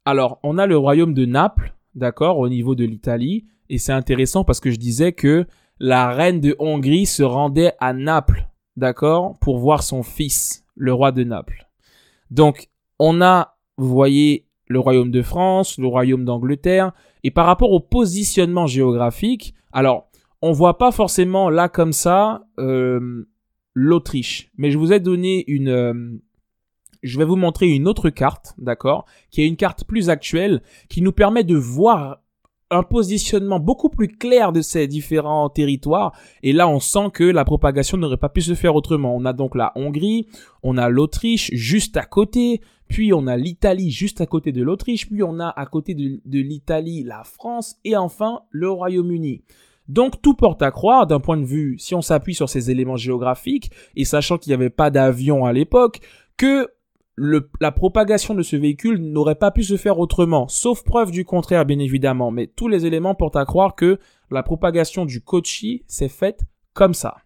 Alors, 0.05 0.39
on 0.41 0.57
a 0.57 0.65
le 0.65 0.75
royaume 0.75 1.13
de 1.13 1.25
Naples, 1.25 1.75
d'accord, 1.93 2.39
au 2.39 2.49
niveau 2.49 2.73
de 2.73 2.83
l'Italie. 2.83 3.45
Et 3.69 3.77
c'est 3.77 3.93
intéressant 3.93 4.43
parce 4.43 4.59
que 4.59 4.71
je 4.71 4.77
disais 4.77 5.11
que 5.11 5.45
la 5.77 6.09
reine 6.09 6.41
de 6.41 6.55
Hongrie 6.57 7.05
se 7.05 7.21
rendait 7.21 7.73
à 7.79 7.93
Naples 7.93 8.47
d'accord, 8.77 9.37
pour 9.39 9.57
voir 9.59 9.83
son 9.83 10.03
fils, 10.03 10.65
le 10.75 10.93
roi 10.93 11.11
de 11.11 11.23
Naples. 11.23 11.67
Donc, 12.29 12.69
on 12.99 13.21
a, 13.21 13.57
vous 13.77 13.89
voyez, 13.89 14.47
le 14.67 14.79
royaume 14.79 15.11
de 15.11 15.21
France, 15.21 15.77
le 15.77 15.87
royaume 15.87 16.25
d'Angleterre, 16.25 16.93
et 17.23 17.31
par 17.31 17.45
rapport 17.45 17.71
au 17.71 17.79
positionnement 17.79 18.67
géographique, 18.67 19.53
alors, 19.73 20.09
on 20.41 20.51
voit 20.51 20.77
pas 20.77 20.91
forcément 20.91 21.49
là 21.49 21.69
comme 21.69 21.93
ça 21.93 22.47
euh, 22.59 23.27
l'Autriche, 23.73 24.51
mais 24.57 24.71
je 24.71 24.77
vous 24.77 24.91
ai 24.91 24.99
donné 24.99 25.43
une, 25.47 25.69
euh, 25.69 25.93
je 27.03 27.17
vais 27.17 27.25
vous 27.25 27.35
montrer 27.35 27.69
une 27.69 27.87
autre 27.87 28.09
carte, 28.09 28.53
d'accord, 28.57 29.05
qui 29.29 29.41
est 29.41 29.47
une 29.47 29.55
carte 29.57 29.85
plus 29.85 30.09
actuelle, 30.09 30.61
qui 30.89 31.01
nous 31.01 31.11
permet 31.11 31.43
de 31.43 31.55
voir 31.55 32.21
un 32.71 32.83
positionnement 32.83 33.59
beaucoup 33.59 33.89
plus 33.89 34.07
clair 34.07 34.51
de 34.51 34.61
ces 34.61 34.87
différents 34.87 35.49
territoires. 35.49 36.13
Et 36.41 36.53
là, 36.53 36.67
on 36.67 36.79
sent 36.79 37.11
que 37.13 37.23
la 37.23 37.45
propagation 37.45 37.97
n'aurait 37.97 38.17
pas 38.17 38.29
pu 38.29 38.41
se 38.41 38.55
faire 38.55 38.75
autrement. 38.75 39.15
On 39.15 39.25
a 39.25 39.33
donc 39.33 39.55
la 39.55 39.73
Hongrie, 39.75 40.27
on 40.63 40.77
a 40.77 40.89
l'Autriche 40.89 41.51
juste 41.53 41.97
à 41.97 42.05
côté, 42.05 42.61
puis 42.87 43.13
on 43.13 43.27
a 43.27 43.37
l'Italie 43.37 43.91
juste 43.91 44.21
à 44.21 44.25
côté 44.25 44.51
de 44.51 44.63
l'Autriche, 44.63 45.09
puis 45.09 45.21
on 45.21 45.39
a 45.39 45.49
à 45.49 45.65
côté 45.65 45.93
de, 45.93 46.39
l'Italie 46.39 47.03
la 47.03 47.23
France, 47.23 47.75
et 47.83 47.95
enfin 47.95 48.41
le 48.49 48.71
Royaume-Uni. 48.71 49.43
Donc 49.87 50.21
tout 50.21 50.33
porte 50.33 50.61
à 50.61 50.71
croire 50.71 51.07
d'un 51.07 51.19
point 51.19 51.37
de 51.37 51.45
vue, 51.45 51.77
si 51.77 51.93
on 51.95 52.01
s'appuie 52.01 52.35
sur 52.35 52.49
ces 52.49 52.71
éléments 52.71 52.97
géographiques, 52.97 53.71
et 53.95 54.05
sachant 54.05 54.37
qu'il 54.37 54.51
n'y 54.51 54.55
avait 54.55 54.69
pas 54.69 54.89
d'avion 54.89 55.45
à 55.45 55.53
l'époque, 55.53 55.99
que 56.37 56.69
la 57.59 57.71
propagation 57.71 58.33
de 58.33 58.41
ce 58.41 58.55
véhicule 58.55 58.97
n'aurait 58.97 59.35
pas 59.35 59.51
pu 59.51 59.63
se 59.63 59.77
faire 59.77 59.99
autrement, 59.99 60.47
sauf 60.47 60.83
preuve 60.83 61.11
du 61.11 61.23
contraire 61.23 61.65
bien 61.65 61.77
évidemment, 61.77 62.31
mais 62.31 62.47
tous 62.47 62.67
les 62.67 62.85
éléments 62.87 63.13
portent 63.13 63.35
à 63.35 63.45
croire 63.45 63.75
que 63.75 63.99
la 64.31 64.41
propagation 64.41 65.05
du 65.05 65.21
Kochi 65.21 65.83
s'est 65.87 66.09
faite 66.09 66.41
comme 66.73 66.95
ça. 66.95 67.17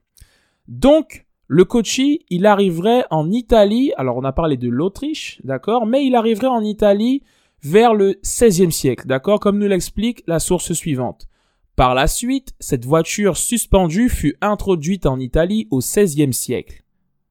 Donc, 0.68 1.26
le 1.48 1.64
Kochi, 1.64 2.26
il 2.30 2.46
arriverait 2.46 3.06
en 3.10 3.32
Italie, 3.32 3.93
alors 3.96 4.18
on 4.18 4.24
a 4.24 4.34
parlé 4.34 4.58
de 4.58 4.68
l'Autriche, 4.68 5.39
d'accord, 5.43 5.86
mais 5.86 6.06
il 6.06 6.16
arriverait 6.16 6.48
en 6.48 6.62
Italie 6.62 7.24
vers 7.64 7.93
le 7.93 8.20
XVIe 8.22 8.72
siècle, 8.72 9.08
d'accord, 9.08 9.39
comme 9.39 9.60
nous 9.60 9.68
l'explique 9.68 10.24
la 10.28 10.39
source 10.39 10.74
suivante. 10.74 11.28
Par 11.76 11.93
la 11.93 12.08
suite, 12.08 12.54
cette 12.60 12.86
voiture 12.86 13.38
suspendue 13.38 14.10
fut 14.10 14.36
introduite 14.41 15.06
en 15.06 15.20
Italie 15.20 15.68
au 15.72 15.80
XVIe 15.80 16.34
siècle 16.34 16.84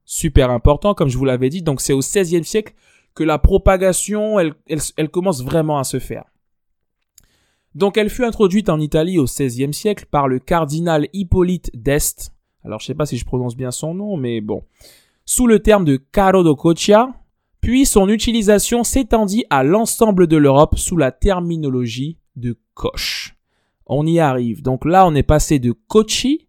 super 0.05 0.51
important, 0.51 0.93
comme 0.93 1.09
je 1.09 1.17
vous 1.17 1.25
l'avais 1.25 1.49
dit. 1.49 1.61
Donc 1.61 1.81
c'est 1.81 1.93
au 1.93 1.99
XVIe 1.99 2.43
siècle 2.43 2.73
que 3.15 3.23
la 3.23 3.39
propagation, 3.39 4.39
elle, 4.39 4.53
elle, 4.67 5.09
commence 5.09 5.43
vraiment 5.43 5.79
à 5.79 5.83
se 5.83 5.99
faire. 5.99 6.25
Donc 7.73 7.97
elle 7.97 8.09
fut 8.09 8.23
introduite 8.23 8.69
en 8.69 8.79
Italie 8.79 9.19
au 9.19 9.25
XVIe 9.25 9.73
siècle 9.73 10.05
par 10.09 10.27
le 10.27 10.39
cardinal 10.39 11.07
Hippolyte 11.13 11.71
d'Est. 11.73 12.31
Alors 12.63 12.79
je 12.79 12.85
sais 12.85 12.95
pas 12.95 13.05
si 13.05 13.17
je 13.17 13.25
prononce 13.25 13.55
bien 13.55 13.71
son 13.71 13.93
nom, 13.93 14.17
mais 14.17 14.41
bon. 14.41 14.63
Sous 15.25 15.47
le 15.47 15.59
terme 15.59 15.85
de 15.85 15.97
Caro 15.97 16.43
do 16.43 16.55
Coccia, 16.55 17.09
puis 17.61 17.85
son 17.85 18.09
utilisation 18.09 18.83
s'étendit 18.83 19.43
à 19.49 19.63
l'ensemble 19.63 20.27
de 20.27 20.37
l'Europe 20.37 20.77
sous 20.77 20.97
la 20.97 21.11
terminologie 21.11 22.19
de 22.35 22.59
coche. 22.75 23.35
On 23.87 24.05
y 24.05 24.19
arrive. 24.19 24.61
Donc 24.61 24.85
là, 24.85 25.07
on 25.07 25.15
est 25.15 25.23
passé 25.23 25.57
de 25.59 25.71
Cochi 25.71 26.47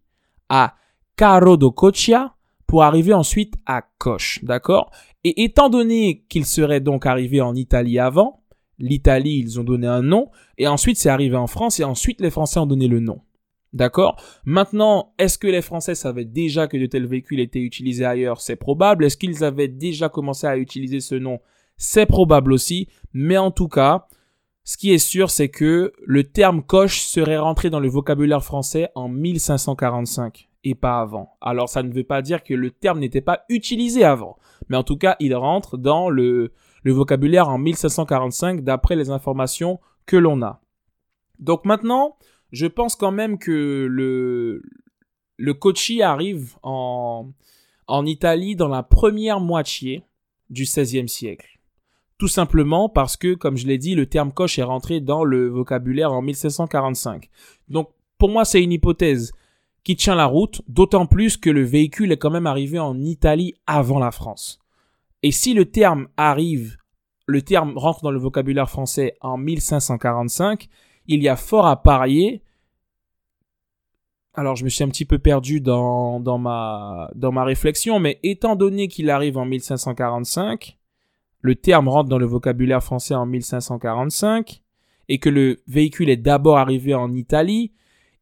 à 0.49 0.75
Caro 1.15 1.57
do 1.57 1.71
Coccia, 1.71 2.35
pour 2.67 2.83
arriver 2.83 3.13
ensuite 3.13 3.55
à 3.65 3.81
Koch, 3.97 4.39
d'accord? 4.43 4.91
Et 5.23 5.43
étant 5.43 5.69
donné 5.69 6.25
qu'il 6.29 6.45
serait 6.45 6.81
donc 6.81 7.05
arrivé 7.05 7.41
en 7.41 7.55
Italie 7.55 7.97
avant, 7.97 8.43
l'Italie, 8.77 9.39
ils 9.39 9.59
ont 9.59 9.63
donné 9.63 9.87
un 9.87 10.01
nom, 10.01 10.29
et 10.57 10.67
ensuite 10.67 10.97
c'est 10.97 11.09
arrivé 11.09 11.35
en 11.35 11.47
France, 11.47 11.79
et 11.79 11.83
ensuite 11.83 12.21
les 12.21 12.29
Français 12.29 12.59
ont 12.59 12.67
donné 12.67 12.87
le 12.87 12.99
nom. 12.99 13.21
D'accord? 13.73 14.15
Maintenant, 14.45 15.13
est-ce 15.19 15.37
que 15.37 15.47
les 15.47 15.61
Français 15.61 15.95
savaient 15.95 16.25
déjà 16.25 16.67
que 16.67 16.77
de 16.77 16.85
tels 16.85 17.05
véhicules 17.05 17.39
étaient 17.39 17.61
utilisés 17.61 18.05
ailleurs? 18.05 18.39
C'est 18.41 18.55
probable. 18.55 19.05
Est-ce 19.05 19.17
qu'ils 19.17 19.43
avaient 19.43 19.67
déjà 19.67 20.09
commencé 20.09 20.47
à 20.47 20.57
utiliser 20.57 20.99
ce 20.99 21.15
nom? 21.15 21.39
C'est 21.75 22.05
probable 22.05 22.53
aussi. 22.53 22.87
Mais 23.13 23.37
en 23.37 23.51
tout 23.51 23.67
cas, 23.67 24.07
ce 24.63 24.77
qui 24.77 24.93
est 24.93 24.97
sûr, 24.97 25.29
c'est 25.29 25.49
que 25.49 25.93
le 26.03 26.23
terme 26.23 26.63
coche 26.63 27.01
serait 27.01 27.37
rentré 27.37 27.69
dans 27.69 27.79
le 27.79 27.89
vocabulaire 27.89 28.43
français 28.43 28.89
en 28.95 29.09
1545 29.09 30.46
et 30.69 30.75
pas 30.75 30.99
avant. 30.99 31.37
Alors 31.41 31.69
ça 31.69 31.83
ne 31.83 31.91
veut 31.91 32.03
pas 32.03 32.21
dire 32.21 32.43
que 32.43 32.53
le 32.53 32.71
terme 32.71 32.99
n'était 32.99 33.21
pas 33.21 33.43
utilisé 33.49 34.03
avant, 34.03 34.37
mais 34.69 34.77
en 34.77 34.83
tout 34.83 34.97
cas 34.97 35.15
il 35.19 35.33
rentre 35.35 35.77
dans 35.77 36.09
le, 36.09 36.51
le 36.83 36.91
vocabulaire 36.91 37.49
en 37.49 37.57
1545 37.57 38.63
d'après 38.63 38.95
les 38.95 39.09
informations 39.09 39.79
que 40.05 40.17
l'on 40.17 40.41
a. 40.41 40.61
Donc 41.39 41.65
maintenant, 41.65 42.17
je 42.51 42.67
pense 42.67 42.95
quand 42.95 43.11
même 43.11 43.37
que 43.37 43.87
le, 43.89 44.61
le 45.37 45.53
Kochi 45.53 46.01
arrive 46.01 46.55
en, 46.63 47.29
en 47.87 48.05
Italie 48.05 48.55
dans 48.55 48.67
la 48.67 48.83
première 48.83 49.39
moitié 49.39 50.03
du 50.49 50.63
XVIe 50.63 51.09
siècle. 51.09 51.59
Tout 52.17 52.27
simplement 52.27 52.89
parce 52.89 53.15
que, 53.15 53.35
comme 53.35 53.57
je 53.57 53.67
l'ai 53.67 53.77
dit, 53.77 53.93
le 53.93 54.07
terme 54.07 54.31
coche 54.31 54.57
est 54.57 54.63
rentré 54.63 54.99
dans 54.99 55.23
le 55.23 55.47
vocabulaire 55.47 56.11
en 56.11 56.23
1745. 56.23 57.29
Donc, 57.69 57.89
pour 58.17 58.29
moi, 58.29 58.43
c'est 58.43 58.63
une 58.63 58.71
hypothèse 58.71 59.33
qui 59.83 59.95
tient 59.95 60.15
la 60.15 60.25
route, 60.25 60.61
d'autant 60.67 61.05
plus 61.05 61.37
que 61.37 61.49
le 61.49 61.63
véhicule 61.63 62.11
est 62.11 62.17
quand 62.17 62.29
même 62.29 62.47
arrivé 62.47 62.79
en 62.79 62.99
Italie 63.01 63.55
avant 63.65 63.99
la 63.99 64.11
France. 64.11 64.59
Et 65.23 65.31
si 65.31 65.53
le 65.53 65.65
terme 65.65 66.07
arrive, 66.17 66.77
le 67.25 67.41
terme 67.41 67.77
rentre 67.77 68.01
dans 68.01 68.11
le 68.11 68.19
vocabulaire 68.19 68.69
français 68.69 69.15
en 69.21 69.37
1545, 69.37 70.67
il 71.07 71.21
y 71.21 71.29
a 71.29 71.35
fort 71.35 71.67
à 71.67 71.81
parier. 71.81 72.43
Alors 74.33 74.55
je 74.55 74.63
me 74.63 74.69
suis 74.69 74.83
un 74.83 74.89
petit 74.89 75.05
peu 75.05 75.19
perdu 75.19 75.61
dans, 75.61 76.19
dans, 76.19 76.37
ma, 76.37 77.09
dans 77.15 77.31
ma 77.31 77.43
réflexion, 77.43 77.99
mais 77.99 78.19
étant 78.23 78.55
donné 78.55 78.87
qu'il 78.87 79.09
arrive 79.09 79.37
en 79.37 79.45
1545, 79.45 80.77
le 81.41 81.55
terme 81.55 81.87
rentre 81.87 82.09
dans 82.09 82.17
le 82.17 82.25
vocabulaire 82.25 82.83
français 82.83 83.15
en 83.15 83.25
1545, 83.25 84.61
et 85.09 85.19
que 85.19 85.29
le 85.29 85.61
véhicule 85.67 86.09
est 86.09 86.17
d'abord 86.17 86.57
arrivé 86.57 86.93
en 86.93 87.13
Italie, 87.13 87.71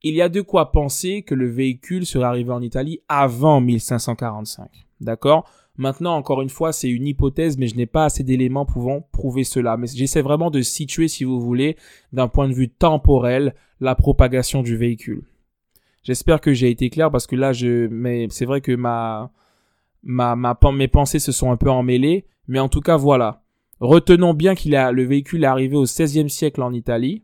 il 0.07 0.13
y 0.13 0.21
a 0.21 0.29
de 0.29 0.41
quoi 0.41 0.71
penser 0.71 1.23
que 1.23 1.33
le 1.33 1.49
véhicule 1.49 2.05
serait 2.05 2.25
arrivé 2.25 2.51
en 2.51 2.61
Italie 2.61 2.99
avant 3.09 3.59
1545. 3.59 4.69
D'accord? 5.01 5.49
Maintenant, 5.77 6.15
encore 6.15 6.43
une 6.43 6.49
fois, 6.49 6.71
c'est 6.73 6.89
une 6.89 7.07
hypothèse, 7.07 7.57
mais 7.57 7.67
je 7.67 7.75
n'ai 7.75 7.87
pas 7.87 8.05
assez 8.05 8.23
d'éléments 8.23 8.67
pouvant 8.67 9.01
prouver 9.11 9.43
cela. 9.43 9.77
Mais 9.77 9.87
j'essaie 9.87 10.21
vraiment 10.21 10.51
de 10.51 10.61
situer, 10.61 11.07
si 11.07 11.23
vous 11.23 11.41
voulez, 11.41 11.75
d'un 12.13 12.27
point 12.27 12.47
de 12.47 12.53
vue 12.53 12.69
temporel, 12.69 13.55
la 13.79 13.95
propagation 13.95 14.61
du 14.61 14.77
véhicule. 14.77 15.23
J'espère 16.03 16.39
que 16.39 16.53
j'ai 16.53 16.69
été 16.69 16.91
clair 16.91 17.09
parce 17.09 17.25
que 17.25 17.35
là, 17.35 17.51
je, 17.51 17.89
c'est 18.29 18.45
vrai 18.45 18.61
que 18.61 18.75
ma, 18.75 19.31
ma, 20.03 20.35
ma, 20.35 20.55
mes 20.71 20.87
pensées 20.87 21.17
se 21.17 21.31
sont 21.31 21.51
un 21.51 21.57
peu 21.57 21.71
emmêlées. 21.71 22.27
Mais 22.47 22.59
en 22.59 22.69
tout 22.69 22.81
cas, 22.81 22.95
voilà. 22.95 23.41
Retenons 23.79 24.35
bien 24.35 24.53
qu'il 24.53 24.75
a, 24.75 24.91
le 24.91 25.03
véhicule 25.03 25.45
est 25.45 25.47
arrivé 25.47 25.75
au 25.75 25.85
XVIe 25.85 26.29
siècle 26.29 26.61
en 26.61 26.73
Italie. 26.73 27.23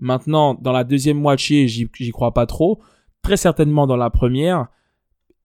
Maintenant, 0.00 0.54
dans 0.54 0.72
la 0.72 0.84
deuxième 0.84 1.20
moitié, 1.20 1.68
j'y 1.68 2.10
crois 2.10 2.32
pas 2.32 2.46
trop. 2.46 2.80
Très 3.22 3.36
certainement 3.36 3.86
dans 3.86 3.96
la 3.96 4.10
première. 4.10 4.68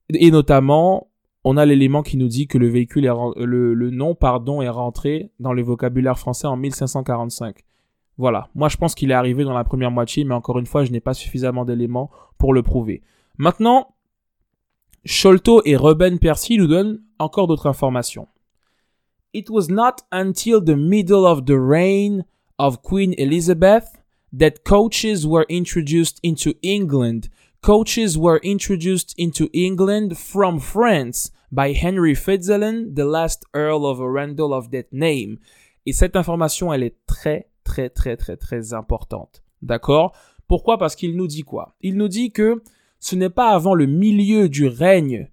Et 0.09 0.31
notamment, 0.31 1.09
on 1.43 1.57
a 1.57 1.65
l'élément 1.65 2.03
qui 2.03 2.17
nous 2.17 2.27
dit 2.27 2.47
que 2.47 2.57
le 2.57 2.67
véhicule 2.67 3.11
le 3.35 3.89
nom, 3.91 4.15
pardon, 4.15 4.61
est 4.61 4.69
rentré 4.69 5.31
dans 5.39 5.53
le 5.53 5.61
vocabulaire 5.61 6.17
français 6.17 6.47
en 6.47 6.55
1545. 6.55 7.57
Voilà. 8.17 8.47
Moi, 8.55 8.69
je 8.69 8.77
pense 8.77 8.95
qu'il 8.95 9.11
est 9.11 9.15
arrivé 9.15 9.43
dans 9.43 9.53
la 9.53 9.63
première 9.63 9.91
moitié, 9.91 10.23
mais 10.23 10.33
encore 10.33 10.57
une 10.57 10.65
fois, 10.65 10.85
je 10.85 10.91
n'ai 10.91 11.01
pas 11.01 11.13
suffisamment 11.13 11.65
d'éléments 11.65 12.09
pour 12.37 12.53
le 12.53 12.63
prouver. 12.63 13.01
Maintenant, 13.37 13.95
Sholto 15.03 15.61
et 15.65 15.75
Ruben 15.75 16.17
Percy 16.17 16.57
nous 16.57 16.67
donnent 16.67 17.01
encore 17.19 17.47
d'autres 17.47 17.67
informations. 17.67 18.27
It 19.33 19.49
was 19.49 19.67
not 19.69 19.97
until 20.11 20.63
the 20.63 20.77
middle 20.77 21.25
of 21.25 21.45
the 21.45 21.57
reign 21.57 22.25
of 22.57 22.81
Queen 22.81 23.13
Elizabeth 23.17 23.83
that 24.37 24.63
coaches 24.63 25.25
were 25.25 25.45
introduced 25.49 26.19
into 26.23 26.53
England. 26.61 27.29
Coaches 27.61 28.17
were 28.17 28.39
introduced 28.43 29.13
into 29.17 29.49
England 29.53 30.17
from 30.17 30.59
France 30.59 31.31
by 31.51 31.73
Henry 31.73 32.13
Fitzalan, 32.13 32.95
the 32.95 33.05
last 33.05 33.45
Earl 33.53 33.85
of 33.85 33.99
Arundel 33.99 34.53
of 34.53 34.71
that 34.71 34.91
name. 34.91 35.37
Et 35.85 35.93
cette 35.93 36.15
information, 36.15 36.73
elle 36.73 36.83
est 36.83 36.97
très, 37.07 37.49
très, 37.63 37.89
très, 37.89 38.17
très, 38.17 38.37
très 38.37 38.73
importante. 38.73 39.41
D'accord? 39.61 40.15
Pourquoi? 40.47 40.77
Parce 40.77 40.95
qu'il 40.95 41.15
nous 41.15 41.27
dit 41.27 41.43
quoi? 41.43 41.75
Il 41.81 41.95
nous 41.97 42.07
dit 42.07 42.31
que 42.31 42.61
ce 42.99 43.15
n'est 43.15 43.29
pas 43.29 43.49
avant 43.49 43.73
le 43.73 43.85
milieu 43.85 44.49
du 44.49 44.67
règne 44.67 45.29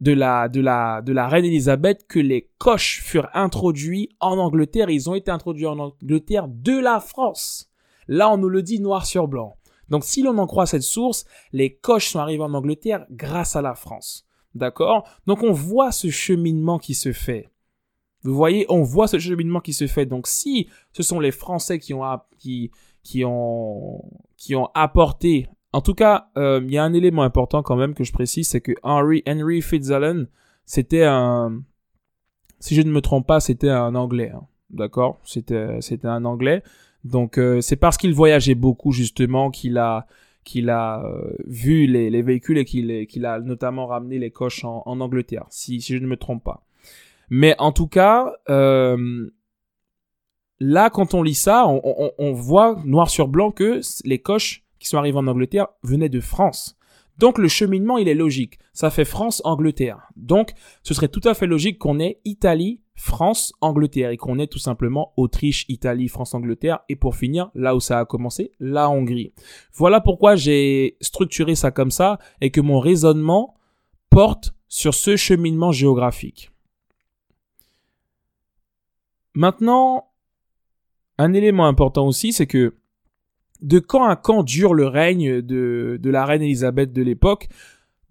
de 0.00 0.12
la, 0.12 0.48
de 0.48 0.60
la, 0.60 1.02
de 1.02 1.12
la 1.12 1.28
reine 1.28 1.44
Elisabeth 1.44 2.06
que 2.06 2.18
les 2.18 2.50
coches 2.58 3.02
furent 3.02 3.30
introduits 3.34 4.10
en 4.20 4.38
Angleterre. 4.38 4.90
Ils 4.90 5.10
ont 5.10 5.14
été 5.14 5.30
introduits 5.30 5.66
en 5.66 5.78
Angleterre 5.78 6.48
de 6.48 6.78
la 6.78 7.00
France. 7.00 7.67
Là, 8.08 8.30
on 8.30 8.38
nous 8.38 8.48
le 8.48 8.62
dit 8.62 8.80
noir 8.80 9.06
sur 9.06 9.28
blanc. 9.28 9.56
Donc 9.88 10.04
si 10.04 10.22
l'on 10.22 10.36
en 10.38 10.46
croit 10.46 10.66
cette 10.66 10.82
source, 10.82 11.24
les 11.52 11.74
coches 11.74 12.08
sont 12.08 12.18
arrivés 12.18 12.42
en 12.42 12.54
Angleterre 12.54 13.06
grâce 13.10 13.56
à 13.56 13.62
la 13.62 13.74
France. 13.74 14.26
D'accord? 14.54 15.08
Donc 15.26 15.42
on 15.42 15.52
voit 15.52 15.92
ce 15.92 16.10
cheminement 16.10 16.78
qui 16.78 16.94
se 16.94 17.12
fait. 17.12 17.48
Vous 18.24 18.34
voyez, 18.34 18.66
on 18.68 18.82
voit 18.82 19.06
ce 19.06 19.18
cheminement 19.18 19.60
qui 19.60 19.72
se 19.72 19.86
fait. 19.86 20.04
Donc 20.04 20.26
si 20.26 20.68
ce 20.92 21.02
sont 21.02 21.20
les 21.20 21.30
Français 21.30 21.78
qui 21.78 21.94
ont, 21.94 22.02
qui, 22.38 23.24
ont, 23.24 24.02
qui 24.36 24.56
ont 24.56 24.68
apporté... 24.74 25.48
En 25.72 25.82
tout 25.82 25.94
cas, 25.94 26.30
euh, 26.38 26.60
il 26.64 26.72
y 26.72 26.78
a 26.78 26.82
un 26.84 26.94
élément 26.94 27.22
important 27.22 27.62
quand 27.62 27.76
même 27.76 27.94
que 27.94 28.02
je 28.02 28.12
précise, 28.12 28.48
c'est 28.48 28.62
que 28.62 28.72
Henry, 28.82 29.22
Henry 29.28 29.60
Fitzalan, 29.60 30.24
c'était 30.64 31.04
un... 31.04 31.62
Si 32.58 32.74
je 32.74 32.82
ne 32.82 32.90
me 32.90 33.00
trompe 33.00 33.26
pas, 33.26 33.38
c'était 33.38 33.68
un 33.68 33.94
Anglais. 33.94 34.32
Hein. 34.34 34.46
D'accord? 34.70 35.20
C'était 35.24 35.78
un 36.04 36.24
Anglais. 36.24 36.62
Donc 37.08 37.38
euh, 37.38 37.60
c'est 37.60 37.76
parce 37.76 37.96
qu'il 37.96 38.14
voyageait 38.14 38.54
beaucoup 38.54 38.92
justement 38.92 39.50
qu'il 39.50 39.78
a 39.78 40.06
qu'il 40.44 40.70
a 40.70 41.04
euh, 41.04 41.36
vu 41.46 41.86
les, 41.86 42.08
les, 42.08 42.22
véhicules 42.22 42.56
et 42.56 42.64
qu'il 42.64 43.26
a 43.26 43.40
notamment 43.40 43.86
ramené 43.86 44.18
les 44.18 44.30
coches 44.30 44.64
en, 44.64 44.82
Angleterre, 45.00 45.44
si, 45.50 45.78
je 45.80 45.96
ne 45.96 46.06
me 46.06 46.16
trompe 46.16 46.42
pas. 46.42 46.64
Mais 47.28 47.54
en 47.58 47.70
tout 47.70 47.86
cas, 47.86 48.32
euh, 48.48 49.30
là, 50.58 50.88
quand 50.88 51.12
on 51.12 51.22
lit 51.22 51.34
ça, 51.34 51.66
on, 51.66 52.32
voit 52.32 52.80
noir 52.86 53.10
sur 53.10 53.28
blanc 53.28 53.50
que 53.50 53.82
les 54.04 54.20
coches 54.20 54.64
qui 54.78 54.88
sont 54.88 54.96
arrivés 54.96 55.18
en 55.18 55.26
Angleterre 55.26 55.66
venaient 55.82 56.08
de 56.08 56.20
France. 56.20 56.78
Donc 57.18 57.36
le 57.36 57.48
cheminement, 57.48 57.98
il 57.98 58.08
est 58.08 58.14
logique. 58.14 58.58
Ça 58.72 58.88
fait 58.88 59.04
France-Angleterre. 59.04 60.08
Donc 60.16 60.52
ce 60.82 60.94
serait 60.94 61.08
tout 61.08 61.20
à 61.24 61.34
fait 61.34 61.46
logique 61.46 61.78
qu'on 61.78 62.00
ait 62.00 62.20
Italie, 62.24 62.80
France, 62.98 63.52
Angleterre 63.60 64.10
et 64.10 64.16
qu'on 64.16 64.40
ait 64.40 64.48
tout 64.48 64.58
simplement 64.58 65.12
Autriche, 65.16 65.64
Italie, 65.68 66.08
France, 66.08 66.34
Angleterre 66.34 66.80
et 66.88 66.96
pour 66.96 67.14
finir, 67.14 67.50
là 67.54 67.76
où 67.76 67.80
ça 67.80 68.00
a 68.00 68.04
commencé, 68.04 68.50
la 68.58 68.90
Hongrie. 68.90 69.32
Voilà 69.72 70.00
pourquoi 70.00 70.34
j'ai 70.34 70.96
structuré 71.00 71.54
ça 71.54 71.70
comme 71.70 71.92
ça 71.92 72.18
et 72.40 72.50
que 72.50 72.60
mon 72.60 72.80
raisonnement 72.80 73.54
porte 74.10 74.52
sur 74.66 74.94
ce 74.94 75.16
cheminement 75.16 75.70
géographique. 75.70 76.50
Maintenant, 79.34 80.10
un 81.18 81.32
élément 81.32 81.66
important 81.66 82.06
aussi, 82.06 82.32
c'est 82.32 82.48
que 82.48 82.74
de 83.60 83.78
quand 83.78 84.04
à 84.04 84.16
quand 84.16 84.42
dure 84.42 84.74
le 84.74 84.86
règne 84.86 85.40
de, 85.40 86.00
la 86.02 86.24
reine 86.24 86.42
Elisabeth 86.42 86.92
de 86.92 87.02
l'époque? 87.02 87.48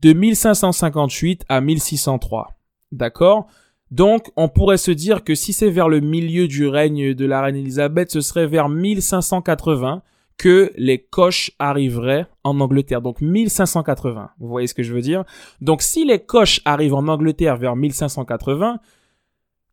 De 0.01 0.13
1558 0.13 1.43
à 1.49 1.59
1603. 1.59 2.55
D'accord? 2.91 3.47
Donc, 3.91 4.31
on 4.35 4.49
pourrait 4.49 4.77
se 4.77 4.91
dire 4.91 5.23
que 5.23 5.33
si 5.33 5.53
c'est 5.53 5.69
vers 5.69 5.88
le 5.88 6.01
milieu 6.01 6.47
du 6.47 6.67
règne 6.67 7.13
de 7.13 7.25
la 7.25 7.41
reine 7.41 7.55
Elisabeth, 7.55 8.11
ce 8.11 8.21
serait 8.21 8.47
vers 8.47 8.67
1580 8.67 10.01
que 10.38 10.71
les 10.77 10.99
coches 10.99 11.51
arriveraient 11.57 12.27
en 12.43 12.59
Angleterre. 12.59 13.01
Donc 13.01 13.21
1580, 13.21 14.31
vous 14.39 14.47
voyez 14.47 14.67
ce 14.67 14.73
que 14.73 14.83
je 14.83 14.93
veux 14.93 15.01
dire? 15.01 15.23
Donc 15.61 15.81
si 15.81 16.05
les 16.05 16.19
coches 16.19 16.61
arrivent 16.65 16.93
en 16.93 17.07
Angleterre 17.07 17.57
vers 17.57 17.75
1580, 17.75 18.79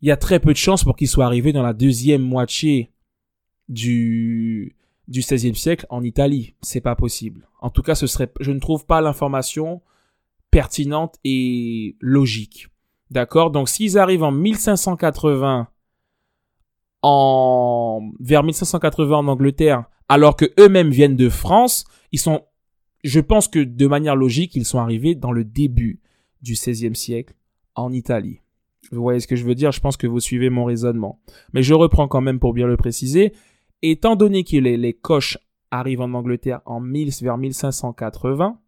il 0.01 0.09
y 0.09 0.11
a 0.11 0.17
très 0.17 0.41
peu 0.41 0.53
de 0.53 0.59
chances 0.59 0.85
pour 0.85 0.97
qu'ils 0.97 1.09
soient 1.09 1.27
arrivés 1.27 1.53
dans 1.53 1.63
la 1.63 1.73
deuxième 1.73 2.23
moitié 2.23 2.93
du 3.69 4.77
du 5.07 5.21
XVIe 5.21 5.55
siècle 5.55 5.87
en 5.91 6.03
Italie. 6.03 6.55
C'est 6.63 6.81
pas 6.81 6.97
possible. 6.97 7.47
En 7.61 7.69
tout 7.69 7.83
cas, 7.83 7.95
ce 7.95 8.07
serait, 8.07 8.33
je 8.41 8.53
ne 8.53 8.59
trouve 8.59 8.87
pas 8.87 9.03
l'information 9.03 9.83
pertinente 10.51 11.17
et 11.25 11.97
logique. 12.01 12.69
D'accord? 13.15 13.53
Donc, 13.53 13.69
s'ils 13.69 13.97
arrivent 13.97 14.25
en 14.25 14.33
1580 14.33 15.69
en, 17.03 18.11
vers 18.19 18.43
1580 18.43 19.17
en 19.17 19.29
Angleterre, 19.29 19.85
alors 20.09 20.37
que 20.37 20.47
eux-mêmes 20.59 20.91
viennent 20.91 21.17
de 21.17 21.29
France, 21.29 21.85
ils 22.11 22.19
sont, 22.19 22.43
je 23.05 23.21
pense 23.21 23.47
que 23.47 23.61
de 23.61 23.87
manière 23.87 24.17
logique, 24.17 24.57
ils 24.57 24.65
sont 24.65 24.81
arrivés 24.81 25.15
dans 25.15 25.31
le 25.31 25.45
début 25.45 26.01
du 26.43 26.55
XVIe 26.55 26.97
siècle 26.97 27.35
en 27.77 27.93
Italie. 27.93 28.41
Vous 28.91 29.01
voyez 29.01 29.21
ce 29.21 29.29
que 29.29 29.37
je 29.37 29.45
veux 29.45 29.55
dire? 29.55 29.71
Je 29.71 29.81
pense 29.81 29.97
que 29.97 30.09
vous 30.09 30.21
suivez 30.21 30.51
mon 30.51 30.65
raisonnement. 30.65 31.21
Mais 31.53 31.63
je 31.63 31.73
reprends 31.73 32.09
quand 32.09 32.21
même 32.21 32.41
pour 32.41 32.53
bien 32.53 32.67
le 32.67 32.77
préciser 32.77 33.33
étant 33.91 34.17
donné 34.17 34.45
que 34.45 34.57
les, 34.57 34.77
les 34.77 34.93
coches 34.93 35.39
arrivent 35.71 36.01
en 36.01 36.15
Angleterre 36.15 36.61
en 36.65 36.81
1000, 36.81 37.11
vers 37.23 37.39
1580, 37.39 38.59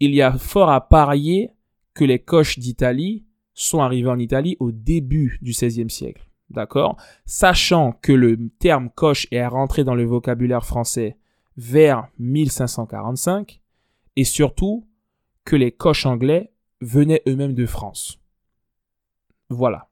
il 0.00 0.14
y 0.14 0.22
a 0.22 0.32
fort 0.32 0.70
à 0.70 0.88
parier 0.88 1.50
que 1.94 2.04
les 2.04 2.18
coches 2.18 2.58
d'Italie 2.58 3.24
sont 3.54 3.80
arrivées 3.80 4.10
en 4.10 4.18
Italie 4.18 4.56
au 4.60 4.72
début 4.72 5.38
du 5.42 5.52
XVIe 5.52 5.90
siècle. 5.90 6.26
D'accord? 6.50 6.96
Sachant 7.24 7.92
que 7.92 8.12
le 8.12 8.48
terme 8.58 8.90
coche 8.90 9.26
est 9.30 9.46
rentré 9.46 9.84
dans 9.84 9.94
le 9.94 10.04
vocabulaire 10.04 10.64
français 10.64 11.16
vers 11.56 12.08
1545 12.18 13.60
et 14.16 14.24
surtout 14.24 14.86
que 15.44 15.56
les 15.56 15.72
coches 15.72 16.06
anglais 16.06 16.52
venaient 16.80 17.22
eux-mêmes 17.26 17.54
de 17.54 17.66
France. 17.66 18.18
Voilà. 19.48 19.88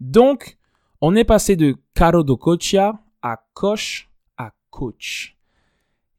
Donc, 0.00 0.58
on 1.00 1.14
est 1.14 1.24
passé 1.24 1.56
de 1.56 1.76
Caro 1.94 2.22
do 2.22 2.36
Cocha 2.36 3.00
à 3.22 3.44
coche 3.54 4.10
à 4.36 4.52
coach. 4.70 5.36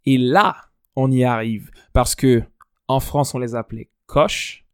Et 0.06 0.18
là, 0.18 0.56
on 0.96 1.12
y 1.12 1.24
arrive 1.24 1.72
parce 1.94 2.16
que 2.16 2.44
en 2.88 3.00
France, 3.00 3.36
on 3.36 3.40
les 3.40 3.56
appelait 3.56 3.90
coche 4.10 4.66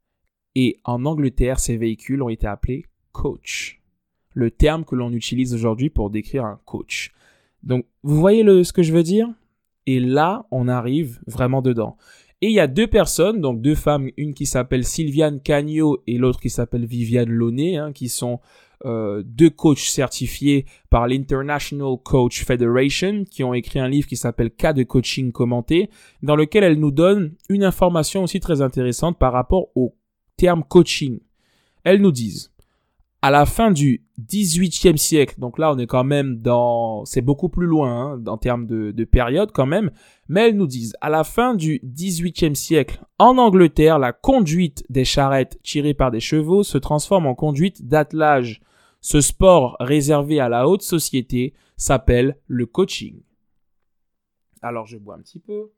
et 0.55 0.79
en 0.85 1.05
Angleterre, 1.05 1.59
ces 1.59 1.75
véhicules 1.75 2.23
ont 2.23 2.29
été 2.29 2.47
appelés 2.47 2.85
coach. 3.11 3.81
Le 4.33 4.49
terme 4.49 4.85
que 4.85 4.95
l'on 4.95 5.11
utilise 5.11 5.53
aujourd'hui 5.53 5.89
pour 5.89 6.09
décrire 6.09 6.45
un 6.45 6.59
coach. 6.65 7.11
Donc, 7.61 7.85
vous 8.03 8.15
voyez 8.15 8.43
le, 8.43 8.63
ce 8.63 8.71
que 8.71 8.81
je 8.81 8.93
veux 8.93 9.03
dire? 9.03 9.27
Et 9.85 9.99
là, 9.99 10.45
on 10.51 10.67
arrive 10.67 11.19
vraiment 11.27 11.61
dedans. 11.61 11.97
Et 12.41 12.47
il 12.47 12.53
y 12.53 12.59
a 12.59 12.67
deux 12.67 12.87
personnes, 12.87 13.41
donc 13.41 13.61
deux 13.61 13.75
femmes, 13.75 14.09
une 14.17 14.33
qui 14.33 14.45
s'appelle 14.45 14.85
Sylviane 14.85 15.41
Cagno 15.41 16.01
et 16.07 16.17
l'autre 16.17 16.39
qui 16.39 16.49
s'appelle 16.49 16.85
Viviane 16.85 17.29
Launay, 17.29 17.75
hein, 17.75 17.91
qui 17.91 18.07
sont 18.07 18.39
euh, 18.83 19.23
deux 19.25 19.49
coachs 19.49 19.79
certifiés 19.79 20.65
par 20.89 21.07
l'International 21.07 21.97
Coach 22.03 22.43
Federation 22.43 23.23
qui 23.29 23.43
ont 23.43 23.53
écrit 23.53 23.79
un 23.79 23.87
livre 23.87 24.07
qui 24.07 24.17
s'appelle 24.17 24.51
Cas 24.51 24.73
de 24.73 24.83
coaching 24.83 25.31
commenté, 25.31 25.89
dans 26.21 26.35
lequel 26.35 26.63
elles 26.63 26.79
nous 26.79 26.91
donnent 26.91 27.33
une 27.49 27.63
information 27.63 28.23
aussi 28.23 28.39
très 28.39 28.61
intéressante 28.61 29.17
par 29.17 29.33
rapport 29.33 29.67
au 29.75 29.95
terme 30.37 30.63
coaching. 30.63 31.19
Elles 31.83 32.01
nous 32.01 32.11
disent 32.11 32.51
à 33.25 33.31
la 33.31 33.47
fin 33.47 33.71
du 33.71 34.03
18e 34.21 34.97
siècle, 34.97 35.39
donc 35.39 35.57
là 35.57 35.73
on 35.73 35.79
est 35.79 35.87
quand 35.87 36.03
même 36.03 36.35
dans, 36.43 37.05
c'est 37.05 37.23
beaucoup 37.23 37.49
plus 37.49 37.65
loin 37.65 38.13
hein, 38.13 38.23
en 38.27 38.37
termes 38.37 38.67
de, 38.67 38.91
de, 38.91 39.03
période 39.03 39.51
quand 39.51 39.65
même, 39.65 39.89
mais 40.27 40.41
elles 40.41 40.55
nous 40.55 40.67
disent 40.67 40.95
à 41.01 41.09
la 41.09 41.23
fin 41.23 41.55
du 41.55 41.79
18e 41.83 42.53
siècle, 42.53 43.03
en 43.17 43.39
Angleterre, 43.39 43.97
la 43.97 44.13
conduite 44.13 44.85
des 44.89 45.05
charrettes 45.05 45.59
tirées 45.63 45.95
par 45.95 46.11
des 46.11 46.19
chevaux 46.19 46.61
se 46.61 46.77
transforme 46.77 47.25
en 47.25 47.33
conduite 47.33 47.87
d'attelage. 47.87 48.61
Ce 49.01 49.21
sport 49.21 49.75
réservé 49.79 50.39
à 50.39 50.47
la 50.47 50.69
haute 50.69 50.83
société 50.83 51.55
s'appelle 51.77 52.37
le 52.45 52.67
coaching. 52.67 53.23
Alors 54.61 54.85
je 54.85 54.99
bois 54.99 55.15
un 55.15 55.21
petit 55.21 55.39
peu. 55.39 55.71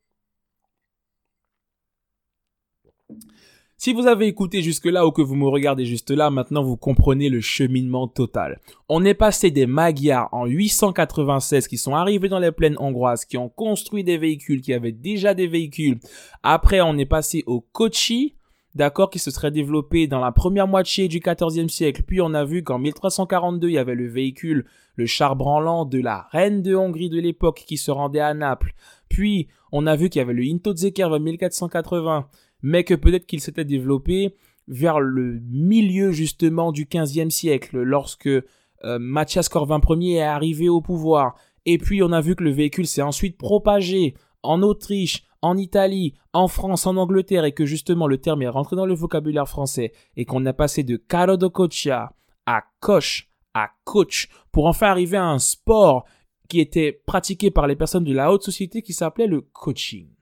Si 3.79 3.93
vous 3.93 4.07
avez 4.07 4.25
écouté 4.25 4.63
jusque-là 4.63 5.05
ou 5.05 5.11
que 5.11 5.21
vous 5.21 5.35
me 5.35 5.47
regardez 5.47 5.85
juste 5.85 6.09
là, 6.09 6.31
maintenant 6.31 6.63
vous 6.63 6.77
comprenez 6.77 7.29
le 7.29 7.41
cheminement 7.41 8.07
total. 8.07 8.59
On 8.89 9.05
est 9.05 9.13
passé 9.13 9.51
des 9.51 9.67
Magyars 9.67 10.29
en 10.31 10.47
896 10.47 11.67
qui 11.67 11.77
sont 11.77 11.93
arrivés 11.93 12.27
dans 12.27 12.39
les 12.39 12.51
plaines 12.51 12.75
hongroises, 12.79 13.23
qui 13.23 13.37
ont 13.37 13.49
construit 13.49 14.03
des 14.03 14.17
véhicules, 14.17 14.61
qui 14.61 14.73
avaient 14.73 14.91
déjà 14.91 15.35
des 15.35 15.45
véhicules. 15.45 15.99
Après, 16.41 16.81
on 16.81 16.97
est 16.97 17.05
passé 17.05 17.43
au 17.45 17.61
Kochi, 17.61 18.33
d'accord, 18.73 19.11
qui 19.11 19.19
se 19.19 19.29
serait 19.29 19.51
développé 19.51 20.07
dans 20.07 20.21
la 20.21 20.31
première 20.31 20.67
moitié 20.67 21.07
du 21.07 21.19
14e 21.19 21.69
siècle. 21.69 22.01
Puis 22.01 22.19
on 22.19 22.33
a 22.33 22.45
vu 22.45 22.63
qu'en 22.63 22.79
1342, 22.79 23.69
il 23.69 23.73
y 23.73 23.77
avait 23.77 23.93
le 23.93 24.07
véhicule, 24.07 24.65
le 24.95 25.05
char 25.05 25.35
branlant 25.35 25.85
de 25.85 25.99
la 25.99 26.27
reine 26.31 26.63
de 26.63 26.73
Hongrie 26.73 27.09
de 27.09 27.21
l'époque 27.21 27.63
qui 27.67 27.77
se 27.77 27.91
rendait 27.91 28.21
à 28.21 28.33
Naples. 28.33 28.73
Puis 29.07 29.49
on 29.71 29.85
a 29.85 29.95
vu 29.95 30.09
qu'il 30.09 30.19
y 30.19 30.23
avait 30.23 30.33
le 30.33 30.43
Into 30.43 30.71
en 30.71 31.19
1480 31.19 32.27
mais 32.61 32.83
que 32.83 32.93
peut-être 32.93 33.25
qu'il 33.25 33.41
s'était 33.41 33.65
développé 33.65 34.35
vers 34.67 34.99
le 34.99 35.39
milieu 35.49 36.11
justement 36.11 36.71
du 36.71 36.85
XVe 36.85 37.29
siècle, 37.29 37.81
lorsque 37.81 38.27
euh, 38.27 38.99
Mathias 38.99 39.49
Corvin 39.49 39.79
Ier 39.89 40.17
est 40.17 40.21
arrivé 40.21 40.69
au 40.69 40.81
pouvoir. 40.81 41.35
Et 41.65 41.77
puis 41.77 42.03
on 42.03 42.11
a 42.11 42.21
vu 42.21 42.35
que 42.35 42.43
le 42.43 42.51
véhicule 42.51 42.87
s'est 42.87 43.01
ensuite 43.01 43.37
propagé 43.37 44.15
en 44.43 44.61
Autriche, 44.61 45.23
en 45.41 45.57
Italie, 45.57 46.13
en 46.33 46.47
France, 46.47 46.87
en 46.87 46.97
Angleterre, 46.97 47.45
et 47.45 47.51
que 47.51 47.65
justement 47.65 48.07
le 48.07 48.17
terme 48.17 48.41
est 48.41 48.47
rentré 48.47 48.75
dans 48.75 48.85
le 48.85 48.93
vocabulaire 48.93 49.47
français, 49.47 49.91
et 50.15 50.25
qu'on 50.25 50.45
a 50.45 50.53
passé 50.53 50.83
de 50.83 50.97
caro 50.97 51.37
de 51.37 51.47
cocha 51.47 52.13
à 52.45 52.63
coche 52.79 53.29
à 53.53 53.69
coach, 53.83 54.29
pour 54.51 54.67
enfin 54.67 54.87
arriver 54.87 55.17
à 55.17 55.25
un 55.25 55.39
sport 55.39 56.05
qui 56.47 56.59
était 56.59 57.01
pratiqué 57.05 57.51
par 57.51 57.67
les 57.67 57.75
personnes 57.75 58.03
de 58.03 58.13
la 58.13 58.31
haute 58.31 58.43
société 58.43 58.81
qui 58.81 58.93
s'appelait 58.93 59.27
le 59.27 59.41
coaching. 59.41 60.16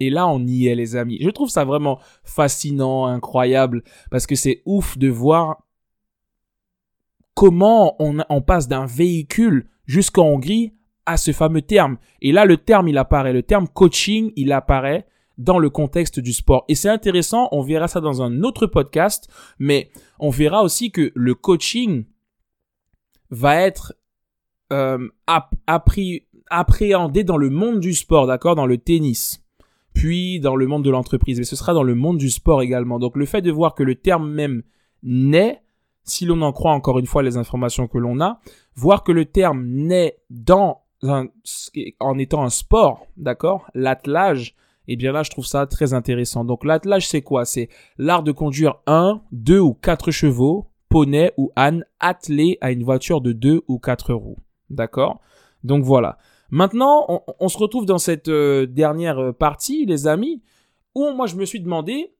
Et 0.00 0.10
là, 0.10 0.28
on 0.28 0.46
y 0.46 0.68
est, 0.68 0.74
les 0.74 0.96
amis. 0.96 1.18
Je 1.20 1.30
trouve 1.30 1.48
ça 1.48 1.64
vraiment 1.64 1.98
fascinant, 2.22 3.06
incroyable, 3.06 3.82
parce 4.10 4.26
que 4.26 4.36
c'est 4.36 4.62
ouf 4.64 4.96
de 4.96 5.08
voir 5.08 5.64
comment 7.34 7.96
on, 8.00 8.42
passe 8.42 8.68
d'un 8.68 8.86
véhicule 8.86 9.68
jusqu'en 9.86 10.26
Hongrie 10.26 10.74
à 11.06 11.16
ce 11.16 11.32
fameux 11.32 11.62
terme. 11.62 11.98
Et 12.20 12.32
là, 12.32 12.44
le 12.44 12.56
terme, 12.56 12.88
il 12.88 12.98
apparaît. 12.98 13.32
Le 13.32 13.42
terme 13.42 13.68
coaching, 13.68 14.32
il 14.36 14.52
apparaît 14.52 15.06
dans 15.36 15.58
le 15.58 15.70
contexte 15.70 16.20
du 16.20 16.32
sport. 16.32 16.64
Et 16.68 16.74
c'est 16.74 16.88
intéressant, 16.88 17.48
on 17.52 17.62
verra 17.62 17.86
ça 17.86 18.00
dans 18.00 18.22
un 18.22 18.42
autre 18.42 18.66
podcast, 18.66 19.28
mais 19.58 19.90
on 20.18 20.30
verra 20.30 20.62
aussi 20.62 20.90
que 20.90 21.12
le 21.14 21.34
coaching 21.34 22.06
va 23.30 23.60
être 23.62 23.94
euh, 24.72 25.08
appréhendé 26.50 27.24
dans 27.24 27.36
le 27.36 27.50
monde 27.50 27.80
du 27.80 27.94
sport, 27.94 28.26
d'accord, 28.26 28.56
dans 28.56 28.66
le 28.66 28.78
tennis 28.78 29.47
puis 29.98 30.38
dans 30.38 30.54
le 30.54 30.68
monde 30.68 30.84
de 30.84 30.90
l'entreprise, 30.90 31.38
mais 31.38 31.44
ce 31.44 31.56
sera 31.56 31.74
dans 31.74 31.82
le 31.82 31.96
monde 31.96 32.18
du 32.18 32.30
sport 32.30 32.62
également. 32.62 33.00
Donc 33.00 33.16
le 33.16 33.26
fait 33.26 33.42
de 33.42 33.50
voir 33.50 33.74
que 33.74 33.82
le 33.82 33.96
terme 33.96 34.30
même 34.30 34.62
naît, 35.02 35.60
si 36.04 36.24
l'on 36.24 36.40
en 36.42 36.52
croit 36.52 36.70
encore 36.70 37.00
une 37.00 37.06
fois 37.06 37.24
les 37.24 37.36
informations 37.36 37.88
que 37.88 37.98
l'on 37.98 38.20
a, 38.20 38.38
voir 38.76 39.02
que 39.02 39.10
le 39.10 39.24
terme 39.24 39.66
naît 39.66 40.18
dans 40.30 40.82
en 41.02 42.18
étant 42.18 42.44
un 42.44 42.48
sport, 42.48 43.08
d'accord, 43.16 43.68
l'attelage, 43.74 44.54
et 44.86 44.92
eh 44.92 44.96
bien 44.96 45.10
là 45.10 45.24
je 45.24 45.30
trouve 45.30 45.46
ça 45.46 45.66
très 45.66 45.94
intéressant. 45.94 46.44
Donc 46.44 46.64
l'attelage 46.64 47.08
c'est 47.08 47.22
quoi? 47.22 47.44
C'est 47.44 47.68
l'art 47.98 48.22
de 48.22 48.30
conduire 48.30 48.76
un, 48.86 49.20
deux 49.32 49.58
ou 49.58 49.74
quatre 49.74 50.12
chevaux 50.12 50.68
poney 50.88 51.32
ou 51.36 51.50
âne 51.56 51.84
attelé 51.98 52.56
à 52.60 52.70
une 52.70 52.84
voiture 52.84 53.20
de 53.20 53.32
deux 53.32 53.62
ou 53.66 53.80
quatre 53.80 54.14
roues. 54.14 54.38
D'accord? 54.70 55.20
Donc 55.64 55.82
voilà. 55.82 56.18
Maintenant, 56.50 57.24
on, 57.40 57.48
se 57.48 57.58
retrouve 57.58 57.84
dans 57.84 57.98
cette 57.98 58.28
euh, 58.28 58.66
dernière 58.66 59.18
euh, 59.18 59.32
partie, 59.32 59.84
les 59.84 60.06
amis, 60.06 60.42
où 60.94 61.12
moi 61.12 61.26
je 61.26 61.36
me 61.36 61.44
suis 61.44 61.60
demandé 61.60 62.14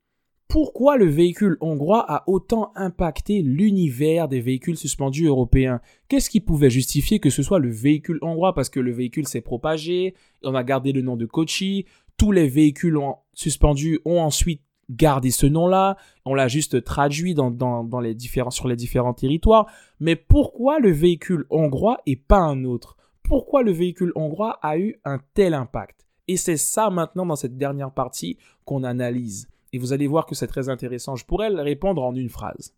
pourquoi 0.48 0.96
le 0.96 1.06
véhicule 1.06 1.56
hongrois 1.60 2.04
a 2.10 2.24
autant 2.26 2.72
impacté 2.74 3.42
l'univers 3.42 4.28
des 4.28 4.40
véhicules 4.40 4.76
suspendus 4.76 5.26
européens. 5.26 5.80
Qu'est-ce 6.08 6.30
qui 6.30 6.40
pouvait 6.40 6.70
justifier 6.70 7.20
que 7.20 7.30
ce 7.30 7.42
soit 7.42 7.58
le 7.58 7.70
véhicule 7.70 8.18
hongrois? 8.22 8.54
Parce 8.54 8.70
que 8.70 8.80
le 8.80 8.92
véhicule 8.92 9.28
s'est 9.28 9.42
propagé, 9.42 10.14
on 10.42 10.54
a 10.54 10.64
gardé 10.64 10.92
le 10.92 11.02
nom 11.02 11.16
de 11.16 11.26
Kochi, 11.26 11.84
tous 12.16 12.32
les 12.32 12.48
véhicules 12.48 12.98
suspendus 13.34 14.00
ont 14.06 14.20
ensuite 14.20 14.62
gardé 14.90 15.30
ce 15.30 15.46
nom-là, 15.46 15.96
on 16.24 16.34
l'a 16.34 16.48
juste 16.48 16.82
traduit 16.82 17.34
dans, 17.34 18.00
les 18.00 18.14
différents, 18.14 18.50
sur 18.50 18.68
les 18.68 18.76
différents 18.76 19.12
territoires. 19.12 19.66
Mais 20.00 20.16
pourquoi 20.16 20.78
le 20.78 20.90
véhicule 20.90 21.44
hongrois 21.50 21.98
et 22.06 22.16
pas 22.16 22.40
un 22.40 22.64
autre? 22.64 22.96
Pourquoi 23.28 23.62
le 23.62 23.72
véhicule 23.72 24.12
hongrois 24.14 24.58
a 24.62 24.78
eu 24.78 24.98
un 25.04 25.18
tel 25.34 25.52
impact? 25.52 26.06
Et 26.28 26.38
c'est 26.38 26.56
ça 26.56 26.88
maintenant 26.88 27.26
dans 27.26 27.36
cette 27.36 27.58
dernière 27.58 27.92
partie 27.92 28.38
qu'on 28.64 28.84
analyse. 28.84 29.48
Et 29.74 29.78
vous 29.78 29.92
allez 29.92 30.06
voir 30.06 30.24
que 30.24 30.34
c'est 30.34 30.46
très 30.46 30.70
intéressant. 30.70 31.14
Je 31.14 31.26
pourrais 31.26 31.48
répondre 31.48 32.02
en 32.02 32.14
une 32.14 32.30
phrase. 32.30 32.74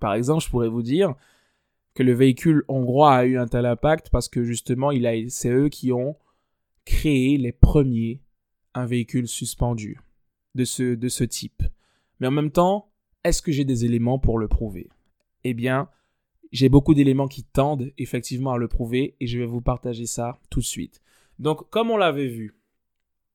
Par 0.00 0.14
exemple, 0.14 0.42
je 0.42 0.48
pourrais 0.48 0.70
vous 0.70 0.82
dire 0.82 1.14
que 1.94 2.02
le 2.02 2.14
véhicule 2.14 2.64
hongrois 2.68 3.14
a 3.14 3.24
eu 3.26 3.36
un 3.36 3.46
tel 3.46 3.66
impact 3.66 4.08
parce 4.08 4.28
que 4.28 4.42
justement, 4.42 4.90
il 4.90 5.06
a, 5.06 5.12
c'est 5.28 5.50
eux 5.50 5.68
qui 5.68 5.92
ont 5.92 6.16
créé 6.86 7.36
les 7.36 7.52
premiers 7.52 8.22
un 8.74 8.86
véhicule 8.86 9.28
suspendu 9.28 10.00
de 10.54 10.64
ce 10.64 11.24
type. 11.24 11.62
Mais 12.20 12.26
en 12.26 12.30
même 12.32 12.50
temps, 12.50 12.90
est-ce 13.22 13.42
que 13.42 13.52
j'ai 13.52 13.64
des 13.64 13.84
éléments 13.84 14.18
pour 14.18 14.38
le 14.38 14.48
prouver? 14.48 14.88
Eh 15.44 15.52
bien, 15.52 15.90
j'ai 16.56 16.70
beaucoup 16.70 16.94
d'éléments 16.94 17.28
qui 17.28 17.44
tendent 17.44 17.92
effectivement 17.98 18.52
à 18.52 18.56
le 18.56 18.66
prouver 18.66 19.14
et 19.20 19.26
je 19.26 19.38
vais 19.38 19.44
vous 19.44 19.60
partager 19.60 20.06
ça 20.06 20.38
tout 20.48 20.60
de 20.60 20.64
suite. 20.64 21.02
Donc, 21.38 21.68
comme 21.68 21.90
on 21.90 21.98
l'avait 21.98 22.28
vu, 22.28 22.56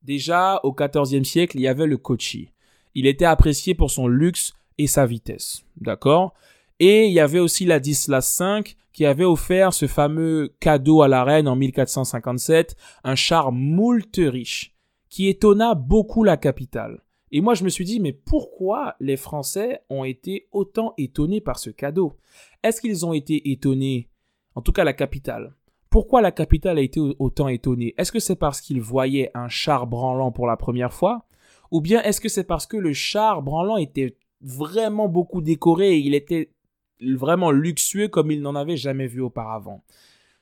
déjà 0.01 0.59
au 0.63 0.74
XIVe 0.74 1.24
siècle, 1.24 1.57
il 1.57 1.61
y 1.61 1.67
avait 1.67 1.86
le 1.86 1.97
Kochi. 1.97 2.49
Il 2.95 3.05
était 3.05 3.26
apprécié 3.26 3.76
pour 3.76 3.91
son 3.91 4.07
luxe 4.07 4.53
et 4.80 4.88
sa 4.88 5.05
vitesse. 5.05 5.63
D'accord? 5.78 6.34
Et 6.80 7.05
il 7.05 7.13
y 7.13 7.19
avait 7.19 7.38
aussi 7.38 7.65
la 7.65 7.80
Dislas 7.80 8.39
V 8.39 8.76
qui 8.91 9.05
avait 9.05 9.24
offert 9.24 9.72
ce 9.72 9.86
fameux 9.86 10.55
cadeau 10.59 11.03
à 11.03 11.07
la 11.07 11.24
reine 11.24 11.47
en 11.47 11.55
1457, 11.55 12.76
un 13.03 13.15
char 13.15 13.51
moult 13.51 14.17
riche, 14.17 14.74
qui 15.09 15.28
étonna 15.28 15.76
beaucoup 15.76 16.24
la 16.24 16.38
capitale. 16.38 17.03
Et 17.32 17.41
moi, 17.41 17.53
je 17.53 17.63
me 17.63 17.69
suis 17.69 17.86
dit, 17.86 17.99
mais 17.99 18.11
pourquoi 18.11 18.95
les 18.99 19.15
Français 19.15 19.82
ont 19.89 20.03
été 20.03 20.47
autant 20.51 20.93
étonnés 20.97 21.41
par 21.41 21.59
ce 21.59 21.69
cadeau? 21.69 22.17
Est-ce 22.63 22.82
qu'ils 22.82 23.05
ont 23.05 23.13
été 23.13 23.51
étonnés, 23.51 24.09
en 24.55 24.61
tout 24.61 24.73
cas 24.73 24.84
la 24.84 24.93
capitale? 24.93 25.55
Pourquoi 25.89 26.21
la 26.21 26.32
capitale 26.32 26.77
a 26.77 26.82
été 26.82 26.99
autant 26.99 27.47
étonnée? 27.47 27.93
Est-ce 27.97 28.11
que 28.11 28.19
c'est 28.19 28.36
parce 28.36 28.61
qu'ils 28.61 28.82
voyaient 28.82 29.32
un 29.34 29.49
char 29.49 29.88
branlant 29.88 30.32
pour 30.32 30.47
la 30.47 30.57
première 30.57 30.93
fois? 30.93 31.25
Ou 31.69 31.82
bien 31.82 32.01
est-ce 32.03 32.21
que 32.21 32.29
c'est 32.29 32.43
parce 32.43 32.65
que 32.65 32.77
le 32.77 32.93
char 32.93 33.41
branlant 33.41 33.77
était 33.77 34.15
vraiment 34.41 35.07
beaucoup 35.07 35.41
décoré 35.41 35.93
et 35.93 35.99
il 35.99 36.15
était 36.15 36.51
vraiment 37.01 37.51
luxueux 37.51 38.07
comme 38.07 38.32
il 38.32 38.41
n'en 38.41 38.55
avait 38.55 38.77
jamais 38.77 39.07
vu 39.07 39.21
auparavant? 39.21 39.84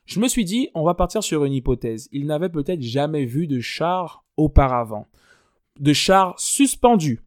Je 0.06 0.20
me 0.20 0.28
suis 0.28 0.46
dit, 0.46 0.70
on 0.74 0.84
va 0.84 0.96
partir 0.96 1.24
sur 1.24 1.46
une 1.46 1.54
hypothèse. 1.54 2.10
Il 2.12 2.26
n'avait 2.26 2.50
peut-être 2.50 2.82
jamais 2.82 3.26
vu 3.26 3.46
de 3.46 3.60
char 3.60 4.26
auparavant. 4.38 5.08
De 5.80 5.94
char 5.94 6.40
suspendu, 6.40 7.22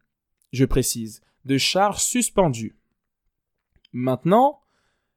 je 0.53 0.65
précise. 0.65 1.23
De 1.45 1.59
char 1.59 2.01
suspendu. 2.01 2.77
Maintenant, 3.93 4.61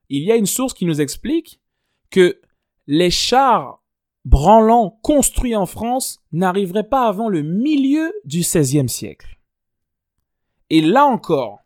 il 0.10 0.24
y 0.24 0.32
a 0.32 0.36
une 0.36 0.46
source 0.46 0.74
qui 0.74 0.86
nous 0.86 1.02
explique 1.02 1.62
que 2.10 2.40
les 2.88 3.12
chars 3.12 3.82
branlants 4.24 5.00
construits 5.02 5.56
en 5.56 5.66
France 5.66 6.20
n'arriveraient 6.32 6.88
pas 6.88 7.08
avant 7.08 7.30
le 7.30 7.42
milieu 7.42 8.14
du 8.26 8.40
XVIe 8.40 8.90
siècle. 8.90 9.38
Et 10.70 10.82
là 10.82 11.06
encore, 11.06 11.60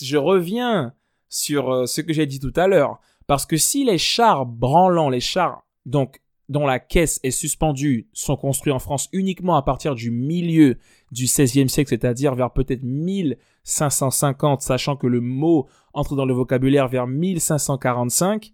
je 0.00 0.16
reviens 0.16 0.94
sur 1.28 1.72
euh, 1.72 1.86
ce 1.86 2.00
que 2.00 2.12
j'ai 2.12 2.26
dit 2.26 2.38
tout 2.38 2.52
à 2.56 2.68
l'heure. 2.68 3.00
Parce 3.26 3.46
que 3.46 3.56
si 3.56 3.84
les 3.84 3.98
chars 3.98 4.46
branlants, 4.46 5.10
les 5.10 5.20
chars 5.20 5.66
donc 5.84 6.20
dont 6.48 6.66
la 6.66 6.78
caisse 6.78 7.18
est 7.22 7.30
suspendue, 7.30 8.08
sont 8.12 8.36
construits 8.36 8.72
en 8.72 8.78
France 8.78 9.08
uniquement 9.12 9.56
à 9.56 9.62
partir 9.62 9.94
du 9.94 10.10
milieu 10.10 10.76
du 11.10 11.24
XVIe 11.24 11.68
siècle, 11.68 11.90
c'est-à-dire 11.90 12.34
vers 12.34 12.52
peut-être 12.52 12.82
1550, 12.82 14.62
sachant 14.62 14.96
que 14.96 15.06
le 15.06 15.20
mot 15.20 15.66
entre 15.92 16.14
dans 16.14 16.24
le 16.24 16.34
vocabulaire 16.34 16.88
vers 16.88 17.06
1545, 17.06 18.52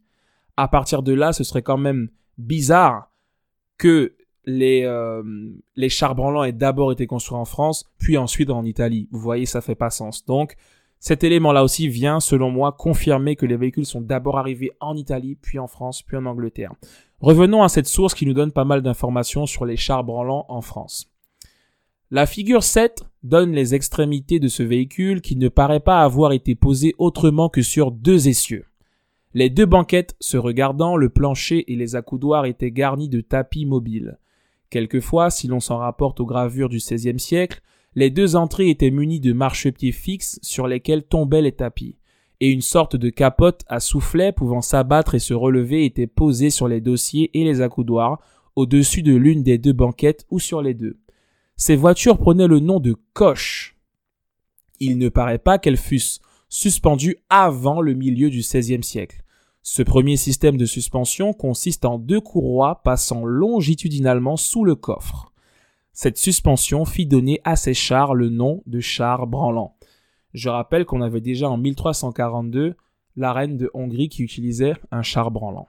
à 0.56 0.68
partir 0.68 1.02
de 1.02 1.12
là, 1.12 1.32
ce 1.32 1.44
serait 1.44 1.62
quand 1.62 1.78
même 1.78 2.08
bizarre 2.38 3.10
que 3.78 4.16
les, 4.44 4.82
euh, 4.84 5.22
les 5.76 5.88
aient 5.88 6.52
d'abord 6.52 6.92
été 6.92 7.06
construits 7.06 7.36
en 7.36 7.44
France, 7.44 7.84
puis 7.98 8.16
ensuite 8.16 8.50
en 8.50 8.64
Italie. 8.64 9.08
Vous 9.12 9.20
voyez, 9.20 9.46
ça 9.46 9.60
fait 9.60 9.74
pas 9.74 9.90
sens. 9.90 10.24
Donc, 10.24 10.56
cet 11.02 11.24
élément-là 11.24 11.64
aussi 11.64 11.88
vient, 11.88 12.20
selon 12.20 12.52
moi, 12.52 12.70
confirmer 12.70 13.34
que 13.34 13.44
les 13.44 13.56
véhicules 13.56 13.84
sont 13.84 14.00
d'abord 14.00 14.38
arrivés 14.38 14.70
en 14.78 14.94
Italie, 14.96 15.34
puis 15.34 15.58
en 15.58 15.66
France, 15.66 16.00
puis 16.00 16.16
en 16.16 16.26
Angleterre. 16.26 16.74
Revenons 17.18 17.64
à 17.64 17.68
cette 17.68 17.88
source 17.88 18.14
qui 18.14 18.24
nous 18.24 18.34
donne 18.34 18.52
pas 18.52 18.64
mal 18.64 18.82
d'informations 18.82 19.44
sur 19.44 19.64
les 19.64 19.76
chars 19.76 20.04
branlants 20.04 20.46
en 20.48 20.60
France. 20.60 21.10
La 22.12 22.24
figure 22.24 22.62
7 22.62 23.02
donne 23.24 23.50
les 23.50 23.74
extrémités 23.74 24.38
de 24.38 24.46
ce 24.46 24.62
véhicule 24.62 25.22
qui 25.22 25.34
ne 25.34 25.48
paraît 25.48 25.80
pas 25.80 26.02
avoir 26.02 26.30
été 26.30 26.54
posé 26.54 26.94
autrement 26.98 27.48
que 27.48 27.62
sur 27.62 27.90
deux 27.90 28.28
essieux. 28.28 28.66
Les 29.34 29.50
deux 29.50 29.66
banquettes 29.66 30.14
se 30.20 30.36
regardant, 30.36 30.96
le 30.96 31.08
plancher 31.08 31.64
et 31.72 31.74
les 31.74 31.96
accoudoirs 31.96 32.46
étaient 32.46 32.70
garnis 32.70 33.08
de 33.08 33.22
tapis 33.22 33.66
mobiles. 33.66 34.18
Quelquefois, 34.70 35.30
si 35.30 35.48
l'on 35.48 35.58
s'en 35.58 35.78
rapporte 35.78 36.20
aux 36.20 36.26
gravures 36.26 36.68
du 36.68 36.76
XVIe 36.76 37.18
siècle, 37.18 37.60
les 37.94 38.10
deux 38.10 38.36
entrées 38.36 38.70
étaient 38.70 38.90
munies 38.90 39.20
de 39.20 39.32
marchepieds 39.32 39.92
fixes 39.92 40.38
sur 40.42 40.66
lesquels 40.66 41.04
tombaient 41.04 41.42
les 41.42 41.52
tapis, 41.52 41.96
et 42.40 42.50
une 42.50 42.62
sorte 42.62 42.96
de 42.96 43.10
capote 43.10 43.62
à 43.68 43.80
soufflet 43.80 44.32
pouvant 44.32 44.62
s'abattre 44.62 45.14
et 45.14 45.20
se 45.20 45.34
relever 45.34 45.84
était 45.84 46.06
posée 46.06 46.50
sur 46.50 46.68
les 46.68 46.80
dossiers 46.80 47.30
et 47.34 47.44
les 47.44 47.60
accoudoirs, 47.60 48.20
au-dessus 48.56 49.02
de 49.02 49.14
l'une 49.14 49.42
des 49.42 49.58
deux 49.58 49.72
banquettes 49.72 50.26
ou 50.30 50.38
sur 50.38 50.62
les 50.62 50.74
deux. 50.74 50.98
Ces 51.56 51.76
voitures 51.76 52.18
prenaient 52.18 52.48
le 52.48 52.60
nom 52.60 52.80
de 52.80 52.96
coches. 53.12 53.76
Il 54.80 54.98
ne 54.98 55.08
paraît 55.08 55.38
pas 55.38 55.58
qu'elles 55.58 55.76
fussent 55.76 56.20
suspendues 56.48 57.18
avant 57.30 57.80
le 57.80 57.94
milieu 57.94 58.28
du 58.28 58.40
XVIe 58.40 58.82
siècle. 58.82 59.22
Ce 59.62 59.82
premier 59.82 60.16
système 60.16 60.56
de 60.56 60.66
suspension 60.66 61.32
consiste 61.32 61.84
en 61.84 61.98
deux 61.98 62.20
courroies 62.20 62.82
passant 62.82 63.24
longitudinalement 63.24 64.36
sous 64.36 64.64
le 64.64 64.74
coffre. 64.74 65.31
Cette 65.92 66.16
suspension 66.16 66.84
fit 66.84 67.06
donner 67.06 67.40
à 67.44 67.56
ces 67.56 67.74
chars 67.74 68.14
le 68.14 68.28
nom 68.28 68.62
de 68.66 68.80
chars 68.80 69.26
branlants. 69.26 69.76
Je 70.32 70.48
rappelle 70.48 70.86
qu'on 70.86 71.02
avait 71.02 71.20
déjà 71.20 71.50
en 71.50 71.58
1342 71.58 72.74
la 73.16 73.32
reine 73.32 73.58
de 73.58 73.70
Hongrie 73.74 74.08
qui 74.08 74.22
utilisait 74.22 74.74
un 74.90 75.02
char 75.02 75.30
branlant. 75.30 75.68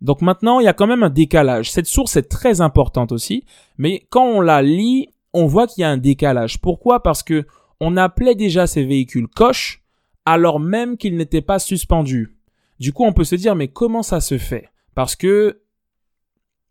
Donc 0.00 0.22
maintenant, 0.22 0.60
il 0.60 0.64
y 0.64 0.68
a 0.68 0.72
quand 0.72 0.86
même 0.86 1.02
un 1.02 1.10
décalage. 1.10 1.70
Cette 1.70 1.86
source 1.86 2.16
est 2.16 2.28
très 2.28 2.60
importante 2.60 3.12
aussi, 3.12 3.44
mais 3.76 4.06
quand 4.10 4.24
on 4.24 4.40
la 4.40 4.62
lit, 4.62 5.08
on 5.32 5.46
voit 5.46 5.66
qu'il 5.66 5.82
y 5.82 5.84
a 5.84 5.90
un 5.90 5.98
décalage. 5.98 6.60
Pourquoi? 6.60 7.02
Parce 7.02 7.22
que 7.22 7.44
on 7.80 7.96
appelait 7.96 8.34
déjà 8.34 8.66
ces 8.66 8.84
véhicules 8.84 9.28
coches 9.28 9.82
alors 10.24 10.60
même 10.60 10.96
qu'ils 10.96 11.16
n'étaient 11.16 11.42
pas 11.42 11.58
suspendus. 11.58 12.36
Du 12.78 12.92
coup, 12.92 13.04
on 13.04 13.12
peut 13.12 13.24
se 13.24 13.34
dire 13.34 13.56
mais 13.56 13.68
comment 13.68 14.02
ça 14.02 14.20
se 14.20 14.38
fait? 14.38 14.68
Parce 14.94 15.16
que 15.16 15.60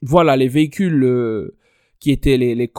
voilà, 0.02 0.38
les 0.38 0.48
véhicules 0.48 1.04
euh, 1.04 1.58
qui 2.00 2.12
étaient 2.12 2.38
les, 2.38 2.56
les 2.56 2.72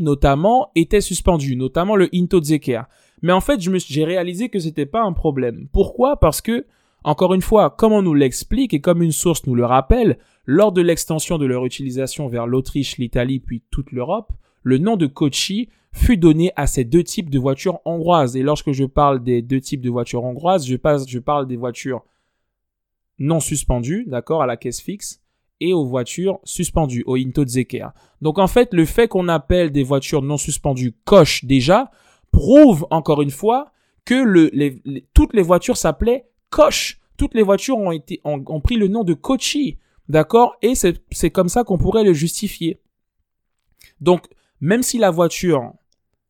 notamment, 0.00 0.70
étaient 0.74 1.00
suspendus, 1.00 1.56
notamment 1.56 1.96
le 1.96 2.08
Into 2.12 2.42
Zeker. 2.42 2.84
Mais 3.22 3.32
en 3.32 3.40
fait, 3.40 3.60
j'ai 3.60 4.04
réalisé 4.04 4.48
que 4.48 4.58
c'était 4.58 4.86
pas 4.86 5.02
un 5.02 5.12
problème. 5.12 5.68
Pourquoi? 5.72 6.18
Parce 6.18 6.40
que, 6.40 6.66
encore 7.04 7.34
une 7.34 7.42
fois, 7.42 7.70
comme 7.70 7.92
on 7.92 8.02
nous 8.02 8.14
l'explique 8.14 8.74
et 8.74 8.80
comme 8.80 9.02
une 9.02 9.12
source 9.12 9.46
nous 9.46 9.54
le 9.54 9.64
rappelle, 9.64 10.18
lors 10.46 10.72
de 10.72 10.82
l'extension 10.82 11.38
de 11.38 11.46
leur 11.46 11.64
utilisation 11.64 12.28
vers 12.28 12.46
l'Autriche, 12.46 12.98
l'Italie 12.98 13.40
puis 13.40 13.62
toute 13.70 13.92
l'Europe, 13.92 14.32
le 14.62 14.78
nom 14.78 14.96
de 14.96 15.06
Kochi 15.06 15.68
fut 15.92 16.16
donné 16.16 16.52
à 16.56 16.66
ces 16.66 16.84
deux 16.84 17.04
types 17.04 17.30
de 17.30 17.38
voitures 17.38 17.78
hongroises. 17.84 18.36
Et 18.36 18.42
lorsque 18.42 18.72
je 18.72 18.84
parle 18.84 19.22
des 19.22 19.42
deux 19.42 19.60
types 19.60 19.80
de 19.80 19.90
voitures 19.90 20.24
hongroises, 20.24 20.66
je, 20.66 20.76
passe, 20.76 21.08
je 21.08 21.18
parle 21.18 21.46
des 21.46 21.56
voitures 21.56 22.04
non 23.18 23.40
suspendues, 23.40 24.04
d'accord, 24.06 24.42
à 24.42 24.46
la 24.46 24.56
caisse 24.56 24.80
fixe, 24.80 25.22
aux 25.72 25.86
voitures 25.86 26.40
suspendues, 26.44 27.04
au 27.06 27.16
Into 27.16 27.46
Zeker. 27.46 27.92
Donc 28.20 28.38
en 28.38 28.46
fait, 28.46 28.72
le 28.72 28.84
fait 28.84 29.08
qu'on 29.08 29.28
appelle 29.28 29.70
des 29.70 29.82
voitures 29.82 30.22
non 30.22 30.36
suspendues 30.36 30.94
coche 31.04 31.44
déjà 31.44 31.90
prouve 32.30 32.86
encore 32.90 33.22
une 33.22 33.30
fois 33.30 33.72
que 34.04 34.50
toutes 35.14 35.34
les 35.34 35.42
voitures 35.42 35.76
s'appelaient 35.76 36.26
coche. 36.50 37.00
Toutes 37.16 37.34
les 37.34 37.42
voitures 37.42 37.78
ont, 37.78 38.60
pris 38.60 38.76
le 38.76 38.88
nom 38.88 39.04
de 39.04 39.14
Kochi. 39.14 39.78
D'accord? 40.08 40.56
Et 40.62 40.74
c'est 40.74 41.30
comme 41.30 41.48
ça 41.48 41.64
qu'on 41.64 41.78
pourrait 41.78 42.04
le 42.04 42.12
justifier. 42.12 42.80
Donc, 44.00 44.26
même 44.60 44.82
si 44.82 44.98
la 44.98 45.10
voiture, 45.10 45.72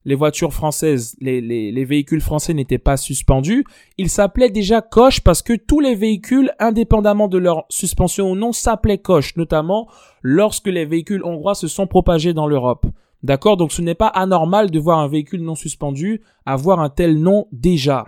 les 0.05 0.15
voitures 0.15 0.53
françaises, 0.53 1.17
les, 1.21 1.41
les, 1.41 1.85
véhicules 1.85 2.21
français 2.21 2.53
n'étaient 2.53 2.79
pas 2.79 2.97
suspendus, 2.97 3.65
il 3.97 4.11
s'appelait 4.11 4.51
déjà 4.51 4.83
coche 4.83 5.21
parce 5.21 5.43
que 5.43 5.55
tous 5.55 5.81
les 5.81 5.95
véhicules, 5.95 6.51
indépendamment 6.59 7.29
de 7.29 7.39
leur 7.39 7.65
suspension 7.71 8.31
ou 8.31 8.37
non, 8.37 8.53
s'appelaient 8.53 8.99
coche, 8.99 9.37
notamment 9.37 9.89
lorsque 10.23 10.67
les 10.67 10.85
véhicules 10.85 11.25
hongrois 11.25 11.55
se 11.55 11.69
sont 11.69 11.87
propagés 11.87 12.35
dans 12.35 12.47
l'Europe. 12.47 12.87
D'accord? 13.23 13.57
Donc 13.57 13.73
ce 13.73 13.81
n'est 13.81 13.95
pas 13.95 14.09
anormal 14.09 14.71
de 14.71 14.79
voir 14.79 14.99
un 14.99 15.09
véhicule 15.09 15.43
non 15.43 15.55
suspendu 15.55 16.21
avoir 16.45 16.81
un 16.81 16.91
tel 16.91 17.19
nom 17.19 17.49
déjà. 17.53 18.07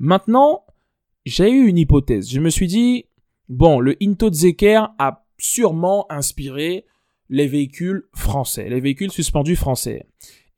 Maintenant, 0.00 0.64
j'ai 1.24 1.50
eu 1.50 1.68
une 1.68 1.78
hypothèse. 1.78 2.28
Je 2.30 2.40
me 2.40 2.50
suis 2.50 2.66
dit, 2.66 3.04
bon, 3.48 3.78
le 3.78 3.96
Into 4.02 4.32
Zeker 4.32 4.92
a 4.98 5.24
sûrement 5.38 6.06
inspiré 6.10 6.84
les 7.28 7.46
véhicules 7.46 8.08
français, 8.12 8.68
les 8.68 8.80
véhicules 8.80 9.12
suspendus 9.12 9.56
français. 9.56 10.06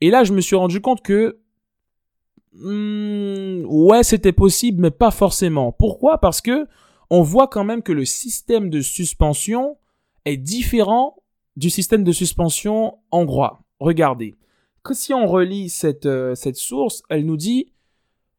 Et 0.03 0.09
là, 0.09 0.25
je 0.25 0.33
me 0.33 0.41
suis 0.41 0.57
rendu 0.57 0.81
compte 0.81 1.01
que 1.01 1.39
hmm, 2.51 3.63
ouais, 3.65 4.03
c'était 4.03 4.33
possible, 4.33 4.81
mais 4.81 4.91
pas 4.91 5.11
forcément. 5.11 5.71
Pourquoi? 5.71 6.17
Parce 6.17 6.41
que 6.41 6.67
on 7.09 7.21
voit 7.21 7.47
quand 7.47 7.63
même 7.63 7.81
que 7.81 7.93
le 7.93 8.03
système 8.03 8.69
de 8.69 8.81
suspension 8.81 9.77
est 10.25 10.35
différent 10.35 11.15
du 11.55 11.69
système 11.69 12.03
de 12.03 12.11
suspension 12.11 12.97
hongrois. 13.13 13.61
Regardez, 13.79 14.35
que 14.83 14.93
si 14.93 15.13
on 15.13 15.25
relit 15.25 15.69
cette, 15.69 16.05
euh, 16.05 16.35
cette 16.35 16.57
source, 16.57 17.01
elle 17.09 17.25
nous 17.25 17.37
dit 17.37 17.71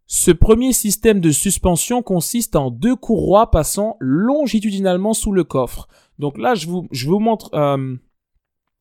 ce 0.06 0.32
premier 0.32 0.74
système 0.74 1.20
de 1.20 1.30
suspension 1.30 2.02
consiste 2.02 2.56
en 2.56 2.70
deux 2.70 2.94
courroies 2.94 3.50
passant 3.50 3.96
longitudinalement 4.00 5.14
sous 5.14 5.32
le 5.32 5.44
coffre. 5.44 5.88
Donc 6.18 6.36
là, 6.36 6.54
je 6.54 6.66
vous, 6.66 6.88
je 6.90 7.08
vous 7.08 7.20
montre 7.20 7.48
euh, 7.54 7.96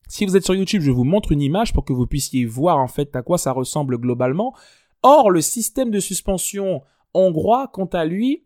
si 0.08 0.26
vous 0.26 0.36
êtes 0.36 0.46
sur 0.46 0.56
YouTube, 0.56 0.82
je 0.82 0.92
vous 0.92 1.04
montre 1.04 1.32
une 1.32 1.42
image 1.42 1.74
pour 1.74 1.86
que 1.86 1.94
vous 1.94 2.08
puissiez 2.08 2.46
voir 2.46 2.78
en 2.78 2.88
fait 2.88 3.16
à 3.16 3.22
quoi 3.22 3.38
ça 3.38 3.52
ressemble 3.52 3.98
globalement. 3.98 4.54
Or, 5.02 5.32
le 5.32 5.42
système 5.42 5.92
de 5.92 6.00
suspension 6.00 6.82
hongrois, 7.14 7.70
quant 7.72 7.86
à 7.86 8.06
lui, 8.06 8.44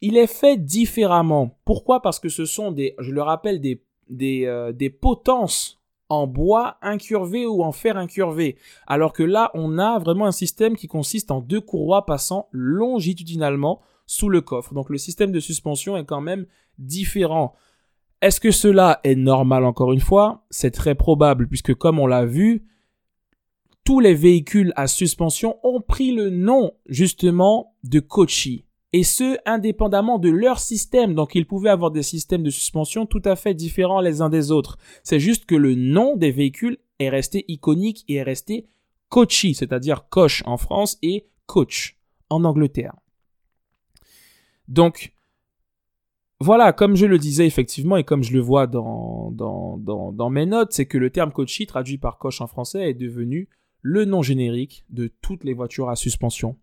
il 0.00 0.16
est 0.16 0.26
fait 0.26 0.56
différemment. 0.56 1.58
Pourquoi? 1.64 2.02
Parce 2.02 2.18
que 2.18 2.28
ce 2.28 2.44
sont 2.44 2.72
des, 2.72 2.94
je 2.98 3.12
le 3.12 3.22
rappelle, 3.22 3.60
des, 3.60 4.46
euh, 4.46 4.72
potences 5.00 5.80
en 6.08 6.26
bois 6.26 6.76
incurvé 6.82 7.46
ou 7.46 7.62
en 7.62 7.72
fer 7.72 7.96
incurvé. 7.96 8.56
Alors 8.86 9.12
que 9.12 9.22
là, 9.22 9.50
on 9.54 9.78
a 9.78 9.98
vraiment 9.98 10.26
un 10.26 10.32
système 10.32 10.76
qui 10.76 10.88
consiste 10.88 11.30
en 11.30 11.40
deux 11.40 11.60
courroies 11.60 12.04
passant 12.04 12.48
longitudinalement 12.50 13.80
sous 14.06 14.28
le 14.28 14.40
coffre. 14.40 14.74
Donc 14.74 14.90
le 14.90 14.98
système 14.98 15.32
de 15.32 15.40
suspension 15.40 15.96
est 15.96 16.04
quand 16.04 16.20
même 16.20 16.46
différent. 16.78 17.54
Est-ce 18.22 18.38
que 18.38 18.52
cela 18.52 19.00
est 19.02 19.16
normal 19.16 19.64
encore 19.64 19.92
une 19.92 20.00
fois? 20.00 20.46
C'est 20.48 20.70
très 20.70 20.94
probable 20.94 21.48
puisque 21.48 21.74
comme 21.74 21.98
on 21.98 22.06
l'a 22.06 22.24
vu, 22.24 22.64
tous 23.84 23.98
les 23.98 24.14
véhicules 24.14 24.72
à 24.76 24.86
suspension 24.86 25.58
ont 25.64 25.80
pris 25.80 26.12
le 26.12 26.30
nom 26.30 26.70
justement 26.86 27.74
de 27.82 27.98
Kochi. 27.98 28.64
Et 28.92 29.02
ce, 29.02 29.38
indépendamment 29.44 30.20
de 30.20 30.30
leur 30.30 30.60
système. 30.60 31.14
Donc 31.14 31.34
ils 31.34 31.48
pouvaient 31.48 31.70
avoir 31.70 31.90
des 31.90 32.04
systèmes 32.04 32.44
de 32.44 32.50
suspension 32.50 33.06
tout 33.06 33.22
à 33.24 33.34
fait 33.34 33.54
différents 33.54 34.00
les 34.00 34.20
uns 34.20 34.28
des 34.28 34.52
autres. 34.52 34.78
C'est 35.02 35.18
juste 35.18 35.44
que 35.44 35.56
le 35.56 35.74
nom 35.74 36.14
des 36.14 36.30
véhicules 36.30 36.78
est 37.00 37.08
resté 37.08 37.44
iconique 37.48 38.04
et 38.06 38.16
est 38.16 38.22
resté 38.22 38.68
Kochi, 39.08 39.54
c'est-à-dire 39.54 40.08
Koch 40.08 40.44
en 40.46 40.58
France 40.58 40.96
et 41.02 41.26
Coach 41.46 41.98
en 42.30 42.44
Angleterre. 42.44 42.94
Donc, 44.68 45.12
voilà, 46.42 46.72
comme 46.72 46.96
je 46.96 47.06
le 47.06 47.18
disais 47.18 47.46
effectivement 47.46 47.96
et 47.96 48.04
comme 48.04 48.22
je 48.22 48.32
le 48.32 48.40
vois 48.40 48.66
dans, 48.66 49.30
mes 50.30 50.46
notes, 50.46 50.72
c'est 50.72 50.86
que 50.86 50.98
le 50.98 51.10
terme 51.10 51.30
coachy 51.30 51.66
traduit 51.66 51.98
par 51.98 52.18
coche 52.18 52.40
en 52.40 52.46
français 52.46 52.90
est 52.90 52.94
devenu 52.94 53.48
le 53.80 54.04
nom 54.04 54.22
générique 54.22 54.84
de 54.90 55.10
toutes 55.22 55.44
les 55.44 55.54
voitures 55.54 55.88
à 55.88 55.96
suspension. 55.96 56.56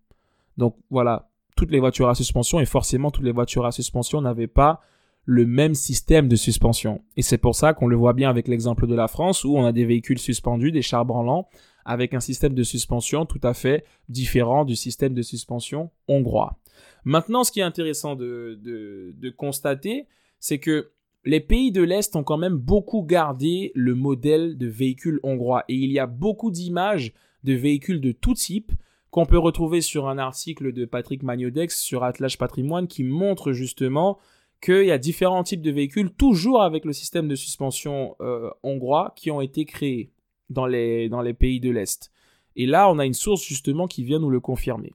Donc 0.58 0.76
voilà, 0.90 1.30
toutes 1.56 1.70
les 1.70 1.80
voitures 1.80 2.08
à 2.08 2.14
suspension 2.14 2.60
et 2.60 2.66
forcément 2.66 3.10
toutes 3.10 3.24
les 3.24 3.32
voitures 3.32 3.64
à 3.64 3.72
suspension 3.72 4.20
n'avaient 4.20 4.46
pas 4.46 4.80
le 5.24 5.46
même 5.46 5.74
système 5.74 6.28
de 6.28 6.36
suspension. 6.36 7.02
Et 7.16 7.22
c'est 7.22 7.38
pour 7.38 7.54
ça 7.54 7.72
qu'on 7.72 7.86
le 7.86 7.96
voit 7.96 8.12
bien 8.12 8.28
avec 8.28 8.48
l'exemple 8.48 8.86
de 8.86 8.94
la 8.94 9.08
France 9.08 9.44
où 9.44 9.56
on 9.56 9.64
a 9.64 9.72
des 9.72 9.84
véhicules 9.84 10.18
suspendus, 10.18 10.72
des 10.72 10.82
chars 10.82 11.06
branlants, 11.06 11.48
avec 11.84 12.14
un 12.14 12.20
système 12.20 12.54
de 12.54 12.62
suspension 12.62 13.24
tout 13.24 13.40
à 13.42 13.54
fait 13.54 13.84
différent 14.08 14.64
du 14.64 14.76
système 14.76 15.14
de 15.14 15.22
suspension 15.22 15.90
hongrois. 16.08 16.58
Maintenant, 17.04 17.44
ce 17.44 17.52
qui 17.52 17.60
est 17.60 17.64
intéressant 17.64 18.16
de, 18.16 19.34
constater, 19.36 20.06
c'est 20.38 20.58
que 20.58 20.90
les 21.24 21.40
pays 21.40 21.72
de 21.72 21.82
l'Est 21.82 22.16
ont 22.16 22.24
quand 22.24 22.38
même 22.38 22.56
beaucoup 22.56 23.02
gardé 23.02 23.72
le 23.74 23.94
modèle 23.94 24.56
de 24.56 24.66
véhicule 24.66 25.20
hongrois. 25.22 25.64
Et 25.68 25.74
il 25.74 25.92
y 25.92 25.98
a 25.98 26.06
beaucoup 26.06 26.50
d'images 26.50 27.12
de 27.44 27.52
véhicules 27.52 28.00
de 28.00 28.12
tout 28.12 28.34
type 28.34 28.72
qu'on 29.10 29.26
peut 29.26 29.38
retrouver 29.38 29.80
sur 29.80 30.08
un 30.08 30.18
article 30.18 30.72
de 30.72 30.84
Patrick 30.84 31.22
Magnodex 31.22 31.78
sur 31.78 32.04
Atlas 32.04 32.36
Patrimoine 32.36 32.86
qui 32.86 33.02
montre 33.02 33.52
justement 33.52 34.18
qu'il 34.62 34.84
y 34.84 34.92
a 34.92 34.98
différents 34.98 35.42
types 35.42 35.62
de 35.62 35.70
véhicules, 35.70 36.10
toujours 36.10 36.62
avec 36.62 36.84
le 36.84 36.92
système 36.92 37.28
de 37.28 37.34
suspension 37.34 38.14
euh, 38.20 38.50
hongrois, 38.62 39.12
qui 39.16 39.30
ont 39.30 39.40
été 39.40 39.64
créés 39.64 40.12
dans 40.48 40.66
les 40.66 41.34
pays 41.38 41.60
de 41.60 41.70
l'Est. 41.70 42.10
Et 42.56 42.66
là, 42.66 42.90
on 42.90 42.98
a 42.98 43.06
une 43.06 43.14
source 43.14 43.42
justement 43.42 43.86
qui 43.86 44.04
vient 44.04 44.18
nous 44.18 44.30
le 44.30 44.40
confirmer. 44.40 44.92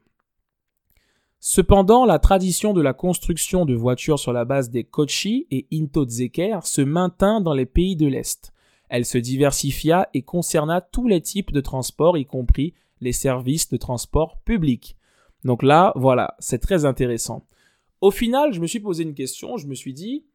Cependant, 1.47 2.05
la 2.05 2.17
tradition 2.17 2.73
de 2.73 2.81
la 2.81 2.93
construction 2.93 3.65
de 3.65 3.75
voitures 3.75 4.17
sur 4.17 4.33
la 4.33 4.45
base 4.45 4.71
des 4.71 4.83
Kochi 4.83 5.45
et 5.51 5.67
Intotzeker 5.71 6.65
se 6.65 6.81
maintint 6.81 7.39
dans 7.39 7.53
les 7.53 7.67
pays 7.67 7.95
de 7.95 8.07
l'Est. 8.07 8.51
Elle 8.89 9.05
se 9.05 9.19
diversifia 9.19 10.09
et 10.15 10.23
concerna 10.23 10.81
tous 10.81 11.07
les 11.07 11.21
types 11.21 11.51
de 11.51 11.61
transports, 11.61 12.17
y 12.17 12.25
compris 12.25 12.73
les 12.99 13.11
services 13.11 13.69
de 13.69 13.77
transport 13.77 14.39
public. 14.39 14.97
Donc 15.43 15.61
là, 15.61 15.93
voilà, 15.95 16.35
c'est 16.39 16.57
très 16.57 16.83
intéressant. 16.83 17.45
Au 18.01 18.09
final, 18.09 18.51
je 18.51 18.59
me 18.59 18.65
suis 18.65 18.79
posé 18.79 19.03
une 19.03 19.13
question, 19.13 19.57
je 19.57 19.67
me 19.67 19.75
suis 19.75 19.93
dit, 19.93 20.25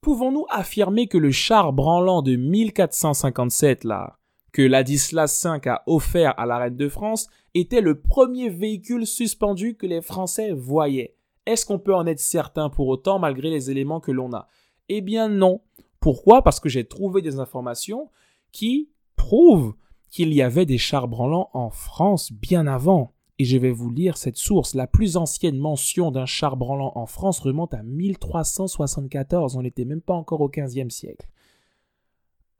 pouvons-nous 0.00 0.46
affirmer 0.48 1.06
que 1.06 1.18
le 1.18 1.32
char 1.32 1.74
branlant 1.74 2.22
de 2.22 2.36
1457, 2.36 3.84
là, 3.84 4.16
que 4.52 4.62
Ladislas 4.62 5.44
V 5.44 5.68
a 5.68 5.82
offert 5.84 6.32
à 6.38 6.46
la 6.46 6.56
reine 6.56 6.78
de 6.78 6.88
France 6.88 7.28
était 7.54 7.80
le 7.80 8.00
premier 8.00 8.48
véhicule 8.48 9.06
suspendu 9.06 9.76
que 9.76 9.86
les 9.86 10.02
Français 10.02 10.52
voyaient. 10.52 11.16
Est-ce 11.46 11.66
qu'on 11.66 11.78
peut 11.78 11.94
en 11.94 12.06
être 12.06 12.20
certain 12.20 12.70
pour 12.70 12.88
autant 12.88 13.18
malgré 13.18 13.50
les 13.50 13.70
éléments 13.70 14.00
que 14.00 14.12
l'on 14.12 14.32
a? 14.32 14.48
Eh 14.88 15.00
bien 15.00 15.28
non. 15.28 15.60
Pourquoi? 15.98 16.42
Parce 16.42 16.60
que 16.60 16.68
j'ai 16.68 16.84
trouvé 16.84 17.22
des 17.22 17.38
informations 17.38 18.10
qui 18.52 18.90
prouvent 19.16 19.74
qu'il 20.10 20.32
y 20.32 20.42
avait 20.42 20.66
des 20.66 20.78
chars 20.78 21.08
branlants 21.08 21.50
en 21.52 21.70
France 21.70 22.32
bien 22.32 22.66
avant. 22.66 23.14
Et 23.38 23.44
je 23.44 23.56
vais 23.56 23.70
vous 23.70 23.90
lire 23.90 24.18
cette 24.18 24.36
source. 24.36 24.74
La 24.74 24.86
plus 24.86 25.16
ancienne 25.16 25.56
mention 25.56 26.10
d'un 26.10 26.26
char 26.26 26.56
branlant 26.56 26.92
en 26.94 27.06
France 27.06 27.40
remonte 27.40 27.72
à 27.72 27.82
1374. 27.82 29.56
On 29.56 29.62
n'était 29.62 29.86
même 29.86 30.02
pas 30.02 30.14
encore 30.14 30.42
au 30.42 30.50
XVe 30.50 30.90
siècle. 30.90 31.26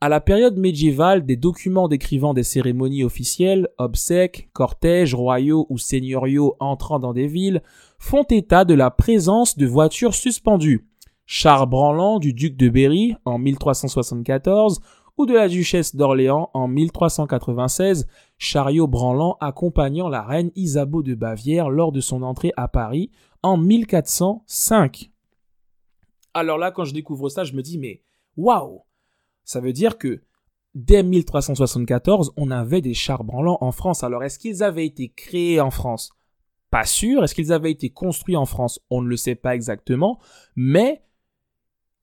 À 0.03 0.09
la 0.09 0.23
période 0.23 0.57
médiévale, 0.57 1.27
des 1.27 1.37
documents 1.37 1.87
décrivant 1.87 2.33
des 2.33 2.43
cérémonies 2.43 3.05
officielles, 3.05 3.69
obsèques, 3.77 4.49
cortèges 4.55 5.15
royaux 5.15 5.67
ou 5.69 5.77
seigneuriaux 5.77 6.57
entrant 6.59 6.99
dans 6.99 7.13
des 7.13 7.27
villes, 7.27 7.63
font 7.99 8.23
état 8.23 8.65
de 8.65 8.73
la 8.73 8.91
présence 8.91 9.59
de 9.59 9.67
voitures 9.67 10.15
suspendues. 10.15 10.89
Char 11.27 11.67
branlant 11.67 12.19
du 12.19 12.33
duc 12.33 12.57
de 12.57 12.71
Berry 12.71 13.15
en 13.27 13.37
1374 13.37 14.81
ou 15.19 15.27
de 15.27 15.35
la 15.35 15.49
duchesse 15.49 15.95
d'Orléans 15.95 16.49
en 16.55 16.67
1396, 16.67 18.07
chariot 18.39 18.87
branlant 18.87 19.37
accompagnant 19.41 20.09
la 20.09 20.23
reine 20.23 20.51
Isabeau 20.57 21.03
de 21.03 21.15
Bavière 21.15 21.69
lors 21.69 21.93
de 21.93 22.01
son 22.01 22.23
entrée 22.23 22.55
à 22.57 22.69
Paris 22.69 23.11
en 23.43 23.59
1405. 23.59 25.11
Alors 26.33 26.57
là, 26.57 26.71
quand 26.71 26.87
je 26.87 26.95
découvre 26.95 27.29
ça, 27.29 27.45
je 27.45 27.53
me 27.53 27.61
dis 27.61 27.77
mais 27.77 28.03
waouh 28.39 28.81
ça 29.51 29.59
veut 29.59 29.73
dire 29.73 29.99
que 29.99 30.23
dès 30.77 31.03
1374, 31.03 32.35
on 32.37 32.53
avait 32.53 32.83
des 32.83 32.95
chars 32.95 33.25
branlants 33.25 33.59
en 33.61 33.73
France. 33.73 34.05
Alors, 34.05 34.23
est-ce 34.23 34.39
qu'ils 34.39 34.63
avaient 34.63 34.87
été 34.87 35.09
créés 35.09 35.61
en 35.61 35.73
France? 35.73 36.13
Pas 36.71 36.85
sûr. 36.85 37.25
Est-ce 37.25 37.35
qu'ils 37.35 37.53
avaient 37.53 37.73
été 37.73 37.91
construits 37.91 38.37
en 38.37 38.47
France? 38.47 38.79
On 38.91 39.03
ne 39.03 39.09
le 39.09 39.17
sait 39.17 39.35
pas 39.35 39.57
exactement. 39.57 40.21
Mais 40.55 41.03